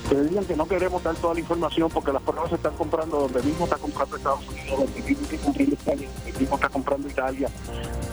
Que 0.09 0.15
digan 0.21 0.45
que 0.45 0.55
no 0.55 0.67
queremos 0.67 1.03
dar 1.03 1.15
toda 1.15 1.33
la 1.33 1.39
información 1.39 1.89
porque 1.91 2.11
las 2.11 2.21
pruebas 2.21 2.49
se 2.49 2.55
están 2.55 2.75
comprando 2.75 3.21
donde 3.21 3.41
mismo 3.41 3.65
está 3.65 3.77
comprando 3.77 4.17
Estados 4.17 4.47
Unidos, 4.47 4.79
donde 4.79 5.01
mismo 5.01 5.23
está 5.23 5.37
comprando 5.37 6.39
mismo 6.39 6.55
está 6.55 6.69
comprando 6.69 7.07
Italia. 7.07 7.49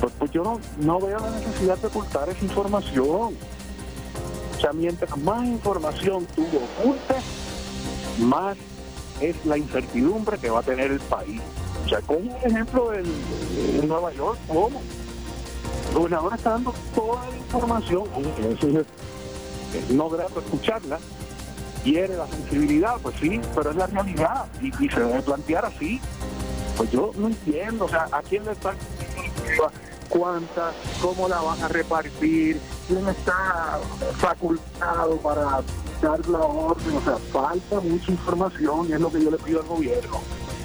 Pues, 0.01 0.13
pues 0.19 0.31
yo 0.31 0.43
no, 0.43 0.61
no 0.79 1.01
veo 1.01 1.19
la 1.19 1.31
necesidad 1.31 1.79
de 1.79 1.87
ocultar 1.89 2.29
esa 2.29 2.45
información. 2.45 3.37
O 4.57 4.61
sea, 4.61 4.73
mientras 4.73 5.17
más 5.19 5.45
información 5.47 6.27
tú 6.35 6.43
ocultes, 6.43 7.25
más 8.21 8.57
es 9.21 9.45
la 9.45 9.59
incertidumbre 9.59 10.39
que 10.39 10.51
va 10.51 10.61
a 10.61 10.63
tener 10.63 10.91
el 10.91 11.01
país. 11.01 11.41
O 11.85 11.89
sea, 11.89 12.01
como 12.01 12.21
un 12.21 12.31
ejemplo 12.45 12.93
en, 12.93 13.89
Nueva 13.89 14.13
York, 14.13 14.39
¿cómo? 14.49 14.81
El 15.89 15.95
gobernador 15.95 16.35
está 16.35 16.51
dando 16.51 16.75
toda 16.95 17.29
la 17.29 17.37
información, 17.37 18.05
es 19.75 19.91
no 19.91 20.09
grato 20.09 20.41
escucharla, 20.41 20.99
hiere 21.85 22.17
la 22.17 22.27
sensibilidad, 22.27 22.97
pues 23.03 23.17
sí, 23.21 23.41
pero 23.55 23.71
es 23.71 23.77
la 23.77 23.87
realidad 23.87 24.47
y, 24.61 24.71
se 24.89 25.01
debe 25.01 25.23
plantear 25.23 25.65
así. 25.65 26.01
Pues 26.77 26.91
yo 26.91 27.13
no 27.17 27.29
entiendo, 27.29 27.85
o 27.85 27.89
sea, 27.89 28.09
¿a 28.13 28.23
quién 28.23 28.45
le 28.45 28.53
están 28.53 28.77
cuántas, 30.09 30.75
cómo 31.01 31.29
la 31.29 31.41
van 31.41 31.63
a 31.63 31.69
repartir, 31.69 32.61
quién 32.87 33.09
está 33.09 33.79
facultado 34.19 35.17
para 35.19 35.63
dar 36.03 36.29
la 36.29 36.39
orden, 36.39 36.97
o 36.97 37.01
sea, 37.03 37.17
falta 37.33 37.81
mucha 37.81 38.11
información 38.11 38.89
y 38.89 38.93
es 38.93 39.01
lo 39.01 39.11
que 39.11 39.23
yo 39.23 39.31
le 39.31 39.39
pido 39.39 39.61
al 39.61 39.67
gobierno. 39.67 40.21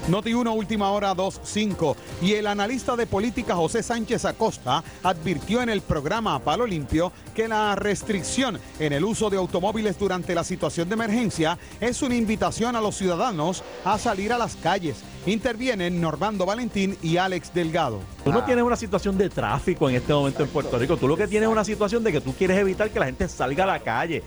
Noti 0.08 0.34
1, 0.34 0.54
última 0.54 0.92
hora 0.92 1.14
2.5. 1.14 1.96
Y 2.22 2.34
el 2.34 2.48
analista 2.48 2.96
de 2.96 3.06
política 3.06 3.56
José 3.56 3.84
Sánchez 3.84 4.24
Acosta 4.24 4.82
advirtió 5.04 5.62
en 5.62 5.68
el 5.68 5.82
programa 5.82 6.40
Palo 6.40 6.66
Limpio 6.66 7.12
que 7.36 7.50
la 7.50 7.76
restricción 7.76 8.58
en 8.80 8.94
el 8.94 9.04
uso 9.04 9.30
de 9.30 9.36
automóviles 9.36 10.00
durante 10.00 10.34
la 10.34 10.46
situación 10.46 10.88
de 10.88 10.94
emergencia 10.94 11.60
es 11.82 12.02
una 12.02 12.16
invitación 12.16 12.78
a 12.78 12.82
los 12.82 12.96
ciudadanos 12.96 13.64
a 13.84 13.98
salir 13.98 14.32
a 14.32 14.38
las 14.38 14.56
calles. 14.56 15.04
Intervienen 15.26 16.00
Normando 16.00 16.46
Valentín 16.46 16.98
y 17.04 17.18
Alex 17.18 17.54
Delgado. 17.54 18.00
Tú 18.24 18.32
no 18.32 18.46
tienes 18.46 18.64
una 18.64 18.78
situación 18.78 19.18
de 19.18 19.30
tráfico 19.30 19.90
en 19.90 19.98
este 19.98 20.14
momento 20.14 20.42
en 20.42 20.50
Puerto 20.50 20.80
Rico. 20.80 20.96
Tú 20.96 21.10
lo 21.10 21.18
que 21.18 21.28
tienes 21.28 21.50
es 21.50 21.52
una 21.52 21.66
situación 21.66 22.02
de 22.06 22.14
que 22.14 22.22
tú 22.22 22.34
quieres 22.34 22.58
evitar 22.60 22.90
que 22.92 23.00
la 23.00 23.08
gente 23.08 23.28
salga 23.28 23.66
a 23.66 23.68
la 23.68 23.80
calle. 23.82 24.24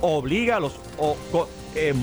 Oblígalos 0.00 0.72
o 0.98 1.16
eh. 1.76 1.94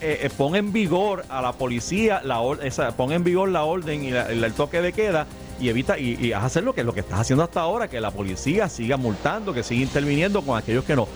Eh, 0.00 0.20
eh, 0.22 0.30
pon 0.36 0.56
en 0.56 0.72
vigor 0.72 1.24
a 1.28 1.40
la 1.42 1.52
policía, 1.52 2.20
la 2.24 2.40
or- 2.40 2.64
esa, 2.64 2.96
pon 2.96 3.12
en 3.12 3.24
vigor 3.24 3.48
la 3.48 3.64
orden 3.64 4.04
y 4.04 4.08
el 4.08 4.52
toque 4.52 4.80
de 4.80 4.92
queda 4.92 5.26
y 5.60 5.68
evita 5.68 5.98
y, 5.98 6.16
y 6.20 6.32
haz 6.32 6.44
hacer 6.44 6.64
lo 6.64 6.74
que 6.74 6.84
lo 6.84 6.92
que 6.92 7.00
estás 7.00 7.20
haciendo 7.20 7.42
hasta 7.42 7.60
ahora, 7.60 7.88
que 7.88 8.00
la 8.00 8.10
policía 8.10 8.68
siga 8.68 8.96
multando, 8.96 9.54
que 9.54 9.62
siga 9.62 9.82
interviniendo 9.82 10.42
con 10.42 10.58
aquellos 10.58 10.84
que 10.84 10.96
no. 10.96 11.08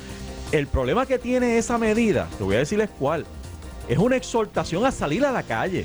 El 0.53 0.67
problema 0.67 1.07
que 1.07 1.19
tiene 1.19 1.59
esa 1.59 1.79
medida, 1.79 2.27
te 2.39 2.45
voy 2.45 2.57
a 2.57 2.59
decirles 2.61 2.89
cuál, 2.99 3.27
es 3.89 3.99
una 3.99 4.17
exhortación 4.17 4.85
a 4.87 4.91
salir 4.91 5.25
a 5.25 5.33
la 5.33 5.43
calle. 5.43 5.85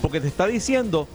Porque 0.00 0.20
te 0.20 0.26
está 0.28 0.46
diciendo, 0.46 1.06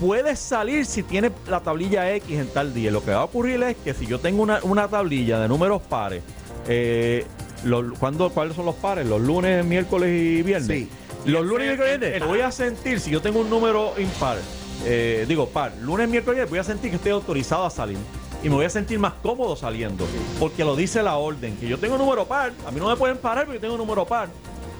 puedes 0.00 0.38
salir 0.38 0.84
si 0.84 1.02
tienes 1.04 1.30
la 1.48 1.60
tablilla 1.60 2.12
X 2.16 2.38
en 2.38 2.48
tal 2.48 2.74
día. 2.74 2.90
Lo 2.90 3.04
que 3.04 3.12
va 3.12 3.20
a 3.20 3.24
ocurrir 3.24 3.62
es 3.62 3.76
que 3.76 3.94
si 3.94 4.06
yo 4.06 4.18
tengo 4.18 4.42
una, 4.42 4.58
una 4.64 4.88
tablilla 4.88 5.38
de 5.38 5.48
números 5.48 5.80
pares, 5.82 6.22
eh, 6.68 7.24
los- 7.64 7.98
¿cuándo- 7.98 8.30
¿cuáles 8.30 8.54
son 8.56 8.66
los 8.66 8.74
pares? 8.76 9.06
Los 9.06 9.20
lunes, 9.20 9.64
miércoles 9.64 10.10
y 10.10 10.42
viernes. 10.42 10.88
Los 11.24 11.44
lunes, 11.46 11.66
miércoles 11.68 11.94
y 11.96 11.98
viernes, 11.98 12.28
voy 12.28 12.40
a 12.40 12.50
sentir, 12.50 12.98
si 13.00 13.10
yo 13.10 13.20
tengo 13.22 13.40
un 13.40 13.50
número 13.50 13.94
impar, 13.98 14.38
eh, 14.84 15.24
digo 15.28 15.48
par, 15.48 15.72
lunes, 15.80 16.08
miércoles 16.08 16.34
y 16.34 16.38
viernes, 16.38 16.50
voy 16.50 16.58
a 16.58 16.64
sentir 16.64 16.90
que 16.90 16.96
estoy 16.96 17.12
autorizado 17.12 17.64
a 17.64 17.70
salir. 17.70 17.98
Y 18.42 18.48
me 18.48 18.56
voy 18.56 18.64
a 18.64 18.70
sentir 18.70 18.98
más 18.98 19.12
cómodo 19.22 19.54
saliendo. 19.54 20.04
Porque 20.40 20.64
lo 20.64 20.74
dice 20.74 21.00
la 21.00 21.16
orden. 21.16 21.56
Que 21.58 21.68
yo 21.68 21.78
tengo 21.78 21.94
un 21.94 22.00
número 22.00 22.26
par. 22.26 22.52
A 22.66 22.72
mí 22.72 22.80
no 22.80 22.88
me 22.88 22.96
pueden 22.96 23.16
parar 23.18 23.44
porque 23.44 23.58
yo 23.58 23.60
tengo 23.60 23.74
un 23.74 23.80
número 23.80 24.04
par. 24.04 24.28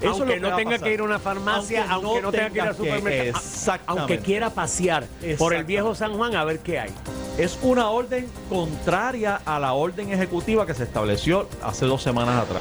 Eso 0.02 0.14
es 0.14 0.20
aunque 0.20 0.40
lo 0.40 0.50
no 0.50 0.56
tenga 0.56 0.78
que 0.78 0.92
ir 0.92 1.00
a 1.00 1.04
una 1.04 1.18
farmacia, 1.18 1.86
aunque, 1.88 2.22
no, 2.22 2.30
tenga 2.30 2.50
que 2.50 2.54
ir 2.54 2.60
al 2.62 2.76
supermercado, 2.76 3.44
aunque 3.86 4.18
quiera 4.18 4.50
pasear 4.50 5.04
por 5.38 5.54
el 5.54 5.64
viejo 5.64 5.94
San 5.94 6.14
Juan 6.14 6.34
a 6.34 6.44
ver 6.44 6.58
qué 6.60 6.78
hay. 6.78 6.90
Es 7.38 7.58
una 7.62 7.88
orden 7.88 8.28
contraria 8.48 9.40
a 9.44 9.58
la 9.58 9.72
orden 9.72 10.12
ejecutiva 10.12 10.66
que 10.66 10.74
se 10.74 10.82
estableció 10.82 11.48
hace 11.62 11.86
dos 11.86 12.02
semanas 12.02 12.42
atrás. 12.42 12.60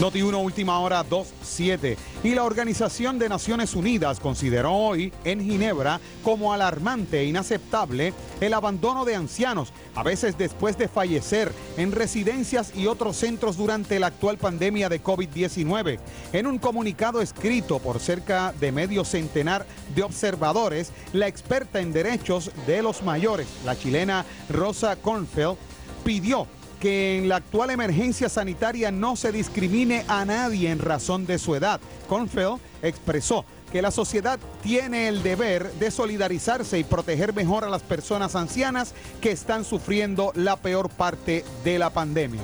Noti 0.00 0.22
1, 0.22 0.38
última 0.38 0.78
hora 0.78 1.04
2.7. 1.04 1.96
Y 2.22 2.36
la 2.36 2.44
Organización 2.44 3.18
de 3.18 3.28
Naciones 3.28 3.74
Unidas 3.74 4.20
consideró 4.20 4.72
hoy 4.72 5.12
en 5.24 5.40
Ginebra 5.40 6.00
como 6.22 6.52
alarmante 6.52 7.18
e 7.18 7.24
inaceptable 7.24 8.14
el 8.40 8.54
abandono 8.54 9.04
de 9.04 9.16
ancianos, 9.16 9.72
a 9.96 10.04
veces 10.04 10.38
después 10.38 10.78
de 10.78 10.86
fallecer 10.86 11.50
en 11.76 11.90
residencias 11.90 12.76
y 12.76 12.86
otros 12.86 13.16
centros 13.16 13.56
durante 13.56 13.98
la 13.98 14.06
actual 14.06 14.38
pandemia 14.38 14.88
de 14.88 15.02
COVID-19. 15.02 15.98
En 16.32 16.46
un 16.46 16.58
comunicado 16.58 17.20
escrito 17.20 17.80
por 17.80 17.98
cerca 17.98 18.54
de 18.60 18.70
medio 18.70 19.04
centenar 19.04 19.66
de 19.96 20.04
observadores, 20.04 20.92
la 21.12 21.26
experta 21.26 21.80
en 21.80 21.92
derechos 21.92 22.52
de 22.68 22.82
los 22.82 23.02
mayores, 23.02 23.48
la 23.64 23.76
chilena 23.76 24.24
Rosa 24.48 24.94
Kornfeld, 24.94 25.56
pidió 26.04 26.46
que 26.80 27.18
en 27.18 27.28
la 27.28 27.36
actual 27.36 27.70
emergencia 27.70 28.28
sanitaria 28.28 28.90
no 28.90 29.16
se 29.16 29.32
discrimine 29.32 30.04
a 30.08 30.24
nadie 30.24 30.70
en 30.70 30.78
razón 30.78 31.26
de 31.26 31.38
su 31.38 31.54
edad. 31.54 31.80
Cornfeld 32.08 32.60
expresó 32.82 33.44
que 33.72 33.82
la 33.82 33.90
sociedad 33.90 34.38
tiene 34.62 35.08
el 35.08 35.22
deber 35.22 35.70
de 35.74 35.90
solidarizarse 35.90 36.78
y 36.78 36.84
proteger 36.84 37.34
mejor 37.34 37.64
a 37.64 37.68
las 37.68 37.82
personas 37.82 38.34
ancianas 38.34 38.94
que 39.20 39.30
están 39.30 39.64
sufriendo 39.64 40.32
la 40.34 40.56
peor 40.56 40.88
parte 40.88 41.44
de 41.64 41.78
la 41.78 41.90
pandemia. 41.90 42.42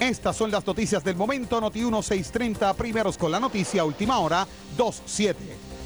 Estas 0.00 0.36
son 0.36 0.50
las 0.50 0.66
noticias 0.66 1.02
del 1.02 1.16
momento. 1.16 1.60
Noti 1.60 1.80
1630, 1.80 2.72
primeros 2.74 3.18
con 3.18 3.32
la 3.32 3.40
noticia, 3.40 3.84
última 3.84 4.18
hora, 4.18 4.46
27. 4.76 5.67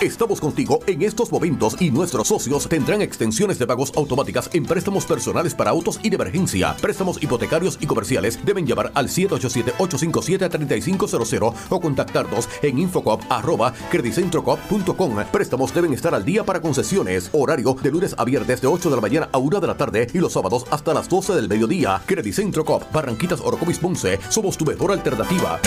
Estamos 0.00 0.40
contigo 0.40 0.80
en 0.86 1.02
estos 1.02 1.30
momentos 1.32 1.76
y 1.80 1.90
nuestros 1.90 2.28
socios 2.28 2.68
tendrán 2.68 3.00
extensiones 3.00 3.58
de 3.58 3.66
pagos 3.66 3.90
automáticas 3.96 4.50
en 4.52 4.66
préstamos 4.66 5.06
personales 5.06 5.54
para 5.54 5.70
autos 5.70 5.98
y 6.02 6.10
de 6.10 6.16
emergencia. 6.16 6.76
Préstamos 6.80 7.22
hipotecarios 7.22 7.78
y 7.80 7.86
comerciales 7.86 8.38
deben 8.44 8.66
llamar 8.66 8.90
al 8.94 9.08
787-857-3500 9.08 11.54
o 11.70 11.80
contactarnos 11.80 12.48
en 12.62 12.80
infocop 12.80 13.22
arroba 13.30 13.72
credicentrocop.com. 13.90 15.24
Préstamos 15.32 15.72
deben 15.72 15.94
estar 15.94 16.14
al 16.14 16.24
día 16.24 16.44
para 16.44 16.60
concesiones. 16.60 17.30
Horario 17.32 17.74
de 17.74 17.90
lunes 17.90 18.14
a 18.18 18.24
viernes 18.24 18.60
de 18.60 18.66
8 18.66 18.90
de 18.90 18.96
la 18.96 19.02
mañana 19.02 19.30
a 19.32 19.38
1 19.38 19.60
de 19.60 19.66
la 19.66 19.76
tarde 19.76 20.06
y 20.12 20.18
los 20.18 20.34
sábados 20.34 20.66
hasta 20.70 20.92
las 20.92 21.08
12 21.08 21.34
del 21.34 21.48
mediodía. 21.48 22.02
Credicentro 22.04 22.62
Cop, 22.64 22.82
Barranquitas 22.92 23.40
Orocovis 23.40 23.78
Ponce. 23.78 24.18
Somos 24.28 24.58
tu 24.58 24.66
mejor 24.66 24.92
alternativa. 24.92 25.60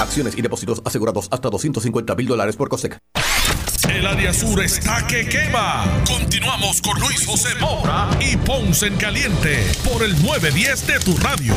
Acciones 0.00 0.36
y 0.36 0.42
depósitos 0.42 0.82
asegurados 0.84 1.28
hasta 1.30 1.50
250 1.50 2.14
mil 2.14 2.26
dólares 2.26 2.56
por 2.56 2.68
COSEC. 2.68 2.98
El 3.88 4.06
área 4.06 4.32
sur 4.32 4.62
está 4.62 5.06
que 5.06 5.28
quema. 5.28 5.84
Continuamos 6.06 6.80
con 6.80 6.98
Luis 7.00 7.26
José 7.26 7.54
Moura 7.60 8.08
y 8.20 8.36
Ponce 8.36 8.86
en 8.86 8.96
Caliente 8.96 9.66
por 9.90 10.02
el 10.02 10.12
910 10.22 10.86
de 10.86 11.00
tu 11.00 11.16
radio. 11.16 11.54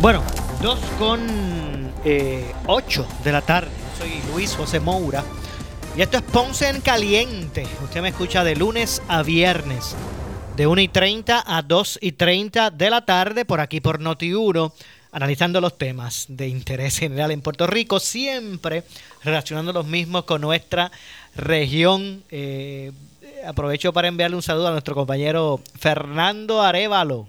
Bueno, 0.00 0.22
2 0.62 0.78
con 0.98 1.20
8 2.66 3.06
de 3.24 3.32
la 3.32 3.40
tarde. 3.40 3.70
Yo 3.98 4.04
soy 4.04 4.22
Luis 4.32 4.54
José 4.54 4.78
Moura. 4.80 5.24
Y 5.96 6.02
esto 6.02 6.18
es 6.18 6.22
Ponce 6.22 6.68
en 6.68 6.80
Caliente. 6.80 7.66
Usted 7.82 8.00
me 8.00 8.10
escucha 8.10 8.44
de 8.44 8.54
lunes 8.54 9.02
a 9.08 9.24
viernes, 9.24 9.96
de 10.56 10.68
1 10.68 10.80
y 10.82 10.88
30 10.88 11.42
a 11.44 11.62
2 11.62 11.98
y 12.00 12.12
30 12.12 12.70
de 12.70 12.90
la 12.90 13.04
tarde, 13.04 13.44
por 13.44 13.58
aquí 13.58 13.80
por 13.80 14.00
Noti1, 14.00 14.72
analizando 15.12 15.60
los 15.60 15.78
temas 15.78 16.26
de 16.28 16.48
interés 16.48 16.98
general 16.98 17.30
en 17.30 17.40
Puerto 17.40 17.66
Rico, 17.66 18.00
siempre 18.00 18.84
relacionando 19.22 19.72
los 19.72 19.86
mismos 19.86 20.24
con 20.24 20.40
nuestra 20.40 20.90
región. 21.34 22.22
Eh, 22.30 22.92
aprovecho 23.46 23.92
para 23.92 24.08
enviarle 24.08 24.36
un 24.36 24.42
saludo 24.42 24.68
a 24.68 24.72
nuestro 24.72 24.94
compañero 24.94 25.60
Fernando 25.78 26.62
Arevalo, 26.62 27.28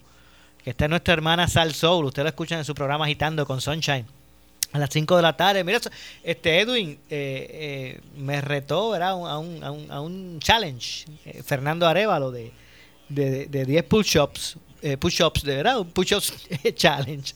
que 0.64 0.72
está 0.72 0.86
en 0.86 0.92
nuestra 0.92 1.14
hermana 1.14 1.48
Sal 1.48 1.74
Soul. 1.74 2.06
Usted 2.06 2.24
lo 2.24 2.30
escucha 2.30 2.58
en 2.58 2.66
su 2.66 2.76
programa 2.76 3.06
Agitando 3.06 3.46
con 3.46 3.62
Sunshine 3.62 4.06
a 4.72 4.80
las 4.80 4.90
5 4.92 5.16
de 5.16 5.22
la 5.22 5.36
tarde. 5.36 5.64
Mira, 5.64 5.80
este 6.24 6.60
Edwin 6.60 6.92
eh, 6.92 6.98
eh, 7.10 8.02
me 8.18 8.42
retó 8.42 8.92
¿verdad? 8.92 9.10
A, 9.10 9.38
un, 9.38 9.64
a, 9.64 9.72
un, 9.72 9.92
a 9.92 10.02
un 10.02 10.40
challenge, 10.40 11.06
eh, 11.26 11.42
Fernando 11.44 11.88
Arevalo, 11.88 12.32
de, 12.32 12.52
de, 13.10 13.48
de 13.48 13.66
10 13.66 13.84
push-ups. 14.82 14.98
push-ups, 15.00 15.44
de 15.44 15.56
verdad, 15.56 15.80
un 15.80 15.92
push-ups 15.92 16.34
challenge. 16.76 17.34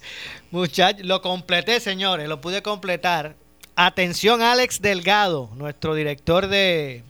Muchachos, 0.52 1.06
lo 1.06 1.22
completé, 1.22 1.80
señores, 1.80 2.28
lo 2.28 2.42
pude 2.42 2.62
completar. 2.62 3.36
Atención, 3.76 4.42
Alex 4.42 4.82
Delgado, 4.82 5.50
nuestro 5.56 5.96
director 5.96 6.48
de, 6.48 7.04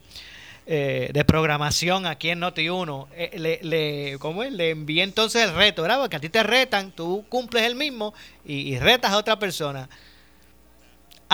de 0.65 1.25
programación 1.25 2.05
aquí 2.05 2.29
en 2.29 2.39
Noti1, 2.39 3.07
le, 3.33 3.59
le, 3.63 4.17
¿cómo 4.19 4.43
es? 4.43 4.53
le 4.53 4.69
envié 4.69 5.03
entonces 5.03 5.43
el 5.43 5.53
reto, 5.53 5.81
¿verdad? 5.81 5.99
Porque 5.99 6.15
a 6.15 6.19
ti 6.21 6.29
te 6.29 6.41
retan, 6.41 6.91
tú 6.91 7.25
cumples 7.27 7.63
el 7.63 7.75
mismo 7.75 8.13
y, 8.45 8.73
y 8.73 8.79
retas 8.79 9.11
a 9.11 9.17
otra 9.17 9.37
persona. 9.37 9.89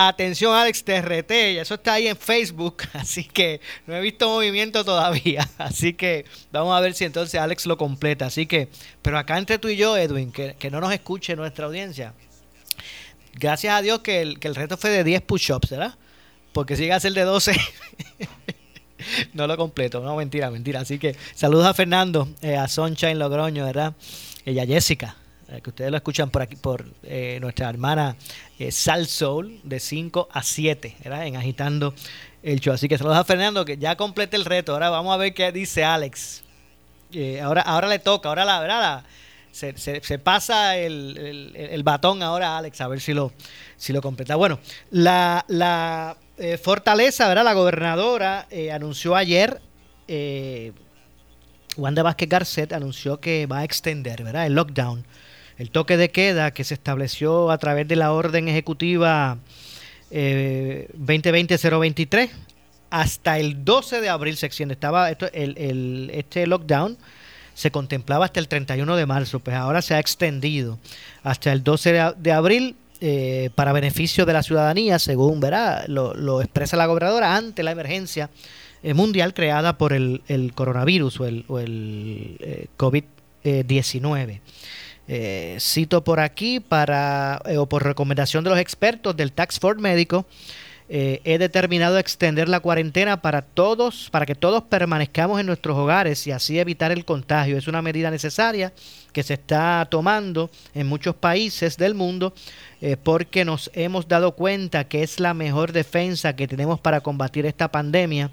Atención, 0.08 0.54
Alex, 0.54 0.82
te 0.82 1.02
reté. 1.02 1.60
Eso 1.60 1.74
está 1.74 1.94
ahí 1.94 2.08
en 2.08 2.16
Facebook. 2.16 2.82
Así 2.94 3.24
que 3.24 3.60
no 3.86 3.94
he 3.94 4.00
visto 4.00 4.28
movimiento 4.28 4.84
todavía. 4.84 5.48
Así 5.58 5.94
que 5.94 6.24
vamos 6.52 6.76
a 6.76 6.80
ver 6.80 6.94
si 6.94 7.04
entonces 7.04 7.40
Alex 7.40 7.66
lo 7.66 7.76
completa. 7.76 8.26
Así 8.26 8.46
que, 8.46 8.68
pero 9.02 9.18
acá 9.18 9.36
entre 9.38 9.58
tú 9.58 9.68
y 9.68 9.76
yo, 9.76 9.96
Edwin, 9.96 10.32
que, 10.32 10.70
no 10.70 10.80
nos 10.80 10.92
escuche 10.92 11.36
nuestra 11.36 11.66
audiencia. 11.66 12.14
Gracias 13.34 13.74
a 13.74 13.82
Dios 13.82 14.00
que 14.00 14.22
el, 14.22 14.38
que 14.38 14.48
el 14.48 14.54
fue 14.54 14.90
de 14.90 15.04
10 15.04 15.22
push-ups, 15.22 15.70
¿verdad? 15.70 15.94
Porque 16.52 16.76
si 16.76 16.82
llega 16.82 16.96
a 16.96 17.00
ser 17.00 17.12
de 17.12 17.22
12, 17.22 17.52
no 19.34 19.46
lo 19.46 19.56
completo. 19.56 20.00
No, 20.00 20.16
mentira, 20.16 20.50
mentira. 20.50 20.80
Así 20.80 20.98
que 20.98 21.14
saludos 21.34 21.66
a 21.66 21.74
Fernando, 21.74 22.28
eh, 22.40 22.56
a 22.56 22.68
Sunshine 22.68 23.18
Logroño, 23.18 23.64
¿verdad? 23.64 23.94
Y 24.44 24.58
a 24.58 24.66
Jessica, 24.66 25.16
eh, 25.50 25.60
que 25.62 25.70
ustedes 25.70 25.90
lo 25.90 25.96
escuchan 25.96 26.30
por 26.30 26.42
aquí, 26.42 26.54
por 26.54 26.86
eh, 27.02 27.38
nuestra 27.40 27.68
hermana 27.68 28.14
eh, 28.58 28.70
Sal 28.70 29.08
Soul, 29.08 29.60
de 29.64 29.80
5 29.80 30.28
a 30.30 30.44
7, 30.44 30.96
¿verdad? 31.02 31.26
en 31.26 31.36
Agitando 31.36 31.92
el 32.42 32.60
Show. 32.60 32.72
Así 32.72 32.88
que 32.88 32.96
saludos 32.96 33.18
a 33.18 33.24
Fernando, 33.24 33.64
que 33.64 33.76
ya 33.76 33.96
complete 33.96 34.36
el 34.36 34.44
reto. 34.44 34.72
Ahora 34.72 34.90
vamos 34.90 35.12
a 35.12 35.16
ver 35.16 35.34
qué 35.34 35.50
dice 35.50 35.82
Alex. 35.82 36.44
ahora, 37.42 37.62
ahora 37.62 37.88
le 37.88 37.98
toca, 37.98 38.28
ahora 38.28 38.44
la 38.44 38.60
verdad, 38.60 39.04
se, 39.50 40.18
pasa 40.20 40.76
el, 40.76 41.52
el, 41.56 41.82
batón 41.82 42.22
ahora 42.22 42.50
a 42.50 42.58
Alex, 42.58 42.80
a 42.80 42.86
ver 42.86 43.00
si 43.00 43.12
lo, 43.12 43.32
si 43.76 43.92
lo 43.92 44.00
completa. 44.00 44.36
Bueno, 44.36 44.60
la, 44.90 45.44
la 45.48 46.16
Fortaleza, 46.62 47.26
¿verdad? 47.26 47.42
La 47.42 47.54
gobernadora 47.54 48.46
anunció 48.72 49.16
ayer. 49.16 49.60
Wanda 51.76 52.04
Vázquez 52.04 52.28
Garcet 52.28 52.72
anunció 52.72 53.18
que 53.20 53.46
va 53.46 53.58
a 53.58 53.64
extender 53.64 54.22
¿verdad? 54.22 54.46
el 54.46 54.54
lockdown 54.54 55.04
el 55.60 55.70
toque 55.70 55.96
de 55.98 56.10
queda 56.10 56.52
que 56.52 56.64
se 56.64 56.72
estableció 56.72 57.50
a 57.50 57.58
través 57.58 57.86
de 57.86 57.94
la 57.94 58.12
orden 58.12 58.48
ejecutiva 58.48 59.36
2020-023 60.10 62.18
eh, 62.18 62.30
hasta 62.88 63.38
el 63.38 63.62
12 63.62 64.00
de 64.00 64.08
abril 64.08 64.38
se 64.38 64.46
extiende. 64.46 64.72
Estaba 64.72 65.10
esto, 65.10 65.28
el, 65.34 66.10
este 66.14 66.46
lockdown 66.46 66.96
se 67.52 67.70
contemplaba 67.70 68.24
hasta 68.24 68.40
el 68.40 68.48
31 68.48 68.96
de 68.96 69.04
marzo, 69.04 69.40
pues 69.40 69.54
ahora 69.54 69.82
se 69.82 69.94
ha 69.94 69.98
extendido 69.98 70.78
hasta 71.22 71.52
el 71.52 71.62
12 71.62 72.14
de, 72.16 72.32
abril 72.32 72.76
eh, 73.02 73.50
para 73.54 73.74
beneficio 73.74 74.24
de 74.24 74.32
la 74.32 74.42
ciudadanía, 74.42 74.98
según 74.98 75.40
verá, 75.40 75.84
lo, 75.88 76.40
expresa 76.40 76.78
la 76.78 76.86
gobernadora 76.86 77.36
ante 77.36 77.62
la 77.62 77.72
emergencia 77.72 78.30
eh, 78.82 78.94
mundial 78.94 79.34
creada 79.34 79.76
por 79.76 79.92
el, 79.92 80.22
coronavirus 80.54 81.20
o 81.20 81.26
el, 81.26 81.44
o 81.48 81.58
el 81.58 82.70
COVID-19. 82.78 84.40
Eh, 85.12 85.56
cito 85.58 86.04
por 86.04 86.20
aquí 86.20 86.60
para 86.60 87.42
eh, 87.46 87.58
o 87.58 87.66
por 87.66 87.82
recomendación 87.82 88.44
de 88.44 88.50
los 88.50 88.60
expertos 88.60 89.16
del 89.16 89.32
Tax 89.32 89.58
Force 89.58 89.82
médico 89.82 90.24
eh, 90.88 91.20
he 91.24 91.36
determinado 91.36 91.98
extender 91.98 92.48
la 92.48 92.60
cuarentena 92.60 93.20
para 93.20 93.42
todos 93.42 94.08
para 94.12 94.24
que 94.24 94.36
todos 94.36 94.62
permanezcamos 94.62 95.40
en 95.40 95.46
nuestros 95.46 95.76
hogares 95.76 96.24
y 96.28 96.30
así 96.30 96.60
evitar 96.60 96.92
el 96.92 97.04
contagio. 97.04 97.58
Es 97.58 97.66
una 97.66 97.82
medida 97.82 98.08
necesaria 98.12 98.72
que 99.12 99.24
se 99.24 99.34
está 99.34 99.84
tomando 99.90 100.48
en 100.74 100.86
muchos 100.86 101.16
países 101.16 101.76
del 101.76 101.96
mundo 101.96 102.32
porque 103.02 103.44
nos 103.44 103.68
hemos 103.74 104.06
dado 104.06 104.36
cuenta 104.36 104.84
que 104.84 105.02
es 105.02 105.18
la 105.18 105.34
mejor 105.34 105.72
defensa 105.72 106.36
que 106.36 106.46
tenemos 106.46 106.78
para 106.78 107.00
combatir 107.00 107.46
esta 107.46 107.72
pandemia. 107.72 108.30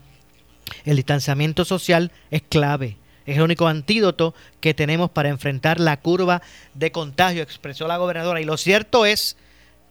El 0.85 0.97
distanciamiento 0.97 1.65
social 1.65 2.11
es 2.29 2.43
clave 2.47 2.97
es 3.27 3.35
el 3.35 3.43
único 3.43 3.67
antídoto 3.67 4.33
que 4.61 4.73
tenemos 4.73 5.11
para 5.11 5.27
enfrentar 5.29 5.81
la 5.81 5.99
curva 5.99 6.41
de 6.73 6.93
contagio, 6.93 7.43
expresó 7.43 7.85
la 7.85 7.97
gobernadora. 7.97 8.39
Y 8.39 8.45
lo 8.45 8.55
cierto 8.55 9.05
es 9.05 9.35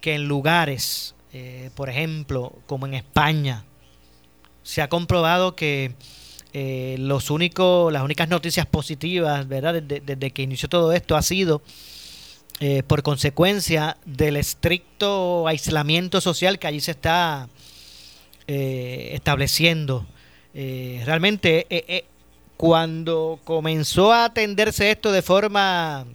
que 0.01 0.15
en 0.15 0.27
lugares, 0.27 1.13
eh, 1.33 1.69
por 1.75 1.87
ejemplo, 1.87 2.53
como 2.65 2.87
en 2.87 2.95
España, 2.95 3.63
se 4.63 4.81
ha 4.81 4.89
comprobado 4.89 5.55
que 5.55 5.93
eh, 6.51 6.95
los 6.97 7.29
únicos, 7.29 7.93
las 7.93 8.01
únicas 8.01 8.27
noticias 8.27 8.65
positivas, 8.65 9.47
¿verdad? 9.47 9.83
Desde, 9.83 10.31
que 10.31 10.41
inició 10.41 10.67
todo 10.67 10.91
esto 10.91 11.15
ha 11.15 11.21
sido 11.21 11.61
eh, 12.59 12.81
por 12.87 13.03
consecuencia 13.03 13.97
del 14.03 14.37
estricto 14.37 15.47
aislamiento 15.47 16.21
social 16.21 16.57
que 16.57 16.65
allí 16.65 16.79
se 16.79 16.91
está 16.91 17.49
estableciendo. 18.47 20.07
realmente 20.53 21.67
cuando 22.57 23.39
comenzó 23.43 24.11
a 24.11 24.25
atenderse 24.25 24.89
esto 24.89 25.11
de 25.11 25.21
forma 25.21 26.05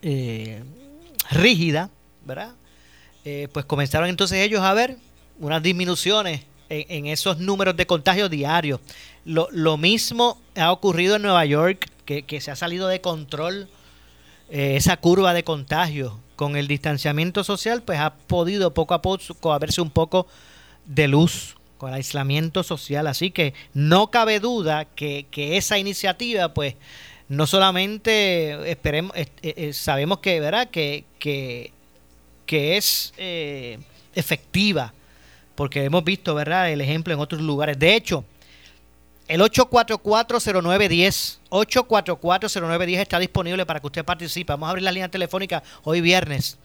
eh, 0.00 0.62
rígida, 1.30 1.90
¿verdad? 2.24 2.54
Eh, 3.24 3.48
pues 3.52 3.66
comenzaron 3.66 4.08
entonces 4.08 4.38
ellos 4.38 4.62
a 4.62 4.72
ver 4.72 4.96
unas 5.40 5.62
disminuciones 5.62 6.42
en, 6.68 7.06
esos 7.06 7.38
números 7.38 7.76
de 7.76 7.86
contagios 7.86 8.30
diarios. 8.30 8.80
Lo, 9.24 9.76
mismo 9.76 10.40
ha 10.56 10.70
ocurrido 10.70 11.16
en 11.16 11.22
Nueva 11.22 11.44
York, 11.44 11.90
que, 12.04 12.40
se 12.40 12.50
ha 12.50 12.56
salido 12.56 12.86
de 12.86 13.00
control 13.00 13.68
eh, 14.50 14.76
esa 14.76 14.96
curva 14.96 15.34
de 15.34 15.42
contagios. 15.42 16.12
Con 16.36 16.56
el 16.56 16.68
distanciamiento 16.68 17.44
social, 17.44 17.82
pues 17.82 17.98
ha 17.98 18.14
podido 18.14 18.72
poco 18.72 18.94
a 18.94 19.02
poco 19.02 19.52
haberse 19.52 19.82
un 19.82 19.90
poco 19.90 20.26
de 20.86 21.08
luz 21.08 21.56
con 21.80 21.88
el 21.88 21.94
aislamiento 21.96 22.62
social. 22.62 23.06
Así 23.06 23.30
que 23.30 23.54
no 23.72 24.10
cabe 24.10 24.38
duda 24.38 24.84
que, 24.84 25.26
esa 25.32 25.78
iniciativa, 25.78 26.52
pues, 26.52 26.74
no 27.28 27.46
solamente 27.46 28.70
esperemos, 28.70 29.16
eh, 29.16 29.26
eh, 29.42 29.72
sabemos 29.72 30.18
que, 30.18 30.38
¿verdad? 30.40 30.68
Que, 30.68 31.04
que, 31.18 31.72
es 32.76 33.14
eh, 33.16 33.78
efectiva, 34.14 34.92
porque 35.54 35.84
hemos 35.84 36.04
visto, 36.04 36.34
¿verdad? 36.34 36.70
El 36.70 36.82
ejemplo 36.82 37.14
en 37.14 37.20
otros 37.20 37.40
lugares. 37.40 37.78
De 37.78 37.96
hecho, 37.96 38.24
el 39.26 39.40
8440910, 39.40 41.38
8440910 41.48 43.00
está 43.00 43.18
disponible 43.18 43.64
para 43.64 43.80
que 43.80 43.86
usted 43.86 44.04
participe. 44.04 44.52
Vamos 44.52 44.66
a 44.66 44.70
abrir 44.70 44.82
la 44.82 44.92
línea 44.92 45.08
telefónica 45.08 45.62
hoy 45.84 46.02
viernes 46.02 46.58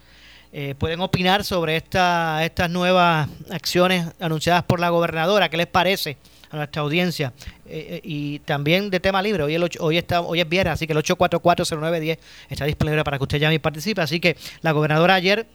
eh, 0.51 0.75
pueden 0.77 1.01
opinar 1.01 1.43
sobre 1.43 1.75
esta, 1.75 2.43
estas 2.45 2.69
nuevas 2.69 3.27
acciones 3.49 4.07
anunciadas 4.19 4.63
por 4.63 4.79
la 4.79 4.89
gobernadora. 4.89 5.49
¿Qué 5.49 5.57
les 5.57 5.67
parece 5.67 6.17
a 6.49 6.57
nuestra 6.57 6.81
audiencia? 6.81 7.33
Eh, 7.65 7.95
eh, 7.95 8.01
y 8.03 8.39
también 8.39 8.89
de 8.89 8.99
tema 8.99 9.21
libre. 9.21 9.43
Hoy, 9.43 9.55
el 9.55 9.69
hoy, 9.79 9.97
está, 9.97 10.21
hoy 10.21 10.39
es 10.39 10.47
viernes, 10.47 10.73
así 10.73 10.87
que 10.87 10.93
el 10.93 10.99
8440910 10.99 12.17
está 12.49 12.65
disponible 12.65 13.03
para 13.03 13.17
que 13.17 13.23
usted 13.23 13.39
llame 13.39 13.55
y 13.55 13.59
participe. 13.59 14.01
Así 14.01 14.19
que 14.19 14.37
la 14.61 14.71
gobernadora 14.71 15.15
ayer 15.15 15.47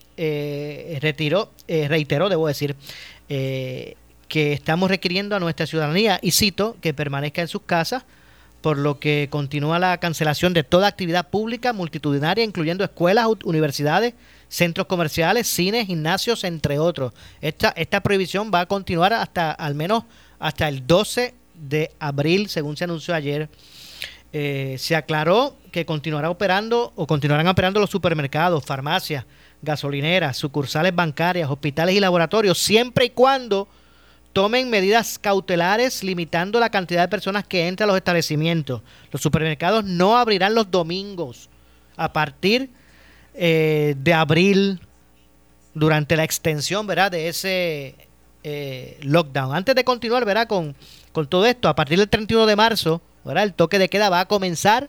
retiró, 1.01 1.51
reiteró, 1.67 2.29
debo 2.29 2.47
decir, 2.47 2.77
que 3.27 4.53
estamos 4.53 4.91
requiriendo 4.91 5.35
a 5.35 5.41
nuestra 5.41 5.67
ciudadanía, 5.67 6.19
y 6.23 6.33
cito, 6.33 6.77
que 6.81 6.93
permanezca 6.93 7.41
en 7.41 7.49
sus 7.49 7.63
casas 7.63 8.05
por 8.61 8.79
lo 8.79 8.99
que 8.99 9.29
continúa 9.31 9.79
la 9.79 9.99
cancelación 9.99 10.53
de 10.53 10.65
toda 10.65 10.87
actividad 10.87 11.29
pública 11.29 11.73
multitudinaria, 11.73 12.45
incluyendo 12.45 12.85
escuelas, 12.85 13.27
universidades, 13.45 14.15
centros 14.51 14.89
comerciales, 14.89 15.47
cines, 15.47 15.87
gimnasios, 15.87 16.45
entre 16.45 16.79
otros. 16.79 17.15
Esta, 17.41 17.71
esta 17.71 18.01
prohibición 18.03 18.51
va 18.53 18.61
a 18.61 18.67
continuar 18.67 19.15
hasta 19.15 19.53
al 19.53 19.75
menos 19.75 20.05
hasta 20.39 20.69
el 20.69 20.87
12 20.87 21.35
de 21.55 21.93
abril, 22.01 22.49
según 22.49 22.77
se 22.77 22.85
anunció 22.85 23.15
ayer. 23.15 23.49
Eh, 24.33 24.77
se 24.79 24.95
aclaró 24.95 25.57
que 25.73 25.87
continuará 25.87 26.31
operando 26.31 26.93
o 26.97 27.07
continuarán 27.07 27.47
operando 27.47 27.81
los 27.81 27.91
supermercados, 27.91 28.65
farmacias, 28.65 29.25
gasolineras, 29.63 30.37
sucursales 30.37 30.95
bancarias, 30.95 31.49
hospitales 31.49 31.95
y 31.95 32.01
laboratorios, 32.01 32.59
siempre 32.59 33.07
y 33.07 33.11
cuando 33.11 33.69
tomen 34.33 34.71
medidas 34.71 35.19
cautelares 35.19 36.03
limitando 36.03 36.59
la 36.61 36.71
cantidad 36.71 37.03
de 37.03 37.09
personas 37.09 37.47
que 37.47 37.69
entran 37.69 37.89
a 37.89 37.93
los 37.93 37.97
establecimientos. 37.97 38.83
Los 39.13 39.23
supermercados 39.23 39.85
no 39.85 40.17
abrirán 40.17 40.55
los 40.55 40.71
domingos 40.71 41.49
a 41.97 42.13
partir 42.13 42.71
eh, 43.35 43.95
de 43.99 44.15
abril 44.15 44.81
durante 45.75 46.17
la 46.17 46.25
extensión 46.25 46.87
¿verdad? 46.87 47.11
de 47.11 47.29
ese 47.29 47.95
eh, 48.43 48.99
lockdown. 49.03 49.55
Antes 49.55 49.75
de 49.75 49.85
continuar 49.85 50.25
¿verdad? 50.25 50.47
Con, 50.47 50.75
con 51.13 51.27
todo 51.27 51.47
esto, 51.47 51.69
a 51.69 51.75
partir 51.75 51.99
del 51.99 52.09
31 52.09 52.47
de 52.47 52.57
marzo, 52.57 53.03
¿verdad? 53.25 53.45
el 53.45 53.55
toque 53.55 53.79
de 53.79 53.89
queda 53.89 54.09
va 54.09 54.21
a 54.21 54.29
comenzar 54.29 54.89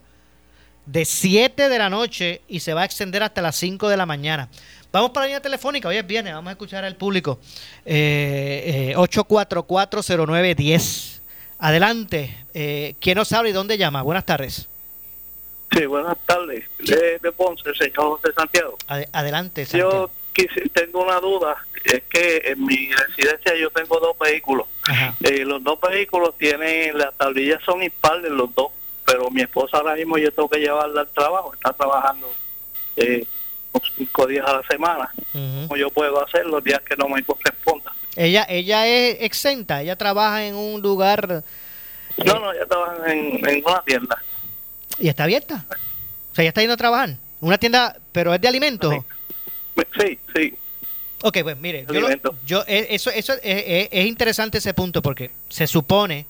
de 0.86 1.06
7 1.06 1.70
de 1.70 1.78
la 1.78 1.90
noche 1.90 2.42
y 2.48 2.62
se 2.62 2.74
va 2.74 2.82
a 2.82 2.86
extender 2.86 3.22
hasta 3.24 3.42
las 3.42 3.56
5 3.56 3.90
de 3.90 3.98
la 3.98 4.06
mañana. 4.06 4.50
Vamos 4.92 5.10
para 5.12 5.24
la 5.24 5.28
línea 5.28 5.42
telefónica, 5.42 5.88
hoy 5.88 5.96
es 5.96 6.06
viernes, 6.06 6.34
vamos 6.34 6.50
a 6.50 6.52
escuchar 6.52 6.84
al 6.84 6.98
público. 6.98 7.40
Eh, 7.86 8.92
eh, 8.92 8.98
8440910. 8.98 11.22
Adelante, 11.60 12.46
eh, 12.54 12.96
¿quién 13.00 13.18
nos 13.18 13.32
habla 13.32 13.50
y 13.50 13.54
dónde 13.54 13.78
llama? 13.78 14.02
Buenas 14.02 14.26
tardes. 14.26 14.68
Sí, 15.72 15.86
buenas 15.86 16.18
tardes. 16.26 16.66
De, 16.80 17.20
de 17.20 17.32
Ponce, 17.32 17.74
señor 17.76 18.20
José 18.20 18.34
Santiago. 18.36 18.78
Ade- 18.88 19.08
adelante, 19.14 19.66
Santiago. 19.66 19.92
Yo 19.92 20.12
quisi- 20.34 20.70
tengo 20.74 21.04
una 21.04 21.20
duda. 21.20 21.56
Es 21.86 22.04
que 22.10 22.42
en 22.46 22.66
mi 22.66 22.92
residencia 22.92 23.56
yo 23.56 23.70
tengo 23.72 24.00
dos 24.00 24.18
vehículos. 24.20 24.68
Eh, 25.24 25.46
los 25.46 25.64
dos 25.64 25.80
vehículos 25.82 26.38
tienen, 26.38 26.98
las 26.98 27.16
tablillas 27.18 27.62
son 27.64 27.82
impares 27.82 28.30
los 28.32 28.54
dos, 28.54 28.72
pero 29.06 29.30
mi 29.32 29.42
esposa 29.42 29.78
ahora 29.78 29.96
mismo 29.96 30.18
yo 30.18 30.32
tengo 30.32 30.50
que 30.50 30.60
llevarla 30.60 31.02
al 31.02 31.10
trabajo, 31.10 31.54
está 31.54 31.72
trabajando 31.74 32.32
eh, 32.98 33.26
cinco 33.98 34.28
días 34.28 34.46
a 34.48 34.58
la 34.58 34.64
semana. 34.68 35.12
Como 35.32 35.76
yo 35.78 35.90
puedo 35.90 36.24
hacer 36.24 36.46
los 36.46 36.64
días 36.64 36.82
que 36.82 36.96
no 36.98 37.08
me 37.08 37.24
corresponda? 37.24 37.94
Ella, 38.16 38.46
ella 38.50 38.86
es 38.88 39.18
exenta, 39.22 39.82
ella 39.82 39.96
trabaja 39.96 40.46
en 40.46 40.56
un 40.56 40.82
lugar 40.82 41.44
No, 42.26 42.40
no, 42.40 42.54
ya 42.54 42.66
trabajan 42.66 43.10
en, 43.10 43.50
en 43.50 43.64
una 43.66 43.82
tienda. 43.84 44.22
Y 45.02 45.10
está 45.10 45.24
abierta. 45.24 45.66
O 45.70 46.36
sea, 46.36 46.44
ella 46.44 46.50
está 46.50 46.62
yendo 46.62 46.74
a 46.76 46.78
trabajar. 46.78 47.16
Una 47.40 47.58
tienda, 47.58 47.98
pero 48.12 48.34
es 48.34 48.40
de 48.42 48.48
alimentos. 48.48 48.94
Sí, 50.00 50.20
sí. 50.36 50.54
Ok, 51.24 51.38
pues 51.44 51.58
mire, 51.58 51.86
yo, 51.92 52.00
lo- 52.02 52.36
yo- 52.46 52.64
eh, 52.68 52.88
eso, 52.92 53.10
eso 53.12 53.34
es, 53.34 53.40
es- 53.44 53.88
es 53.92 54.06
interesante 54.06 54.58
ese 54.60 54.74
punto 54.74 55.02
porque 55.02 55.32
se 55.50 55.68
supone 55.68 56.26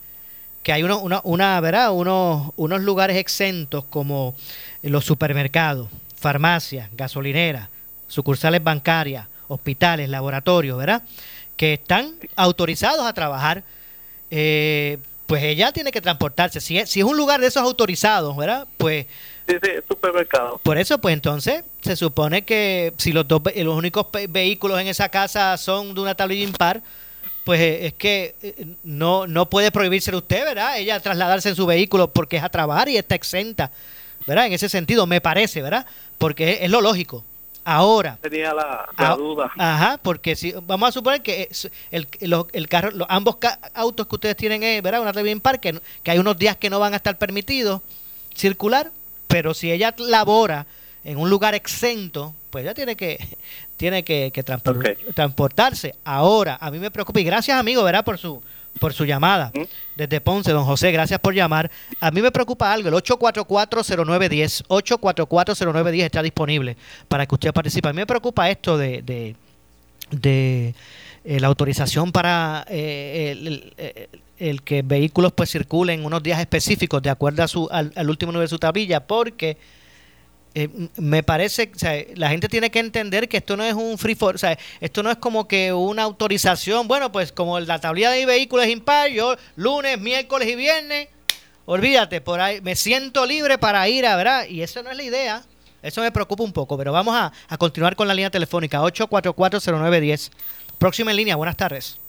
que 0.63 0.71
hay 0.73 0.83
uno, 0.83 0.99
una, 0.99 1.21
una, 1.23 1.59
¿verdad? 1.61 1.91
Unos, 1.91 2.51
unos 2.55 2.81
lugares 2.81 3.17
exentos 3.17 3.83
como 3.85 4.35
los 4.83 5.05
supermercados, 5.05 5.89
farmacias, 6.15 6.89
gasolineras, 6.93 7.69
sucursales 8.07 8.63
bancarias, 8.63 9.27
hospitales, 9.47 10.09
laboratorios, 10.09 10.77
¿verdad? 10.77 11.03
Que 11.57 11.73
están 11.73 12.15
autorizados 12.35 13.05
a 13.05 13.13
trabajar. 13.13 13.63
eh, 14.29 14.97
pues 15.31 15.43
ella 15.43 15.71
tiene 15.71 15.93
que 15.93 16.01
transportarse. 16.01 16.59
Si 16.59 16.77
es, 16.77 16.89
si 16.89 16.99
es 16.99 17.05
un 17.05 17.15
lugar 17.15 17.39
de 17.39 17.47
esos 17.47 17.63
autorizados, 17.63 18.35
¿verdad? 18.35 18.67
Pues 18.75 19.05
Sí, 19.47 19.55
sí, 19.63 19.69
supermercado. 19.87 20.59
por 20.61 20.77
eso, 20.77 20.99
pues 20.99 21.13
entonces 21.13 21.63
se 21.79 21.95
supone 21.95 22.41
que 22.41 22.91
si 22.97 23.13
los 23.13 23.25
dos 23.25 23.41
los 23.55 23.77
únicos 23.77 24.07
vehículos 24.27 24.81
en 24.81 24.87
esa 24.87 25.07
casa 25.07 25.55
son 25.55 25.95
de 25.95 26.01
una 26.01 26.15
tablilla 26.15 26.43
impar, 26.43 26.81
pues 27.45 27.61
eh, 27.61 27.85
es 27.85 27.93
que 27.93 28.35
eh, 28.41 28.65
no 28.83 29.25
no 29.25 29.49
puede 29.49 29.71
prohibírselo 29.71 30.17
usted, 30.17 30.43
¿verdad? 30.43 30.77
Ella 30.77 30.99
trasladarse 30.99 31.47
en 31.47 31.55
su 31.55 31.65
vehículo 31.65 32.11
porque 32.11 32.35
es 32.35 32.43
a 32.43 32.49
trabajar 32.49 32.89
y 32.89 32.97
está 32.97 33.15
exenta, 33.15 33.71
¿verdad? 34.27 34.47
En 34.47 34.51
ese 34.51 34.67
sentido, 34.67 35.07
me 35.07 35.21
parece, 35.21 35.61
¿verdad? 35.61 35.85
Porque 36.17 36.51
es, 36.51 36.61
es 36.63 36.69
lo 36.69 36.81
lógico. 36.81 37.23
Ahora, 37.63 38.17
Tenía 38.21 38.53
la, 38.53 38.89
la 38.97 39.11
Ah, 39.11 39.15
duda. 39.15 39.51
Ajá, 39.57 39.99
porque 40.01 40.35
si 40.35 40.51
vamos 40.65 40.89
a 40.89 40.91
suponer 40.91 41.21
que 41.21 41.47
es- 41.51 41.69
el, 41.91 42.07
los- 42.21 42.47
el 42.53 42.67
carro, 42.67 42.91
los, 42.91 43.07
ambos 43.09 43.35
ca- 43.37 43.59
autos 43.73 44.07
que 44.07 44.15
ustedes 44.15 44.35
tienen, 44.35 44.63
es, 44.63 44.81
¿verdad? 44.81 45.01
Una 45.01 45.13
tablilla 45.13 45.33
impar, 45.33 45.59
que, 45.59 45.79
que 46.03 46.11
hay 46.11 46.17
unos 46.19 46.37
días 46.37 46.57
que 46.57 46.69
no 46.69 46.79
van 46.79 46.93
a 46.93 46.95
estar 46.97 47.17
permitidos 47.17 47.81
circular, 48.35 48.91
pero 49.27 49.53
si 49.53 49.71
ella 49.71 49.93
labora 49.97 50.65
en 51.03 51.17
un 51.17 51.29
lugar 51.29 51.53
exento, 51.55 52.33
pues 52.49 52.63
ella 52.63 52.73
tiene 52.73 52.95
que 52.95 53.17
tiene 53.77 54.03
que, 54.03 54.31
que 54.33 54.43
transpor- 54.45 55.13
transportarse. 55.13 55.95
Ahora, 56.03 56.57
a 56.59 56.69
mí 56.71 56.79
me 56.79 56.91
preocupa, 56.91 57.19
y 57.19 57.23
gracias 57.23 57.57
amigo, 57.57 57.83
¿verdad? 57.83 58.03
Por 58.05 58.17
su 58.17 58.41
por 58.79 58.93
su 58.93 59.05
llamada 59.05 59.51
desde 59.95 60.21
Ponce, 60.21 60.51
don 60.51 60.63
José, 60.65 60.91
gracias 60.91 61.19
por 61.19 61.33
llamar. 61.33 61.69
A 61.99 62.09
mí 62.11 62.21
me 62.21 62.31
preocupa 62.31 62.71
algo, 62.73 62.89
el 62.89 62.95
8440910, 62.95 64.63
8440910 64.67 66.03
está 66.03 66.21
disponible 66.23 66.77
para 67.07 67.25
que 67.25 67.35
usted 67.35 67.53
participe. 67.53 67.89
A 67.89 67.93
mí 67.93 67.97
me 67.97 68.07
preocupa 68.07 68.49
esto 68.49 68.77
de, 68.77 69.01
de, 69.01 69.35
de, 70.11 70.73
eh, 71.23 71.39
la 71.39 71.47
autorización 71.47 72.11
para 72.11 72.65
eh, 72.69 73.31
el, 73.31 73.47
el- 73.47 73.73
el- 73.77 74.09
el 74.41 74.63
que 74.63 74.81
vehículos 74.81 75.33
pues 75.33 75.51
circulen 75.51 76.03
unos 76.03 76.23
días 76.23 76.39
específicos 76.39 76.99
de 77.03 77.11
acuerdo 77.11 77.43
a 77.43 77.47
su, 77.47 77.69
al, 77.71 77.93
al 77.95 78.09
último 78.09 78.31
nivel 78.31 78.45
de 78.45 78.49
su 78.49 78.57
tablilla, 78.57 78.99
porque 79.05 79.55
eh, 80.53 80.67
me 80.97 81.23
parece, 81.23 81.71
o 81.73 82.17
la 82.17 82.29
gente 82.29 82.49
tiene 82.49 82.69
que 82.69 82.79
entender 82.79 83.29
que 83.29 83.37
esto 83.37 83.55
no 83.55 83.63
es 83.63 83.73
un 83.73 83.97
free 83.97 84.15
for, 84.15 84.35
esto 84.81 85.03
no 85.03 85.09
es 85.09 85.17
como 85.17 85.47
que 85.47 85.71
una 85.71 86.03
autorización, 86.03 86.87
bueno, 86.87 87.11
pues 87.11 87.31
como 87.31 87.59
la 87.59 87.79
tablilla 87.79 88.11
de 88.11 88.19
mi 88.19 88.25
vehículo 88.25 88.61
es 88.61 88.69
impar, 88.69 89.09
yo 89.11 89.35
lunes, 89.55 89.99
miércoles 89.99 90.49
y 90.49 90.55
viernes, 90.55 91.07
olvídate, 91.65 92.19
por 92.19 92.41
ahí 92.41 92.59
me 92.59 92.75
siento 92.75 93.25
libre 93.25 93.57
para 93.57 93.87
ir 93.87 94.05
a, 94.05 94.17
¿verdad? 94.17 94.45
Y 94.47 94.61
eso 94.61 94.83
no 94.83 94.91
es 94.91 94.97
la 94.97 95.03
idea. 95.03 95.43
Eso 95.81 96.01
me 96.01 96.11
preocupa 96.11 96.43
un 96.43 96.53
poco, 96.53 96.77
pero 96.77 96.91
vamos 96.91 97.15
a, 97.15 97.31
a 97.47 97.57
continuar 97.57 97.95
con 97.95 98.07
la 98.07 98.13
línea 98.13 98.29
telefónica 98.29 98.81
8440910. 98.81 100.31
Próxima 100.77 101.11
en 101.11 101.17
línea, 101.17 101.35
buenas 101.35 101.57
tardes. 101.57 102.00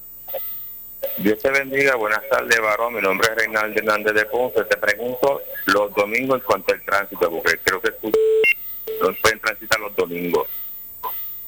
Dios 1.19 1.39
te 1.41 1.51
bendiga, 1.51 1.95
buenas 1.97 2.23
tardes, 2.31 2.61
varón. 2.61 2.95
Mi 2.95 3.01
nombre 3.01 3.29
es 3.31 3.37
Reinaldo 3.37 3.79
Hernández 3.79 4.15
de 4.15 4.25
Ponce. 4.27 4.65
Te 4.65 4.77
pregunto 4.77 5.43
los 5.67 5.95
domingos 5.95 6.41
en 6.41 6.45
cuanto 6.47 6.73
al 6.73 6.83
tránsito, 6.83 7.31
porque 7.31 7.59
creo 7.63 7.81
que 7.81 7.91
tú- 7.93 8.13
no 9.01 9.15
pueden 9.21 9.41
transitar 9.41 9.79
los 9.81 9.95
domingos. 9.95 10.47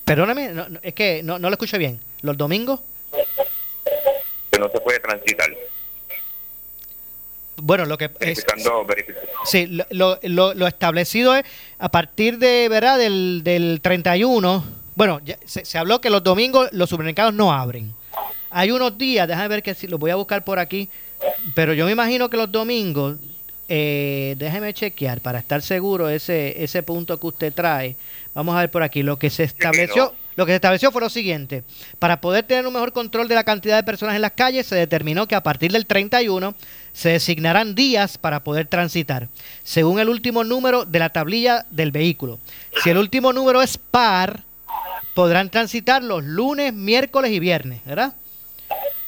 Perdóname, 0.05 0.51
no- 0.51 0.69
no, 0.69 0.79
es 0.83 0.95
que 0.95 1.23
no, 1.23 1.39
no 1.39 1.49
lo 1.49 1.55
escucho 1.55 1.79
bien. 1.79 2.01
¿Los 2.23 2.37
domingos? 2.37 2.81
Que 4.51 4.59
no 4.59 4.69
se 4.71 4.81
puede 4.81 5.01
transitar. 5.01 5.49
Bueno, 7.57 7.87
lo 7.87 7.97
que 7.97 8.11
es. 8.21 8.45
Sí, 9.47 9.67
lo, 9.67 9.87
lo, 9.91 10.19
lo- 10.23 10.55
lo 10.55 10.67
establecido 10.67 11.35
es 11.35 11.45
a 11.79 11.89
partir 11.89 12.39
de, 12.39 12.69
¿verdad? 12.69 12.99
Del, 12.99 13.43
del 13.45 13.81
31. 13.83 14.65
Bueno, 14.95 15.21
ya 15.25 15.39
se, 15.47 15.65
se 15.65 15.79
habló 15.79 16.01
que 16.01 16.11
los 16.11 16.23
domingos 16.23 16.69
los 16.73 16.91
supermercados 16.91 17.33
no 17.35 17.53
abren. 17.53 17.95
Hay 18.57 18.71
unos 18.71 18.97
días, 18.97 19.27
déjame 19.27 19.49
ver 19.49 19.65
que 19.65 19.75
si 19.75 19.89
lo 19.89 19.99
voy 19.99 20.13
a 20.13 20.15
buscar 20.15 20.45
por 20.45 20.61
aquí, 20.61 20.89
pero 21.57 21.75
yo 21.75 21.87
me 21.87 21.91
imagino 21.91 22.31
que 22.31 22.37
los 22.37 22.53
domingos, 22.53 23.17
eh, 23.69 24.37
déjeme 24.39 24.73
chequear 24.73 25.21
para 25.21 25.41
estar 25.41 25.61
seguro 25.61 26.09
ese 26.09 26.63
ese 26.63 26.85
punto 26.85 27.19
que 27.19 27.27
usted 27.27 27.53
trae. 27.53 27.97
Vamos 28.33 28.55
a 28.55 28.61
ver 28.61 28.71
por 28.71 28.85
aquí. 28.85 29.03
Lo 29.03 29.19
que 29.19 29.29
se 29.29 29.43
estableció, 29.43 30.15
lo 30.37 30.47
que 30.47 30.53
se 30.53 30.57
estableció 30.57 30.93
fue 30.93 31.01
lo 31.01 31.11
siguiente: 31.11 31.65
para 31.99 32.21
poder 32.21 32.45
tener 32.45 32.65
un 32.65 32.75
mejor 32.75 32.93
control 32.93 33.27
de 33.27 33.35
la 33.35 33.43
cantidad 33.43 33.75
de 33.75 33.83
personas 33.83 34.15
en 34.15 34.23
las 34.23 34.31
calles, 34.31 34.67
se 34.67 34.77
determinó 34.77 35.27
que 35.27 35.35
a 35.35 35.43
partir 35.43 35.73
del 35.73 35.87
31 35.87 36.55
se 36.93 37.09
designarán 37.09 37.75
días 37.75 38.19
para 38.19 38.45
poder 38.45 38.69
transitar, 38.69 39.31
según 39.65 39.99
el 39.99 40.09
último 40.09 40.45
número 40.45 40.85
de 40.85 41.01
la 41.01 41.09
tablilla 41.09 41.67
del 41.71 41.91
vehículo. 41.91 42.39
Si 42.85 42.91
el 42.91 42.99
último 42.99 43.33
número 43.33 43.63
es 43.63 43.79
par, 43.79 44.45
podrán 45.15 45.51
transitar 45.51 46.05
los 46.05 46.23
lunes, 46.23 46.73
miércoles 46.73 47.33
y 47.33 47.41
viernes, 47.41 47.85
¿verdad? 47.85 48.15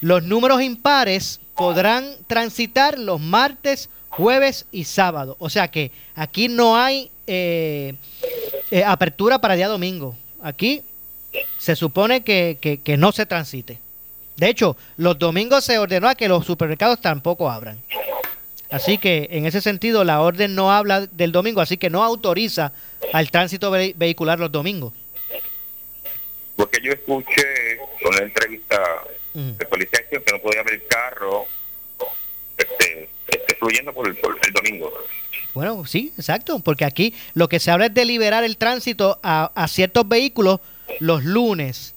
Los 0.01 0.23
números 0.23 0.61
impares 0.61 1.39
podrán 1.55 2.05
transitar 2.27 2.99
los 2.99 3.19
martes, 3.19 3.89
jueves 4.09 4.65
y 4.71 4.83
sábado. 4.83 5.35
O 5.39 5.49
sea 5.49 5.69
que 5.69 5.91
aquí 6.15 6.47
no 6.47 6.77
hay 6.77 7.09
eh, 7.25 7.95
eh, 8.71 8.83
apertura 8.83 9.39
para 9.39 9.55
día 9.55 9.67
domingo. 9.67 10.15
Aquí 10.41 10.81
se 11.57 11.75
supone 11.75 12.21
que, 12.23 12.57
que- 12.83 12.97
no 12.97 13.11
se 13.11 13.25
transite. 13.25 13.79
De 14.37 14.49
hecho, 14.49 14.77
los 14.97 15.17
domingos 15.17 15.63
se 15.65 15.79
ordenó 15.79 16.07
a 16.07 16.15
que 16.15 16.27
los 16.27 16.45
supermercados 16.45 17.01
tampoco 17.01 17.49
abran. 17.49 17.81
Así 18.69 18.97
que 18.97 19.27
en 19.31 19.45
ese 19.45 19.61
sentido 19.61 20.03
la 20.03 20.21
orden 20.21 20.53
no 20.53 20.71
habla 20.71 21.07
del 21.07 21.31
domingo, 21.31 21.61
así 21.61 21.77
que 21.77 21.89
no 21.89 22.03
autoriza 22.03 22.71
al 23.13 23.31
tránsito 23.31 23.71
ve- 23.71 23.93
vehicular 23.97 24.39
los 24.39 24.51
domingos. 24.51 24.93
Porque 26.55 26.79
yo 26.83 26.91
escuché 26.91 27.77
con 28.03 28.15
la 28.15 28.23
entrevista 28.23 28.77
de 29.37 29.65
policía 29.65 29.99
que 30.09 30.17
no 30.31 30.39
podía 30.39 30.61
haber 30.61 30.81
carro 30.87 31.45
este, 32.57 33.07
este, 33.27 33.55
fluyendo 33.55 33.93
por 33.93 34.07
el, 34.07 34.15
por 34.15 34.35
el 34.43 34.51
domingo. 34.53 34.91
Bueno, 35.53 35.85
sí, 35.85 36.11
exacto, 36.17 36.59
porque 36.59 36.85
aquí 36.85 37.13
lo 37.35 37.47
que 37.47 37.59
se 37.59 37.69
habla 37.71 37.85
es 37.87 37.93
de 37.93 38.05
liberar 38.05 38.43
el 38.43 38.57
tránsito 38.57 39.19
a, 39.21 39.51
a 39.53 39.67
ciertos 39.67 40.07
vehículos 40.07 40.59
los 40.99 41.23
lunes, 41.23 41.93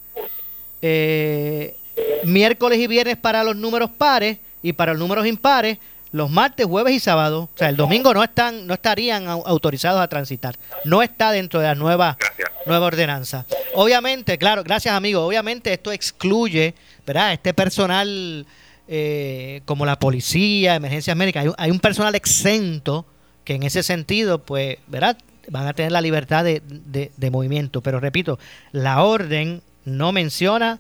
eh, 0.82 1.76
miércoles 2.24 2.78
y 2.78 2.86
viernes 2.86 3.16
para 3.16 3.45
los 3.45 3.57
números 3.57 3.91
pares 3.97 4.38
y 4.62 4.72
para 4.72 4.93
los 4.93 4.99
números 5.01 5.26
impares 5.26 5.78
los 6.12 6.28
martes, 6.28 6.66
jueves 6.66 6.93
y 6.93 6.99
sábados. 7.01 7.45
O 7.55 7.57
sea, 7.59 7.68
el 7.68 7.76
domingo 7.76 8.12
no 8.12 8.24
están, 8.24 8.66
no 8.66 8.74
estarían 8.74 9.26
au- 9.26 9.45
autorizados 9.47 10.01
a 10.01 10.09
transitar. 10.09 10.57
No 10.84 11.03
está 11.03 11.30
dentro 11.30 11.61
de 11.61 11.66
la 11.68 11.76
nueva, 11.76 12.18
nueva 12.66 12.86
ordenanza. 12.86 13.47
Obviamente, 13.83 14.37
claro, 14.39 14.62
gracias 14.62 14.95
amigo, 14.95 15.24
obviamente 15.24 15.72
esto 15.72 15.91
excluye, 15.93 16.74
¿verdad? 17.07 17.33
Este 17.33 17.55
personal 17.55 18.47
eh, 18.93 19.62
como 19.66 19.87
la 19.87 19.99
policía, 19.99 20.74
emergencias 20.74 21.16
médicas, 21.16 21.43
hay, 21.43 21.49
un- 21.49 21.55
hay 21.59 21.70
un 21.70 21.78
personal 21.81 22.14
exento 22.14 23.07
que 23.45 23.55
en 23.55 23.62
ese 23.62 23.83
sentido, 23.83 24.41
pues, 24.43 24.78
¿verdad? 24.89 25.16
Van 25.49 25.66
a 25.66 25.72
tener 25.72 25.93
la 25.93 26.01
libertad 26.01 26.45
de, 26.45 26.61
de- 26.66 27.11
de 27.16 27.31
movimiento. 27.31 27.81
Pero 27.83 28.01
repito, 28.01 28.39
la 28.72 29.03
orden 29.03 29.62
no 29.85 30.12
menciona, 30.12 30.78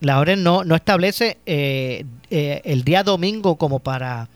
la 0.00 0.18
orden 0.20 0.42
no, 0.42 0.64
no 0.64 0.74
establece 0.76 1.38
eh, 1.46 2.04
eh, 2.30 2.62
el 2.64 2.84
día 2.84 3.02
domingo 3.02 3.56
como 3.56 3.80
para 3.80 4.28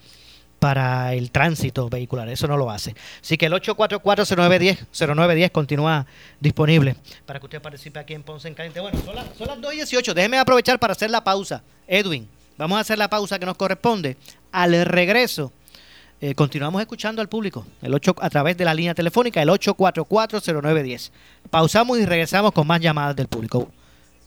para 0.59 1.15
el 1.15 1.31
tránsito 1.31 1.89
vehicular. 1.89 2.29
Eso 2.29 2.47
no 2.47 2.57
lo 2.57 2.71
hace. 2.71 2.95
Así 3.21 3.37
que 3.37 3.47
el 3.47 3.53
844-0910 3.53 4.87
0910 4.93 5.51
continúa 5.51 6.07
disponible 6.41 6.97
para 7.27 7.39
que 7.41 7.47
usted 7.47 7.63
participe 7.63 7.99
aquí 7.99 8.15
en 8.15 8.23
Ponce 8.23 8.49
en 8.49 8.55
Caliente. 8.55 8.81
Bueno, 8.81 8.99
son 9.05 9.15
las, 9.15 9.27
son 9.37 9.47
las 9.47 9.61
2 9.61 9.73
y 9.73 9.77
18. 9.77 10.15
Déjeme 10.15 10.39
aprovechar 10.39 10.79
para 10.79 10.93
hacer 10.93 11.11
la 11.11 11.23
pausa. 11.23 11.63
Edwin, 11.87 12.29
vamos 12.57 12.79
a 12.79 12.81
hacer 12.81 12.99
la 12.99 13.09
pausa 13.09 13.39
que 13.39 13.47
nos 13.47 13.57
corresponde. 13.57 14.17
Al 14.53 14.85
regreso, 14.85 15.53
eh, 16.21 16.35
continuamos 16.35 16.81
escuchando 16.81 17.23
al 17.23 17.29
público 17.29 17.65
el 17.81 17.95
8, 17.95 18.17
a 18.21 18.29
través 18.31 18.57
de 18.57 18.65
la 18.65 18.75
línea 18.75 18.95
telefónica, 18.95 19.41
el 19.41 19.49
844-0910. 19.51 21.11
Pausamos 21.51 21.99
y 21.99 22.07
regresamos 22.07 22.53
con 22.53 22.67
más 22.67 22.81
llamadas 22.81 23.15
del 23.15 23.29
público. 23.29 23.71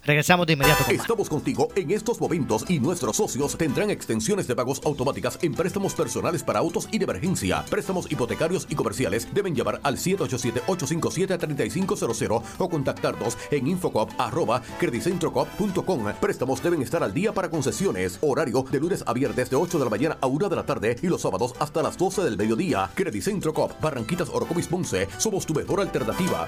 Regresamos 0.04 0.48
de 0.48 0.54
inmediato 0.54 0.84
con 0.84 0.96
más. 0.96 1.04
Estamos 1.04 1.30
contigo 1.30 1.68
en 1.76 1.92
estos 1.92 2.20
momentos 2.20 2.66
y 2.68 2.80
nuestros 2.80 3.18
socios 3.18 3.56
tendrán 3.56 3.92
extensiones 3.92 4.48
de 4.48 4.56
pagos 4.56 4.82
automáticas 4.84 5.38
en 5.42 5.54
préstamos 5.54 5.94
personales 5.94 6.42
para 6.44 6.58
autos 6.60 6.90
y 6.92 6.98
de 6.98 7.04
emergencia. 7.04 7.64
Préstamos 7.70 8.12
hipotecarios 8.12 8.66
y 8.70 8.76
comerciales 8.76 9.28
deben 9.34 9.54
llamar 9.54 9.80
al 9.84 9.98
787-857-3500 9.98 12.42
o 12.58 12.70
contactarnos 12.70 13.38
en 13.52 13.68
infocop.credicentrocop.com. 13.68 16.14
Préstamos 16.20 16.64
deben 16.64 16.82
estar 16.82 17.04
al 17.04 17.14
día 17.14 17.32
para 17.34 17.50
concesiones. 17.50 18.18
Horario 18.22 18.66
de 18.72 18.80
lunes 18.80 19.04
a 19.06 19.14
viernes 19.14 19.50
de 19.50 19.56
8 19.56 19.78
de 19.78 19.86
la 19.86 19.92
mañana 19.92 20.18
a 20.20 20.26
1 20.28 20.50
de 20.50 20.56
la 20.56 20.66
tarde 20.66 20.98
y 21.02 21.08
los 21.08 21.22
sábados 21.22 21.54
hasta 21.60 21.84
las 21.84 21.98
12 21.98 22.24
del 22.24 22.38
mediodía. 22.38 22.90
Credicentro 22.96 23.54
Cop, 23.54 23.80
Barranquitas, 23.82 24.30
Orocovis, 24.30 24.68
Ponce. 24.68 25.08
Somos 25.18 25.46
tu 25.46 25.54
mejor 25.54 25.82
alternativa. 25.82 26.48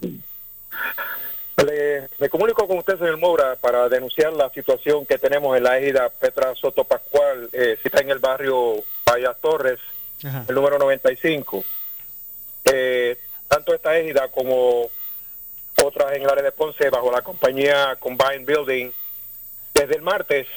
Le- 1.65 2.07
me 2.19 2.29
comunico 2.29 2.67
con 2.67 2.77
usted, 2.77 2.97
señor 2.99 3.17
Moura, 3.17 3.55
para 3.55 3.89
denunciar 3.89 4.33
la 4.33 4.49
situación 4.49 5.05
que 5.05 5.17
tenemos 5.17 5.57
en 5.57 5.63
la 5.63 5.79
ejida 5.79 6.09
Petra 6.09 6.53
Soto 6.55 6.83
Pascual, 6.83 7.49
eh, 7.53 7.77
está 7.83 8.01
en 8.01 8.11
el 8.11 8.19
barrio 8.19 8.75
Vallas 9.09 9.37
Torres, 9.41 9.79
Ajá. 10.23 10.45
el 10.47 10.53
número 10.53 10.77
95. 10.77 11.63
Eh, 12.65 13.17
tanto 13.47 13.73
esta 13.73 13.97
égida 13.97 14.27
como 14.27 14.89
otras 15.83 16.13
en 16.13 16.21
el 16.23 16.29
área 16.29 16.43
de 16.43 16.51
Ponce, 16.51 16.89
bajo 16.91 17.11
la 17.11 17.21
compañía 17.23 17.95
Combined 17.99 18.45
Building, 18.45 18.91
desde 19.77 19.95
el 19.95 20.01
martes 20.01 20.47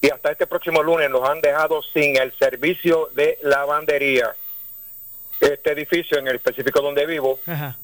y 0.00 0.10
hasta 0.10 0.30
este 0.30 0.46
próximo 0.46 0.82
lunes 0.82 1.08
nos 1.10 1.28
han 1.28 1.40
dejado 1.40 1.82
sin 1.82 2.16
el 2.20 2.32
servicio 2.38 3.08
de 3.14 3.38
lavandería. 3.42 4.34
Este 5.40 5.72
edificio, 5.72 6.18
en 6.18 6.28
el 6.28 6.36
específico 6.36 6.80
donde 6.80 7.06
vivo, 7.06 7.38
Ajá. 7.46 7.78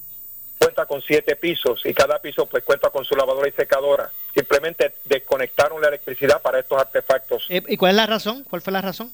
cuenta 0.58 0.86
con 0.86 1.00
siete 1.02 1.36
pisos 1.36 1.84
y 1.84 1.92
cada 1.94 2.18
piso 2.20 2.46
pues 2.46 2.64
cuenta 2.64 2.90
con 2.90 3.04
su 3.04 3.14
lavadora 3.16 3.48
y 3.48 3.52
secadora. 3.52 4.10
Simplemente 4.34 4.94
desconectaron 5.04 5.80
la 5.80 5.88
electricidad 5.88 6.40
para 6.40 6.60
estos 6.60 6.78
artefactos. 6.78 7.46
Eh, 7.48 7.62
¿Y 7.68 7.76
cuál 7.76 7.90
es 7.92 7.96
la 7.96 8.06
razón? 8.06 8.44
¿Cuál 8.44 8.62
fue 8.62 8.72
la 8.72 8.82
razón? 8.82 9.10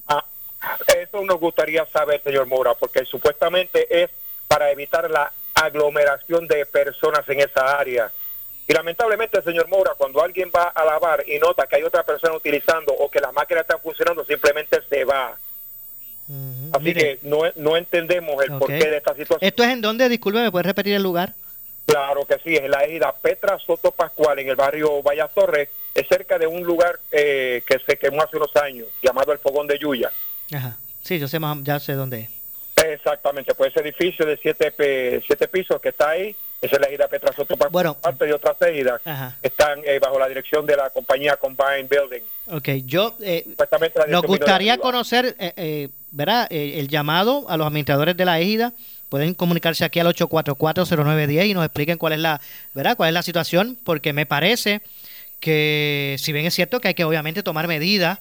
Eso 0.89 1.25
nos 1.25 1.39
gustaría 1.39 1.87
saber, 1.87 2.21
señor 2.23 2.47
Mora, 2.47 2.75
porque 2.75 3.05
supuestamente 3.05 4.03
es 4.03 4.11
para 4.49 4.71
evitar 4.73 5.09
la 5.11 5.33
aglomeración 5.55 6.47
de 6.49 6.67
personas 6.67 7.29
en 7.29 7.41
esa 7.41 7.79
área. 7.79 8.11
Y 8.69 8.73
lamentablemente, 8.75 9.41
señor 9.43 9.67
Mora, 9.69 9.93
cuando 9.97 10.23
alguien 10.23 10.51
va 10.55 10.65
a 10.69 10.85
lavar 10.85 11.25
y 11.27 11.39
nota 11.39 11.67
que 11.67 11.77
hay 11.77 11.83
otra 11.85 12.03
persona 12.03 12.35
utilizando 12.35 12.93
o 12.93 13.11
que 13.11 13.19
las 13.19 13.33
máquinas 13.33 13.63
están 13.63 13.81
funcionando, 13.81 14.25
simplemente 14.27 14.79
se 14.91 15.05
va. 15.05 15.39
Así 16.75 16.85
Mire. 16.85 17.01
que 17.01 17.19
no, 17.23 17.39
no 17.57 17.77
entendemos 17.79 18.45
el 18.45 18.53
Ok. 18.53 18.59
porqué 18.59 18.91
de 18.91 18.99
esta 18.99 19.15
situación. 19.15 19.39
¿Esto 19.41 19.63
es 19.63 19.71
en 19.71 19.81
dónde? 19.81 20.07
Disculpe, 20.11 20.41
¿me 20.43 20.51
puedes 20.51 20.67
repetir 20.67 20.95
el 20.95 21.03
lugar? 21.03 21.33
Claro 21.87 22.27
que 22.27 22.35
sí, 22.45 22.55
es 22.55 22.61
en 22.65 22.71
la 22.71 22.85
ejida 22.85 23.11
Petra 23.23 23.59
Soto 23.59 23.91
Pascual, 23.93 24.39
en 24.41 24.51
el 24.51 24.57
barrio 24.57 25.03
Vallas 25.03 25.33
Torres, 25.33 25.71
es 25.95 26.07
cerca 26.07 26.39
de 26.39 26.47
un 26.47 26.63
lugar 26.63 27.01
eh, 27.11 27.63
que 27.67 27.79
se 27.79 27.97
quemó 27.97 28.23
hace 28.23 28.37
unos 28.37 28.55
años, 28.57 28.87
llamado 29.03 29.33
el 29.33 29.39
Fogón 29.39 29.67
de 29.67 29.79
Yuya. 29.79 30.13
Ajá. 30.55 30.77
Sí, 31.03 31.19
yo 31.19 31.27
sé 31.27 31.39
más, 31.39 31.57
ya 31.63 31.81
sé 31.81 31.95
dónde 31.95 32.21
es. 32.21 32.85
Exactamente, 32.85 33.55
pues 33.55 33.71
ese 33.71 33.81
edificio 33.81 34.27
de 34.27 34.37
siete, 34.37 35.23
siete 35.27 35.49
pisos 35.49 35.81
que 35.81 35.89
está 35.89 36.11
ahí, 36.11 36.37
esa 36.61 36.77
es 36.77 36.81
la 36.81 36.89
ejida 36.89 37.09
Petra 37.09 37.33
Soto 37.33 37.57
Pascual. 37.57 37.71
Bueno. 37.71 37.95
parte 37.95 38.27
de 38.27 38.35
otras 38.35 38.57
Ajá. 39.05 39.37
están 39.43 39.81
eh, 39.85 39.99
bajo 40.01 40.19
la 40.19 40.27
dirección 40.27 40.67
de 40.67 40.77
la 40.77 40.91
compañía 40.91 41.37
Combined 41.37 41.89
Building. 41.89 42.23
Ok, 42.51 42.69
yo... 42.85 43.17
eh, 43.21 43.47
nos 44.09 44.23
gustaría 44.23 44.79
conocer, 44.79 45.37
eh, 45.39 45.53
eh, 45.57 45.89
¿verdad? 46.11 46.49
El 46.51 46.89
llamado 46.89 47.47
a 47.49 47.57
los 47.57 47.67
administradores 47.67 48.17
de 48.17 48.25
la 48.25 48.41
égida. 48.41 48.73
Pueden 49.09 49.35
comunicarse 49.35 49.85
aquí 49.85 50.01
al 50.01 50.07
844-0910 50.09 51.47
y 51.47 51.55
nos 51.55 51.65
expliquen 51.65 51.97
cuál 51.97 52.15
es 52.15 52.19
la, 52.19 52.41
¿verdad? 52.75 52.97
Cuál 52.97 53.09
es 53.09 53.15
la 53.15 53.23
situación, 53.23 53.79
porque 53.85 54.13
me 54.13 54.27
parece 54.27 54.83
que, 55.41 56.17
si 56.19 56.33
bien 56.33 56.45
es 56.45 56.55
cierto 56.55 56.81
que 56.81 56.89
hay 56.89 56.95
que 56.95 57.05
obviamente 57.05 57.43
tomar 57.43 57.69
medidas 57.69 58.19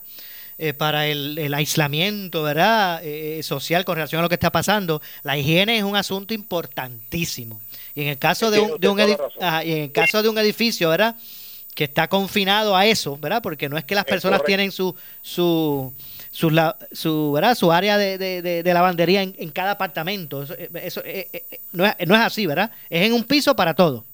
eh, 0.57 0.73
para 0.73 1.07
el, 1.07 1.37
el 1.37 1.53
aislamiento, 1.53 2.43
¿verdad? 2.43 3.01
Eh, 3.03 3.41
social 3.43 3.85
con 3.85 3.95
relación 3.95 4.19
a 4.19 4.23
lo 4.23 4.29
que 4.29 4.35
está 4.35 4.51
pasando, 4.51 5.01
la 5.23 5.37
higiene 5.37 5.77
es 5.77 5.83
un 5.83 5.95
asunto 5.95 6.33
importantísimo. 6.33 7.61
Y 7.95 8.01
en 8.03 8.07
el 8.09 8.17
caso 8.17 8.51
de 8.51 8.59
un, 8.59 8.79
de 8.79 8.87
un 8.89 8.99
ajá, 9.41 9.63
y 9.63 9.71
en 9.71 9.77
el 9.83 9.91
caso 9.91 10.21
de 10.23 10.29
un 10.29 10.37
edificio, 10.37 10.89
¿verdad? 10.89 11.15
que 11.73 11.83
está 11.83 12.07
confinado 12.07 12.75
a 12.75 12.87
eso, 12.87 13.17
¿verdad? 13.19 13.39
Porque 13.43 13.69
no 13.69 13.77
es 13.77 13.83
que 13.85 13.93
las 13.93 14.03
personas 14.05 14.39
tienen 14.47 14.71
su 14.71 14.95
su 15.21 15.93
su, 16.31 16.49
la- 16.49 16.75
su, 16.91 17.31
¿verdad? 17.33 17.53
su 17.55 17.71
área 17.71 17.97
de, 17.99 18.17
de- 18.17 18.41
de- 18.41 18.63
de 18.63 18.73
lavandería 18.73 19.21
en, 19.21 19.35
en 19.37 19.49
cada 19.51 19.71
apartamento. 19.71 20.41
Eso, 20.43 20.53
eh, 20.55 20.69
eso, 20.83 21.01
eh, 21.05 21.27
eh, 21.33 21.43
eh, 21.51 21.59
no, 21.73 21.85
es, 21.85 21.93
no 22.07 22.15
es 22.15 22.21
así, 22.21 22.47
¿verdad? 22.47 22.71
Es 22.89 23.03
en 23.05 23.13
un 23.13 23.23
piso 23.23 23.55
para 23.55 23.75
todo. 23.75 24.05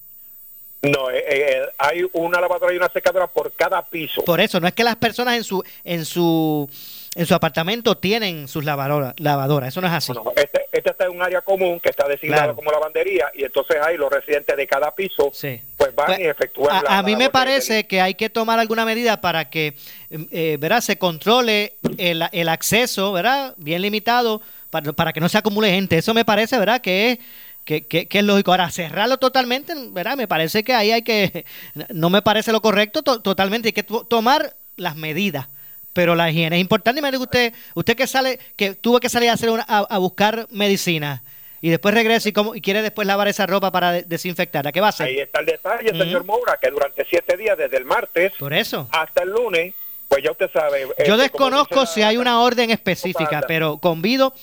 No, 0.84 1.10
eh, 1.10 1.24
eh, 1.28 1.62
hay 1.78 2.02
una 2.12 2.42
lavadora 2.42 2.74
y 2.74 2.78
una 2.78 2.90
secadora 2.90 3.28
por 3.28 3.52
cada 3.54 3.82
piso. 3.84 4.24
Por 4.26 4.42
eso, 4.42 4.60
no 4.60 4.68
es 4.68 4.74
que 4.74 4.84
las 4.84 4.98
personas 4.98 5.36
en 5.38 5.44
su 5.44 5.64
en 5.86 6.04
su 6.06 6.70
en 7.16 7.26
su 7.26 7.34
apartamento 7.36 7.96
tienen 7.98 8.48
sus 8.48 8.66
lavadoras, 8.66 9.14
lavadoras. 9.18 9.70
Eso 9.70 9.80
no 9.82 9.88
es 9.88 9.94
así. 9.94 10.12
No, 10.12 10.34
este, 10.36 10.66
este 10.72 10.90
está 10.90 11.06
en 11.06 11.12
un 11.12 11.22
área 11.22 11.42
común 11.42 11.80
que 11.80 11.90
está 11.90 12.08
designado 12.08 12.42
Claro. 12.44 12.56
como 12.56 12.72
lavandería 12.72 13.28
y 13.36 13.44
entonces 13.46 13.78
ahí 13.82 13.98
los 13.98 14.12
residentes 14.12 14.58
de 14.58 14.68
cada 14.68 14.94
piso 14.96 15.32
pues 15.78 15.96
van 15.96 16.08
Pues, 16.08 16.20
y 16.20 16.24
efectúan 16.24 16.76
A, 16.76 16.82
la- 16.82 16.98
a 16.98 17.04
mí 17.04 17.16
me 17.16 17.30
parece 17.30 17.86
que 17.86 18.02
hay 18.02 18.16
que 18.16 18.30
tomar 18.32 18.58
alguna 18.60 18.84
medida 18.84 19.22
para 19.22 19.50
que 19.50 19.76
eh, 20.10 20.58
¿verdad? 20.60 20.82
se 20.82 20.98
controle 20.98 21.76
el, 21.98 22.24
el 22.32 22.50
acceso, 22.50 23.12
¿verdad? 23.14 23.54
Bien 23.58 23.82
limitado, 23.84 24.42
para, 24.72 24.92
para 24.92 25.14
que 25.14 25.20
no 25.20 25.30
se 25.30 25.38
acumule 25.38 25.70
gente. 25.70 25.98
Eso 26.00 26.14
me 26.16 26.26
parece, 26.26 26.58
¿verdad? 26.58 26.82
Que 26.82 27.12
es, 27.12 27.20
que, 27.66 27.86
que- 27.88 28.08
que 28.08 28.20
es 28.20 28.26
lógico. 28.26 28.52
Ahora, 28.52 28.70
cerrarlo 28.70 29.18
totalmente, 29.18 29.74
¿verdad? 29.92 30.16
Me 30.18 30.28
parece 30.28 30.64
que 30.64 30.74
ahí 30.74 30.92
hay 30.92 31.02
que... 31.04 31.46
No 31.90 32.10
me 32.10 32.22
parece 32.22 32.52
lo 32.52 32.62
correcto 32.62 33.02
to- 33.04 33.22
totalmente. 33.22 33.70
Hay 33.70 33.74
que 33.74 33.84
to- 33.84 34.04
tomar 34.06 34.56
las 34.78 34.96
medidas. 34.96 35.48
Pero 35.94 36.16
la 36.16 36.30
higiene 36.32 36.56
es 36.56 36.62
importante. 36.62 37.00
Imagínate 37.00 37.18
que 37.20 37.24
usted, 37.24 37.54
usted 37.76 37.96
que 37.96 38.08
sale, 38.08 38.40
que 38.56 38.74
tuvo 38.74 39.00
que 39.00 39.10
salir 39.10 39.30
a, 39.30 39.34
hacer 39.34 39.50
una- 39.50 39.66
a, 39.68 39.80
a 39.80 39.98
buscar 40.00 40.48
medicina 40.50 41.24
y 41.62 41.70
después 41.70 41.94
regresa 41.94 42.28
y, 42.28 42.34
como, 42.34 42.56
y 42.56 42.62
quiere 42.62 42.82
después 42.82 43.08
lavar 43.08 43.28
esa 43.28 43.46
ropa 43.46 43.72
para 43.72 43.92
de- 43.94 44.04
desinfectarla. 44.04 44.72
¿Qué 44.72 44.82
va 44.82 44.88
a 44.88 44.90
hacer? 44.90 45.08
Ahí 45.08 45.20
está 45.20 45.40
el 45.40 45.46
detalle, 45.46 45.90
señor 45.90 46.26
Moura, 46.26 46.58
que 46.62 46.70
durante 46.72 47.06
siete 47.10 47.38
días, 47.38 47.58
desde 47.58 47.78
el 47.78 47.86
martes 47.86 48.34
Por 48.40 48.54
eso. 48.54 48.90
hasta 48.92 49.24
el 49.24 49.30
lunes, 49.30 49.74
pues 50.10 50.24
ya 50.24 50.32
usted 50.32 50.50
sabe. 50.52 50.82
Yo 50.82 50.90
este, 50.90 51.06
como 51.06 51.18
desconozco 51.18 51.86
si 51.86 52.02
hay 52.02 52.18
una 52.18 52.42
orden 52.42 52.70
específica, 52.72 53.44
pero 53.48 53.78
convido 53.78 54.34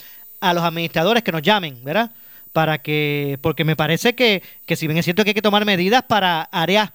a 0.40 0.54
los 0.54 0.62
administradores 0.64 1.22
que 1.22 1.32
nos 1.32 1.42
llamen, 1.42 1.84
¿verdad? 1.84 2.10
Para 2.52 2.78
que, 2.78 3.38
porque 3.42 3.64
me 3.64 3.76
parece 3.76 4.14
que, 4.14 4.42
que 4.66 4.74
si 4.74 4.86
bien 4.86 4.98
es 4.98 5.04
cierto 5.04 5.22
que 5.22 5.30
hay 5.30 5.34
que 5.34 5.42
tomar 5.42 5.64
medidas 5.64 6.02
para 6.02 6.42
áreas, 6.50 6.90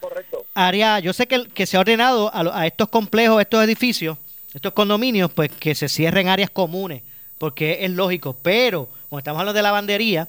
área, 0.54 1.00
yo 1.00 1.14
sé 1.14 1.28
que, 1.28 1.46
que 1.48 1.66
se 1.66 1.78
ha 1.78 1.80
ordenado 1.80 2.34
a, 2.34 2.62
a 2.62 2.68
estos 2.68 2.90
complejos, 2.90 3.40
estos 3.40 3.64
edificios, 3.64 4.18
estos 4.54 4.74
condominios, 4.74 5.32
pues 5.32 5.52
que 5.52 5.74
se 5.76 5.88
cierren 5.88 6.28
áreas 6.28 6.50
comunes, 6.50 7.04
porque 7.38 7.80
es 7.82 7.92
lógico, 7.92 8.36
pero 8.42 8.90
cuando 9.10 9.20
estamos 9.20 9.40
hablando 9.40 9.58
de 9.58 9.64
lavandería, 9.64 10.28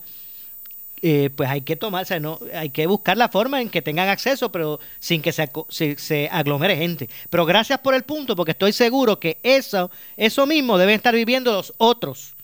eh, 1.03 1.31
pues 1.37 1.51
hay 1.51 1.61
que 1.61 1.77
tomar, 1.77 2.03
o 2.03 2.07
sea, 2.07 2.19
no, 2.19 2.39
hay 2.55 2.71
que 2.71 2.87
buscar 2.87 3.17
la 3.17 3.29
forma 3.29 3.61
en 3.61 3.69
que 3.69 3.83
tengan 3.83 4.09
acceso, 4.09 4.51
pero 4.51 4.81
sin 4.99 5.21
que 5.21 5.31
se, 5.31 5.49
se, 5.69 5.99
se 5.99 6.29
aglomere 6.33 6.77
gente. 6.77 7.09
Pero 7.29 7.45
gracias 7.45 7.79
por 7.81 7.95
el 7.95 8.03
punto, 8.03 8.35
porque 8.35 8.53
estoy 8.53 8.73
seguro 8.73 9.21
que 9.21 9.39
eso, 9.43 9.91
eso 10.17 10.47
mismo 10.47 10.79
deben 10.79 10.95
estar 10.95 11.15
viviendo 11.15 11.53
los 11.53 11.75
otros. 11.77 12.36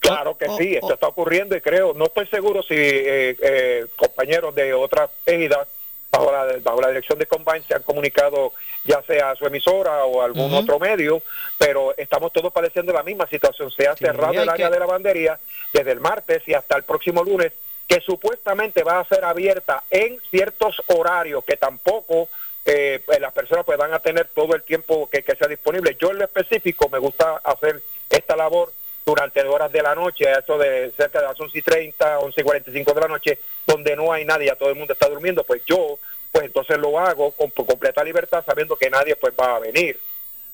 Claro 0.00 0.36
que 0.38 0.46
sí, 0.58 0.74
esto 0.74 0.94
está 0.94 1.08
ocurriendo 1.08 1.56
y 1.56 1.60
creo, 1.60 1.92
no 1.94 2.04
estoy 2.06 2.26
seguro 2.28 2.62
si 2.62 2.74
eh, 2.74 3.36
eh, 3.40 3.86
compañeros 3.96 4.54
de 4.54 4.72
otras 4.74 5.10
ejidas 5.24 5.66
bajo 6.10 6.30
la, 6.30 6.46
bajo 6.62 6.80
la 6.80 6.88
dirección 6.88 7.18
de 7.18 7.26
Combine 7.26 7.62
se 7.66 7.74
han 7.74 7.82
comunicado 7.82 8.52
ya 8.84 9.02
sea 9.02 9.30
a 9.32 9.36
su 9.36 9.44
emisora 9.46 10.04
o 10.04 10.22
a 10.22 10.26
algún 10.26 10.54
otro 10.54 10.78
medio, 10.78 11.20
pero 11.58 11.94
estamos 11.96 12.32
todos 12.32 12.52
padeciendo 12.52 12.92
la 12.92 13.02
misma 13.02 13.26
situación. 13.26 13.70
Se 13.72 13.88
ha 13.88 13.96
cerrado 13.96 14.32
el 14.42 14.48
área 14.48 14.68
que- 14.68 14.72
de 14.74 14.78
lavandería 14.80 15.38
desde 15.72 15.90
el 15.92 16.00
martes 16.00 16.42
y 16.46 16.54
hasta 16.54 16.76
el 16.76 16.84
próximo 16.84 17.24
lunes, 17.24 17.52
que 17.88 18.00
supuestamente 18.00 18.82
va 18.84 19.00
a 19.00 19.04
ser 19.08 19.24
abierta 19.24 19.82
en 19.90 20.20
ciertos 20.30 20.80
horarios 20.86 21.44
que 21.44 21.56
tampoco 21.56 22.28
eh, 22.64 23.00
pues, 23.04 23.20
las 23.20 23.32
personas 23.32 23.64
pues 23.64 23.78
van 23.78 23.92
a 23.94 23.98
tener 24.00 24.26
todo 24.34 24.54
el 24.54 24.62
tiempo 24.62 25.08
que, 25.10 25.22
que 25.22 25.36
sea 25.36 25.48
disponible. 25.48 25.96
Yo 26.00 26.10
en 26.10 26.18
lo 26.18 26.24
específico 26.24 26.88
me 26.88 26.98
gusta 26.98 27.40
hacer 27.44 27.80
esta 28.10 28.34
labor 28.36 28.72
durante 29.06 29.40
horas 29.42 29.70
de 29.70 29.82
la 29.82 29.94
noche, 29.94 30.28
a 30.28 30.40
eso 30.40 30.58
de 30.58 30.90
cerca 30.96 31.20
de 31.20 31.28
las 31.28 31.40
11 31.40 31.56
y 31.56 31.62
30, 31.62 32.18
11 32.18 32.40
y 32.40 32.44
45 32.44 32.92
de 32.92 33.00
la 33.00 33.06
noche, 33.06 33.38
donde 33.64 33.94
no 33.94 34.12
hay 34.12 34.24
nadie, 34.24 34.52
todo 34.56 34.70
el 34.70 34.74
mundo 34.74 34.92
está 34.92 35.08
durmiendo, 35.08 35.44
pues 35.44 35.62
yo, 35.64 36.00
pues 36.32 36.46
entonces 36.46 36.76
lo 36.76 36.98
hago 36.98 37.30
con 37.30 37.50
con 37.50 37.66
completa 37.66 38.02
libertad, 38.02 38.44
sabiendo 38.44 38.74
que 38.74 38.90
nadie 38.90 39.14
pues 39.14 39.32
va 39.38 39.56
a 39.56 39.60
venir. 39.60 39.96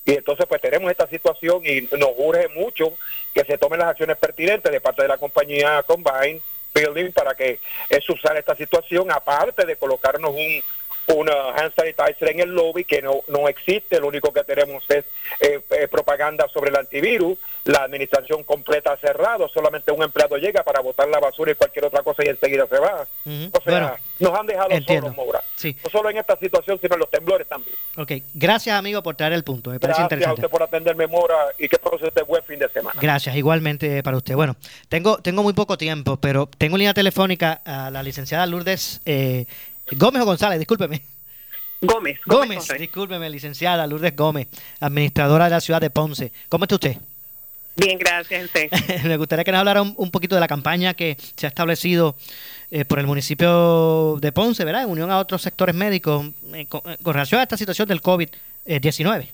Y 0.05 0.11
entonces 0.13 0.45
pues 0.47 0.61
tenemos 0.61 0.91
esta 0.91 1.07
situación 1.07 1.63
y 1.65 1.81
nos 1.97 2.11
urge 2.17 2.47
mucho 2.49 2.93
que 3.33 3.43
se 3.43 3.57
tomen 3.57 3.79
las 3.79 3.89
acciones 3.89 4.17
pertinentes 4.17 4.71
de 4.71 4.81
parte 4.81 5.01
de 5.01 5.07
la 5.07 5.17
compañía 5.17 5.81
Combine 5.83 6.41
Building 6.75 7.11
para 7.11 7.33
que 7.33 7.59
es 7.89 8.07
usar 8.09 8.37
esta 8.37 8.55
situación, 8.55 9.11
aparte 9.11 9.65
de 9.65 9.77
colocarnos 9.77 10.31
un 10.31 10.63
una 11.07 11.33
hand 11.55 11.73
sanitizer 11.75 12.29
en 12.31 12.39
el 12.39 12.49
lobby 12.49 12.83
que 12.85 13.01
no, 13.01 13.21
no 13.27 13.47
existe, 13.47 13.99
lo 13.99 14.07
único 14.07 14.31
que 14.31 14.43
tenemos 14.43 14.83
es 14.89 15.03
eh, 15.39 15.59
eh, 15.71 15.87
propaganda 15.89 16.47
sobre 16.53 16.69
el 16.69 16.77
antivirus, 16.77 17.37
la 17.65 17.83
administración 17.83 18.43
completa 18.43 18.95
cerrado, 18.97 19.47
solamente 19.49 19.91
un 19.91 20.03
empleado 20.03 20.37
llega 20.37 20.63
para 20.63 20.81
botar 20.81 21.07
la 21.09 21.19
basura 21.19 21.51
y 21.51 21.55
cualquier 21.55 21.85
otra 21.85 22.03
cosa 22.03 22.23
y 22.25 22.29
enseguida 22.29 22.67
se 22.67 22.79
va. 22.79 23.01
O 23.01 23.61
sea, 23.63 23.71
Bueno, 23.71 23.95
nos 24.19 24.39
han 24.39 24.47
dejado 24.47 24.71
entiendo. 24.71 25.07
solos, 25.07 25.17
Moura. 25.17 25.41
Sí. 25.55 25.75
No 25.83 25.89
solo 25.89 26.09
en 26.09 26.17
esta 26.17 26.37
situación, 26.37 26.79
sino 26.81 26.95
en 26.95 26.99
los 26.99 27.09
temblores 27.09 27.47
también. 27.47 27.75
Ok, 27.97 28.11
gracias 28.33 28.75
amigo 28.77 29.01
por 29.03 29.15
traer 29.15 29.33
el 29.33 29.43
punto, 29.43 29.69
me 29.71 29.79
parece 29.79 29.99
Gracias 30.01 30.11
a 30.11 30.15
interesante. 30.15 30.41
usted 30.41 30.49
por 30.51 30.63
atenderme, 30.63 31.07
Mora, 31.07 31.35
y 31.57 31.67
que 31.69 31.77
pase 31.77 32.07
este 32.07 32.21
buen 32.23 32.43
fin 32.43 32.59
de 32.59 32.69
semana. 32.69 32.99
Gracias, 33.01 33.35
igualmente 33.35 34.01
para 34.03 34.17
usted. 34.17 34.35
Bueno, 34.35 34.55
tengo, 34.89 35.17
tengo 35.19 35.43
muy 35.43 35.53
poco 35.53 35.77
tiempo, 35.77 36.17
pero 36.17 36.49
tengo 36.57 36.75
en 36.75 36.79
línea 36.79 36.93
telefónica 36.93 37.61
a 37.65 37.91
la 37.91 38.01
licenciada 38.03 38.45
Lourdes 38.45 39.01
eh, 39.05 39.45
Gómez 39.91 40.21
o 40.21 40.25
González, 40.25 40.59
discúlpeme. 40.59 41.01
Gómez. 41.81 42.19
Gómez, 42.25 42.67
discúlpeme, 42.79 43.29
licenciada 43.29 43.85
Lourdes 43.85 44.15
Gómez, 44.15 44.47
administradora 44.79 45.45
de 45.45 45.51
la 45.51 45.61
ciudad 45.61 45.81
de 45.81 45.89
Ponce. 45.89 46.31
¿Cómo 46.47 46.63
está 46.63 46.75
usted? 46.75 46.97
Bien, 47.75 47.97
gracias. 47.97 48.45
usted. 48.45 48.69
Me 49.03 49.17
gustaría 49.17 49.43
que 49.43 49.51
nos 49.51 49.59
hablara 49.59 49.81
un, 49.81 49.93
un 49.97 50.11
poquito 50.11 50.35
de 50.35 50.41
la 50.41 50.47
campaña 50.47 50.93
que 50.93 51.17
se 51.35 51.45
ha 51.45 51.49
establecido 51.49 52.15
eh, 52.71 52.85
por 52.85 52.99
el 52.99 53.07
municipio 53.07 54.17
de 54.21 54.31
Ponce, 54.31 54.63
¿verdad? 54.63 54.83
En 54.83 54.89
unión 54.89 55.11
a 55.11 55.17
otros 55.19 55.41
sectores 55.41 55.75
médicos 55.75 56.27
eh, 56.53 56.65
con, 56.67 56.81
eh, 56.89 56.97
con 57.01 57.13
relación 57.13 57.39
a 57.39 57.43
esta 57.43 57.57
situación 57.57 57.87
del 57.87 58.01
COVID-19. 58.01 59.27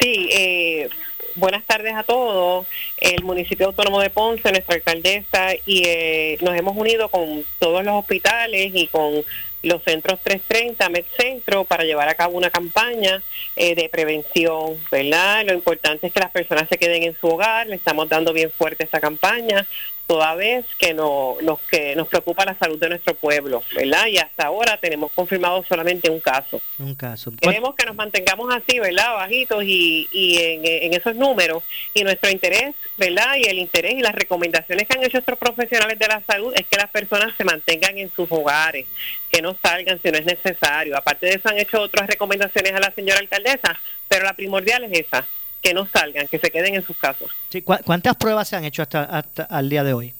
Sí, 0.00 0.28
eh, 0.32 0.90
buenas 1.36 1.64
tardes 1.64 1.94
a 1.94 2.02
todos. 2.02 2.66
El 2.98 3.22
municipio 3.22 3.66
autónomo 3.66 4.00
de 4.00 4.10
Ponce, 4.10 4.50
nuestra 4.50 4.76
alcaldesa, 4.76 5.54
y 5.66 5.84
eh, 5.86 6.38
nos 6.40 6.56
hemos 6.56 6.76
unido 6.76 7.08
con 7.08 7.44
todos 7.58 7.84
los 7.84 7.94
hospitales 7.94 8.72
y 8.74 8.86
con 8.88 9.24
los 9.62 9.82
centros 9.82 10.20
330, 10.22 10.88
MedCentro, 10.90 11.64
para 11.64 11.84
llevar 11.84 12.08
a 12.08 12.14
cabo 12.14 12.36
una 12.36 12.50
campaña 12.50 13.22
eh, 13.56 13.74
de 13.74 13.88
prevención, 13.88 14.78
¿verdad? 14.90 15.44
Lo 15.46 15.54
importante 15.54 16.06
es 16.06 16.12
que 16.12 16.20
las 16.20 16.30
personas 16.30 16.68
se 16.68 16.76
queden 16.76 17.02
en 17.02 17.16
su 17.18 17.28
hogar, 17.28 17.66
le 17.66 17.76
estamos 17.76 18.08
dando 18.08 18.32
bien 18.32 18.50
fuerte 18.50 18.84
esta 18.84 19.00
campaña, 19.00 19.66
toda 20.06 20.34
vez 20.34 20.66
que 20.78 20.92
no, 20.92 21.36
nos, 21.42 21.60
que 21.62 21.96
nos 21.96 22.08
preocupa 22.08 22.44
la 22.44 22.56
salud 22.58 22.78
de 22.78 22.90
nuestro 22.90 23.14
pueblo, 23.14 23.62
¿verdad? 23.74 24.06
Y 24.06 24.18
hasta 24.18 24.46
ahora 24.46 24.78
tenemos 24.78 25.10
confirmado 25.12 25.64
solamente 25.66 26.10
un 26.10 26.20
caso. 26.20 26.60
Un 26.78 26.94
caso. 26.94 27.32
Queremos 27.40 27.74
que 27.74 27.86
nos 27.86 27.96
mantengamos 27.96 28.54
así, 28.54 28.78
¿verdad? 28.78 29.14
Bajitos 29.14 29.64
y, 29.64 30.08
y 30.12 30.38
en, 30.38 30.60
en 30.64 30.92
esos 30.92 31.16
números. 31.16 31.62
Y 31.94 32.02
nuestro 32.04 32.30
interés, 32.30 32.74
¿verdad? 32.98 33.36
Y 33.38 33.48
el 33.48 33.58
interés 33.58 33.94
y 33.94 34.00
las 34.00 34.14
recomendaciones 34.14 34.86
que 34.86 34.98
han 34.98 35.04
hecho 35.04 35.18
estos 35.18 35.38
profesionales 35.38 35.98
de 35.98 36.06
la 36.06 36.22
salud 36.26 36.52
es 36.54 36.66
que 36.66 36.76
las 36.76 36.90
personas 36.90 37.34
se 37.36 37.44
mantengan 37.44 37.96
en 37.98 38.10
sus 38.14 38.30
hogares, 38.30 38.86
que 39.30 39.40
no 39.40 39.56
salgan 39.62 40.00
si 40.02 40.10
no 40.10 40.18
es 40.18 40.26
necesario. 40.26 40.96
Aparte 40.96 41.26
de 41.26 41.34
eso, 41.34 41.48
han 41.48 41.58
hecho 41.58 41.80
otras 41.80 42.06
recomendaciones 42.06 42.72
a 42.72 42.80
la 42.80 42.90
señora 42.90 43.20
alcaldesa, 43.20 43.78
pero 44.08 44.24
la 44.24 44.34
primordial 44.34 44.84
es 44.84 45.06
esa, 45.06 45.26
que 45.64 45.72
no 45.74 45.88
salgan, 45.92 46.28
que 46.28 46.38
se 46.38 46.50
queden 46.50 46.74
en 46.74 46.84
sus 46.84 46.96
casas. 46.98 47.28
Sí, 47.48 47.62
¿cu- 47.62 47.74
¿Cuántas 47.84 48.14
pruebas 48.16 48.46
se 48.46 48.54
han 48.56 48.64
hecho 48.64 48.82
hasta, 48.82 49.02
hasta 49.04 49.44
al 49.44 49.68
día 49.70 49.82
de 49.82 49.94
hoy? 49.94 50.12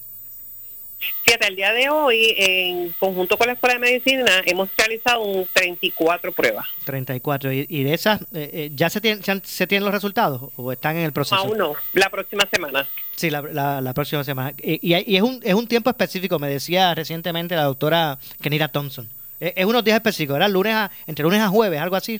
Fíjate, 1.23 1.45
al 1.45 1.55
día 1.55 1.71
de 1.71 1.89
hoy, 1.89 2.33
en 2.37 2.89
conjunto 2.97 3.37
con 3.37 3.45
la 3.47 3.53
Escuela 3.53 3.75
de 3.75 3.79
Medicina, 3.79 4.41
hemos 4.45 4.69
realizado 4.75 5.21
un 5.21 5.45
34 5.53 6.31
pruebas. 6.31 6.65
34. 6.83 7.51
¿Y, 7.53 7.67
y 7.69 7.83
de 7.83 7.93
esas 7.93 8.21
eh, 8.33 8.49
eh, 8.53 8.71
ya 8.73 8.89
se 8.89 9.01
tienen, 9.01 9.23
se, 9.23 9.31
han- 9.31 9.43
se 9.45 9.67
tienen 9.67 9.83
los 9.85 9.93
resultados 9.93 10.51
o 10.55 10.71
están 10.71 10.97
en 10.97 11.03
el 11.05 11.13
proceso? 11.13 11.35
Aún 11.35 11.57
no, 11.59 11.73
la 11.93 12.09
próxima 12.09 12.47
semana. 12.51 12.87
Sí, 13.15 13.29
la, 13.29 13.41
la- 13.43 13.81
la 13.81 13.93
próxima 13.93 14.23
semana. 14.23 14.53
Y, 14.57 14.79
y- 14.95 15.03
y 15.05 15.15
es, 15.17 15.21
un, 15.21 15.39
es 15.43 15.53
un 15.53 15.67
tiempo 15.67 15.91
específico, 15.91 16.39
me 16.39 16.49
decía 16.49 16.95
recientemente 16.95 17.55
la 17.55 17.65
doctora 17.65 18.17
Kenira 18.41 18.69
Thompson. 18.69 19.07
Es, 19.39 19.53
es 19.57 19.65
unos 19.65 19.83
días 19.83 19.95
específicos, 19.97 20.35
¿verdad? 20.35 20.49
Lunes 20.49 20.73
a, 20.73 20.89
entre 21.05 21.23
lunes 21.23 21.41
a 21.41 21.49
jueves, 21.49 21.79
algo 21.79 21.97
así. 21.97 22.19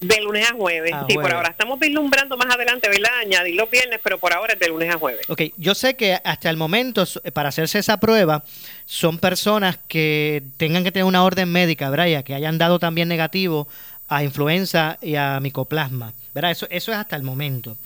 De 0.00 0.20
lunes 0.20 0.50
a 0.50 0.54
jueves. 0.54 0.92
A 0.92 1.06
sí, 1.06 1.14
por 1.14 1.32
ahora 1.32 1.48
estamos 1.48 1.78
vislumbrando 1.78 2.36
más 2.36 2.54
adelante, 2.54 2.88
¿verdad? 2.88 3.10
Añadir 3.20 3.54
los 3.54 3.70
viernes, 3.70 4.00
pero 4.02 4.18
por 4.18 4.32
ahora 4.32 4.54
es 4.54 4.58
de 4.58 4.68
lunes 4.68 4.94
a 4.94 4.98
jueves. 4.98 5.28
Ok, 5.28 5.42
yo 5.56 5.74
sé 5.74 5.94
que 5.94 6.18
hasta 6.24 6.50
el 6.50 6.56
momento, 6.56 7.04
para 7.32 7.48
hacerse 7.48 7.78
esa 7.78 7.98
prueba, 7.98 8.44
son 8.84 9.18
personas 9.18 9.78
que 9.88 10.42
tengan 10.56 10.84
que 10.84 10.92
tener 10.92 11.04
una 11.04 11.24
orden 11.24 11.50
médica. 11.50 11.90
Ya 12.06 12.22
que 12.22 12.34
hayan 12.34 12.58
dado 12.58 12.78
también 12.78 13.08
negativo 13.08 13.68
a 14.08 14.22
influenza 14.22 14.98
y 15.00 15.14
a 15.16 15.40
micoplasma, 15.40 16.12
¿verdad? 16.34 16.50
Eso, 16.50 16.66
eso 16.70 16.92
es 16.92 16.98
hasta 16.98 17.16
el 17.16 17.22
momento. 17.22 17.76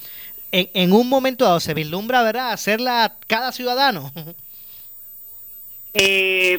En, 0.51 0.71
en 0.75 0.93
un 0.93 1.09
momento 1.09 1.45
dado 1.45 1.61
se 1.61 1.75
vislumbra, 1.75 2.23
¿verdad? 2.23 2.53
Hacerla 2.53 3.05
a 3.05 3.17
cada 3.27 3.53
ciudadano. 3.53 4.13
Eh, 5.95 6.59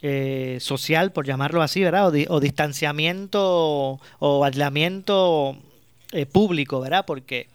eh, 0.02 0.58
social, 0.62 1.12
por 1.12 1.26
llamarlo 1.26 1.62
así, 1.62 1.84
¿verdad? 1.84 2.08
O, 2.08 2.12
di- 2.12 2.26
o 2.30 2.40
distanciamiento 2.40 4.00
o 4.20 4.46
aislamiento 4.46 5.58
eh, 6.12 6.26
público, 6.26 6.80
¿verdad? 6.80 7.06
Porque 7.06 7.48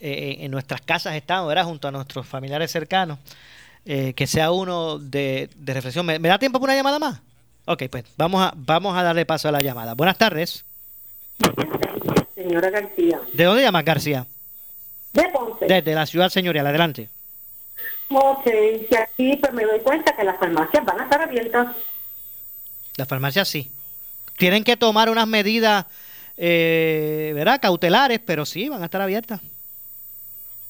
eh, 0.00 0.36
en 0.40 0.50
nuestras 0.50 0.80
casas 0.80 1.14
estamos, 1.14 1.48
¿verdad? 1.48 1.64
Junto 1.64 1.88
a 1.88 1.90
nuestros 1.90 2.26
familiares 2.26 2.70
cercanos, 2.70 3.18
que 3.84 4.26
sea 4.26 4.50
uno 4.50 4.98
de, 4.98 5.50
de 5.56 5.74
reflexión. 5.74 6.06
¿Me, 6.06 6.18
me 6.18 6.28
da 6.30 6.38
tiempo 6.38 6.58
para 6.58 6.72
una 6.72 6.78
llamada 6.80 6.98
más? 6.98 7.20
Ok, 7.66 7.82
pues 7.90 8.04
vamos 8.16 8.42
a, 8.42 8.52
vamos 8.56 8.96
a 8.96 9.02
darle 9.02 9.26
paso 9.26 9.48
a 9.48 9.52
la 9.52 9.60
llamada. 9.60 9.92
Buenas 9.94 10.16
tardes. 10.16 10.64
Señora 12.34 12.70
García. 12.70 13.20
¿De 13.32 13.44
dónde 13.44 13.62
llamas, 13.62 13.84
García? 13.84 14.26
De 15.14 15.28
Ponce. 15.30 15.64
Desde 15.66 15.94
la 15.94 16.04
ciudad 16.04 16.28
señorial. 16.28 16.66
Adelante. 16.66 17.08
Ok, 18.10 18.46
y 18.90 18.94
aquí 18.94 19.36
pues 19.36 19.52
me 19.52 19.64
doy 19.64 19.80
cuenta 19.80 20.14
que 20.14 20.24
las 20.24 20.38
farmacias 20.38 20.84
van 20.84 21.00
a 21.00 21.04
estar 21.04 21.22
abiertas. 21.22 21.74
La 22.96 23.06
farmacia 23.06 23.44
sí. 23.44 23.70
Tienen 24.36 24.64
que 24.64 24.76
tomar 24.76 25.08
unas 25.08 25.26
medidas, 25.26 25.86
eh, 26.36 27.32
¿verdad? 27.34 27.60
Cautelares, 27.60 28.20
pero 28.24 28.44
sí, 28.44 28.68
van 28.68 28.82
a 28.82 28.86
estar 28.86 29.00
abiertas. 29.00 29.40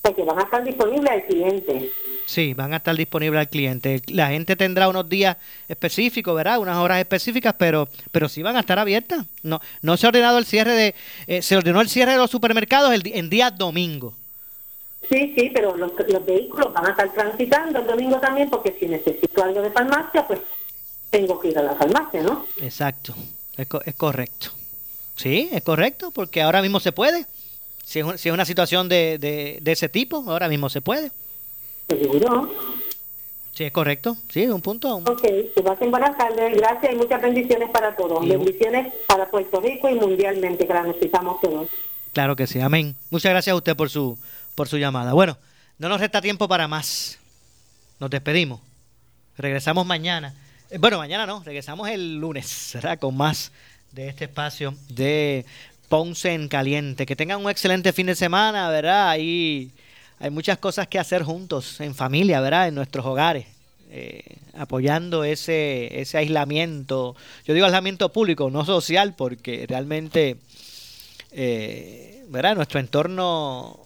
Porque 0.03 0.23
van 0.23 0.39
a 0.39 0.43
estar 0.43 0.63
disponibles 0.63 1.11
al 1.11 1.25
cliente. 1.25 1.91
Sí, 2.27 2.55
van 2.55 2.73
a 2.75 2.77
estar 2.77 2.95
disponibles 2.95 3.41
al 3.41 3.49
cliente. 3.49 4.03
La 4.09 4.29
gente 4.29 4.55
tendrá 4.57 4.89
unos 4.89 5.09
días 5.09 5.37
específicos, 5.69 6.35
¿verdad? 6.37 6.59
Unas 6.59 6.77
horas 6.77 6.99
específicas, 6.99 7.55
pero 7.59 7.89
pero 8.13 8.29
sí 8.29 8.43
van 8.43 8.57
a 8.57 8.61
estar 8.61 8.79
abiertas. 8.79 9.27
No 9.43 9.61
no 9.81 9.97
se 9.97 10.07
ha 10.07 10.11
ordenado 10.11 10.39
el 10.39 10.45
cierre 10.45 10.73
de 10.73 10.95
eh, 11.27 11.43
se 11.43 11.57
ordenó 11.57 11.81
el 11.81 11.89
cierre 11.89 12.13
de 12.13 12.19
los 12.19 12.31
supermercados 12.31 12.93
el, 12.93 13.03
en 13.15 13.31
día 13.31 13.51
domingo. 13.51 14.15
Sí, 15.11 15.35
sí, 15.37 15.51
pero 15.55 15.77
los, 15.77 15.93
los 16.09 16.25
vehículos 16.27 16.73
van 16.73 16.87
a 16.87 16.91
estar 16.91 17.13
transitando 17.13 17.81
el 17.81 17.87
domingo 17.87 18.19
también 18.19 18.49
porque 18.51 18.77
si 18.79 18.87
necesito 18.87 19.43
algo 19.43 19.61
de 19.63 19.71
farmacia, 19.71 20.27
pues 20.27 20.41
tengo 21.11 21.39
que 21.41 21.49
ir 21.49 21.59
a 21.59 21.63
la 21.63 21.75
farmacia, 21.75 22.23
¿no? 22.23 22.47
Exacto. 22.61 23.15
Es, 23.57 23.67
co- 23.67 23.83
es 23.85 23.95
correcto. 23.95 24.49
Sí, 25.17 25.49
es 25.53 25.63
correcto, 25.63 26.11
porque 26.11 26.43
ahora 26.43 26.61
mismo 26.63 26.81
se 26.81 26.93
puede. 26.93 27.27
Si 27.85 27.99
es, 28.01 28.05
un- 28.05 28.19
si 28.19 28.29
es 28.29 28.33
una 28.35 28.45
situación 28.45 28.89
de, 28.89 29.19
de, 29.19 29.59
de 29.61 29.73
ese 29.73 29.89
tipo, 29.89 30.25
ahora 30.27 30.49
mismo 30.49 30.69
se 30.69 30.81
puede. 30.81 31.13
Seguro. 31.89 32.51
Sí, 33.53 33.65
es 33.65 33.73
correcto. 33.73 34.17
Sí, 34.33 34.47
un 34.49 34.61
punto. 34.61 34.97
Ok, 34.97 35.23
que 35.23 35.63
pasen 35.63 35.91
buenas 35.93 36.17
tardes. 36.19 36.57
Gracias 36.57 36.93
y 36.93 36.97
muchas 36.97 37.23
bendiciones 37.23 37.71
para 37.71 37.95
todos. 37.95 38.25
Y- 38.25 38.31
Bendiciones 38.31 38.93
para 39.07 39.31
Puerto 39.31 39.61
Rico 39.61 39.89
y 39.89 39.95
mundialmente, 39.95 40.67
que 40.67 40.73
las 40.75 40.87
necesitamos 40.87 41.41
todos. 41.41 41.69
Claro 42.13 42.35
que 42.35 42.47
sí, 42.49 42.61
amén. 42.61 42.97
Muchas 43.11 43.31
gracias 43.31 43.53
a 43.53 43.57
usted 43.57 43.77
por 43.77 43.91
su, 43.91 44.19
por 44.55 44.69
su 44.69 44.79
llamada. 44.79 45.13
Bueno, 45.13 45.39
no 45.79 45.89
nos 45.89 46.01
resta 46.01 46.21
tiempo 46.21 46.49
para 46.49 46.69
más. 46.69 47.19
Nos 48.01 48.11
despedimos. 48.11 48.61
Regresamos 49.37 49.87
mañana. 49.87 50.35
Eh, 50.71 50.79
Bueno, 50.79 50.99
mañana 50.99 51.27
no, 51.27 51.43
regresamos 51.45 51.89
el 51.89 52.17
lunes, 52.17 52.71
¿verdad? 52.75 52.99
Con 52.99 53.17
más 53.17 53.53
de 53.93 54.09
este 54.09 54.25
espacio 54.25 54.75
de 54.89 55.45
Ponce 55.89 56.33
en 56.33 56.49
Caliente. 56.49 57.07
Que 57.07 57.17
tengan 57.17 57.41
un 57.45 57.51
excelente 57.51 57.93
fin 57.93 58.07
de 58.07 58.15
semana, 58.15 58.69
¿verdad? 58.69 59.11
Ahí 59.11 59.71
hay 60.19 60.31
muchas 60.31 60.59
cosas 60.59 60.87
que 60.89 60.99
hacer 60.99 61.23
juntos, 61.23 61.81
en 61.81 61.95
familia, 61.95 62.41
¿verdad? 62.41 62.69
En 62.69 62.75
nuestros 62.75 63.05
hogares. 63.07 63.47
eh, 63.91 64.39
apoyando 64.57 65.23
ese, 65.25 66.01
ese 66.01 66.19
aislamiento, 66.19 67.15
yo 67.45 67.55
digo 67.55 67.67
aislamiento 67.67 68.13
público, 68.13 68.51
no 68.51 68.65
social, 68.65 69.15
porque 69.17 69.67
realmente 69.69 70.37
eh, 71.33 72.25
¿verdad? 72.29 72.57
nuestro 72.57 72.81
entorno 72.81 73.84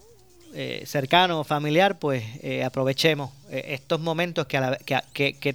eh, 0.60 0.82
cercano, 0.86 1.44
familiar, 1.44 2.00
pues 2.00 2.24
eh, 2.42 2.64
aprovechemos 2.64 3.30
eh, 3.48 3.62
estos 3.68 4.00
momentos 4.00 4.46
que, 4.48 4.56
a 4.56 4.60
la- 4.60 4.76
que, 4.76 4.98
que- 5.12 5.34
que 5.34 5.54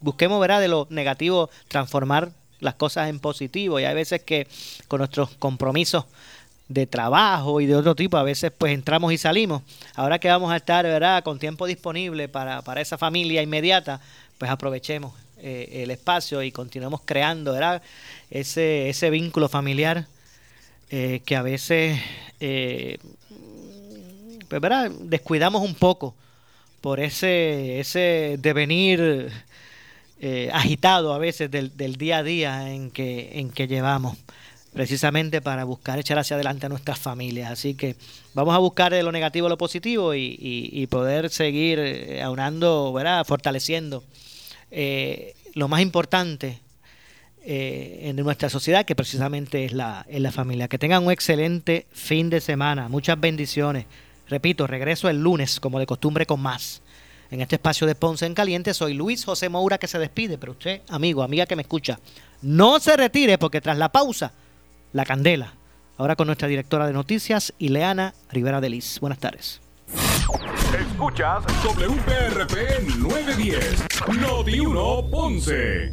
busquemos 0.00 0.38
¿verdad? 0.38 0.60
de 0.60 0.68
lo 0.68 0.86
negativo 0.90 1.48
transformar 1.68 2.30
las 2.60 2.74
cosas 2.74 3.08
en 3.08 3.20
positivo 3.20 3.80
y 3.80 3.84
hay 3.84 3.94
veces 3.94 4.22
que 4.22 4.46
con 4.86 4.98
nuestros 4.98 5.30
compromisos 5.38 6.04
de 6.68 6.86
trabajo 6.86 7.58
y 7.62 7.66
de 7.66 7.74
otro 7.74 7.94
tipo, 7.94 8.18
a 8.18 8.22
veces 8.22 8.52
pues 8.56 8.74
entramos 8.74 9.14
y 9.14 9.16
salimos. 9.18 9.62
Ahora 9.94 10.18
que 10.18 10.28
vamos 10.28 10.52
a 10.52 10.56
estar, 10.56 10.84
¿verdad?, 10.84 11.22
con 11.24 11.38
tiempo 11.38 11.64
disponible 11.66 12.28
para, 12.28 12.60
para 12.60 12.82
esa 12.82 12.98
familia 12.98 13.40
inmediata, 13.40 13.98
pues 14.36 14.50
aprovechemos 14.50 15.14
el 15.38 15.90
espacio 15.90 16.42
y 16.42 16.52
continuemos 16.52 17.00
creando, 17.04 17.52
¿verdad?, 17.52 17.80
ese, 18.30 18.90
ese 18.90 19.08
vínculo 19.10 19.48
familiar 19.48 20.06
que 20.88 21.36
a 21.36 21.42
veces, 21.42 21.98
pues, 24.48 24.62
descuidamos 25.00 25.62
un 25.62 25.74
poco 25.74 26.14
por 26.80 27.00
ese, 27.00 27.80
ese 27.80 28.36
devenir 28.38 29.30
eh, 30.20 30.50
agitado 30.52 31.14
a 31.14 31.18
veces 31.18 31.50
del, 31.50 31.76
del 31.76 31.96
día 31.96 32.18
a 32.18 32.22
día 32.22 32.72
en 32.72 32.90
que, 32.90 33.38
en 33.38 33.50
que 33.50 33.66
llevamos 33.66 34.16
precisamente 34.72 35.40
para 35.40 35.64
buscar 35.64 35.98
echar 35.98 36.18
hacia 36.18 36.34
adelante 36.34 36.66
a 36.66 36.68
nuestras 36.68 36.98
familias. 36.98 37.50
Así 37.50 37.74
que 37.74 37.96
vamos 38.34 38.54
a 38.54 38.58
buscar 38.58 38.92
de 38.92 39.02
lo 39.02 39.12
negativo 39.12 39.48
lo 39.48 39.56
positivo 39.56 40.14
y, 40.14 40.36
y- 40.40 40.86
poder 40.88 41.30
seguir 41.30 41.78
eh, 41.78 42.22
aunando, 42.22 42.92
¿verdad? 42.92 43.24
fortaleciendo 43.24 44.02
eh, 44.70 45.34
lo 45.54 45.68
más 45.68 45.80
importante 45.80 46.58
en 47.46 48.16
nuestra 48.16 48.48
sociedad, 48.48 48.86
que 48.86 48.94
precisamente 48.96 49.66
es 49.66 49.72
la, 49.72 50.06
es 50.08 50.18
la 50.20 50.32
familia. 50.32 50.66
Que 50.66 50.78
tengan 50.78 51.04
un 51.04 51.12
excelente 51.12 51.86
fin 51.92 52.30
de 52.30 52.40
semana, 52.40 52.88
muchas 52.88 53.20
bendiciones. 53.20 53.84
Repito, 54.28 54.66
regreso 54.66 55.08
el 55.08 55.22
lunes, 55.22 55.60
como 55.60 55.78
de 55.78 55.86
costumbre, 55.86 56.26
con 56.26 56.40
más. 56.40 56.82
En 57.30 57.40
este 57.40 57.56
espacio 57.56 57.86
de 57.86 57.94
Ponce 57.94 58.26
en 58.26 58.34
Caliente, 58.34 58.74
soy 58.74 58.94
Luis 58.94 59.24
José 59.24 59.48
Moura 59.48 59.78
que 59.78 59.88
se 59.88 59.98
despide, 59.98 60.38
pero 60.38 60.52
usted, 60.52 60.82
amigo, 60.88 61.22
amiga 61.22 61.46
que 61.46 61.56
me 61.56 61.62
escucha, 61.62 61.98
no 62.42 62.78
se 62.78 62.96
retire 62.96 63.38
porque 63.38 63.60
tras 63.60 63.78
la 63.78 63.90
pausa, 63.90 64.32
la 64.92 65.04
candela. 65.04 65.54
Ahora 65.96 66.16
con 66.16 66.26
nuestra 66.26 66.48
directora 66.48 66.86
de 66.86 66.92
noticias, 66.92 67.54
Ileana 67.58 68.14
Rivera 68.30 68.60
de 68.60 68.70
Liz. 68.70 68.98
Buenas 69.00 69.18
tardes. 69.18 69.60
Escuchas 70.78 71.44
WPRP 71.64 72.98
910, 72.98 73.84
Noti 74.20 74.60
1 74.60 75.10
Ponce. 75.10 75.92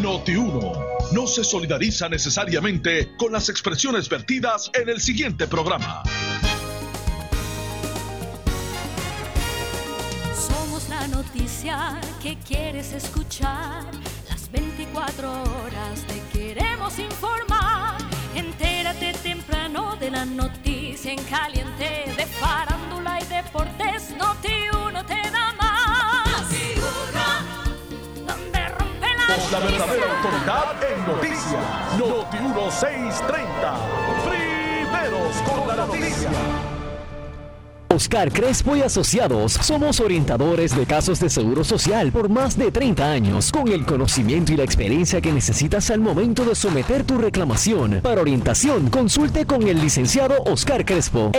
Noti 0.00 0.36
1 0.36 0.72
no 1.12 1.26
se 1.26 1.44
solidariza 1.44 2.08
necesariamente 2.08 3.14
con 3.18 3.32
las 3.32 3.48
expresiones 3.48 4.08
vertidas 4.08 4.70
en 4.74 4.88
el 4.88 5.00
siguiente 5.00 5.46
programa. 5.46 6.02
La 11.00 11.08
noticia 11.08 11.98
que 12.22 12.36
quieres 12.46 12.92
escuchar. 12.92 13.84
Las 14.28 14.50
24 14.50 15.30
horas 15.30 16.04
te 16.06 16.20
queremos 16.32 16.98
informar. 16.98 17.96
Entérate 18.34 19.14
temprano 19.22 19.96
de 19.96 20.10
la 20.10 20.26
noticia 20.26 21.12
en 21.12 21.22
caliente. 21.24 22.12
De 22.16 22.26
farándula 22.26 23.18
y 23.18 23.24
deportes, 23.24 24.14
Noti 24.18 24.68
uno 24.86 25.04
te 25.06 25.20
da 25.30 25.54
más. 25.54 26.50
Noti 29.08 29.50
la 29.50 29.58
verdadera 29.58 30.06
autoridad 30.16 30.92
en 30.92 31.06
noticias. 31.06 31.64
Noti 31.98 32.38
1630. 32.38 33.74
Primeros 34.28 35.36
con 35.48 35.66
la 35.66 35.76
noticia. 35.86 36.30
Oscar 37.92 38.30
Crespo 38.32 38.76
y 38.76 38.82
Asociados 38.82 39.52
somos 39.52 39.98
orientadores 39.98 40.76
de 40.76 40.86
casos 40.86 41.18
de 41.18 41.28
seguro 41.28 41.64
social 41.64 42.12
por 42.12 42.28
más 42.28 42.56
de 42.56 42.70
30 42.70 43.10
años, 43.10 43.50
con 43.50 43.66
el 43.66 43.84
conocimiento 43.84 44.52
y 44.52 44.56
la 44.56 44.62
experiencia 44.62 45.20
que 45.20 45.32
necesitas 45.32 45.90
al 45.90 45.98
momento 45.98 46.44
de 46.44 46.54
someter 46.54 47.02
tu 47.02 47.18
reclamación. 47.18 48.00
Para 48.00 48.20
orientación, 48.20 48.90
consulte 48.90 49.44
con 49.44 49.66
el 49.66 49.80
licenciado 49.80 50.36
Oscar 50.44 50.84
Crespo. 50.84 51.28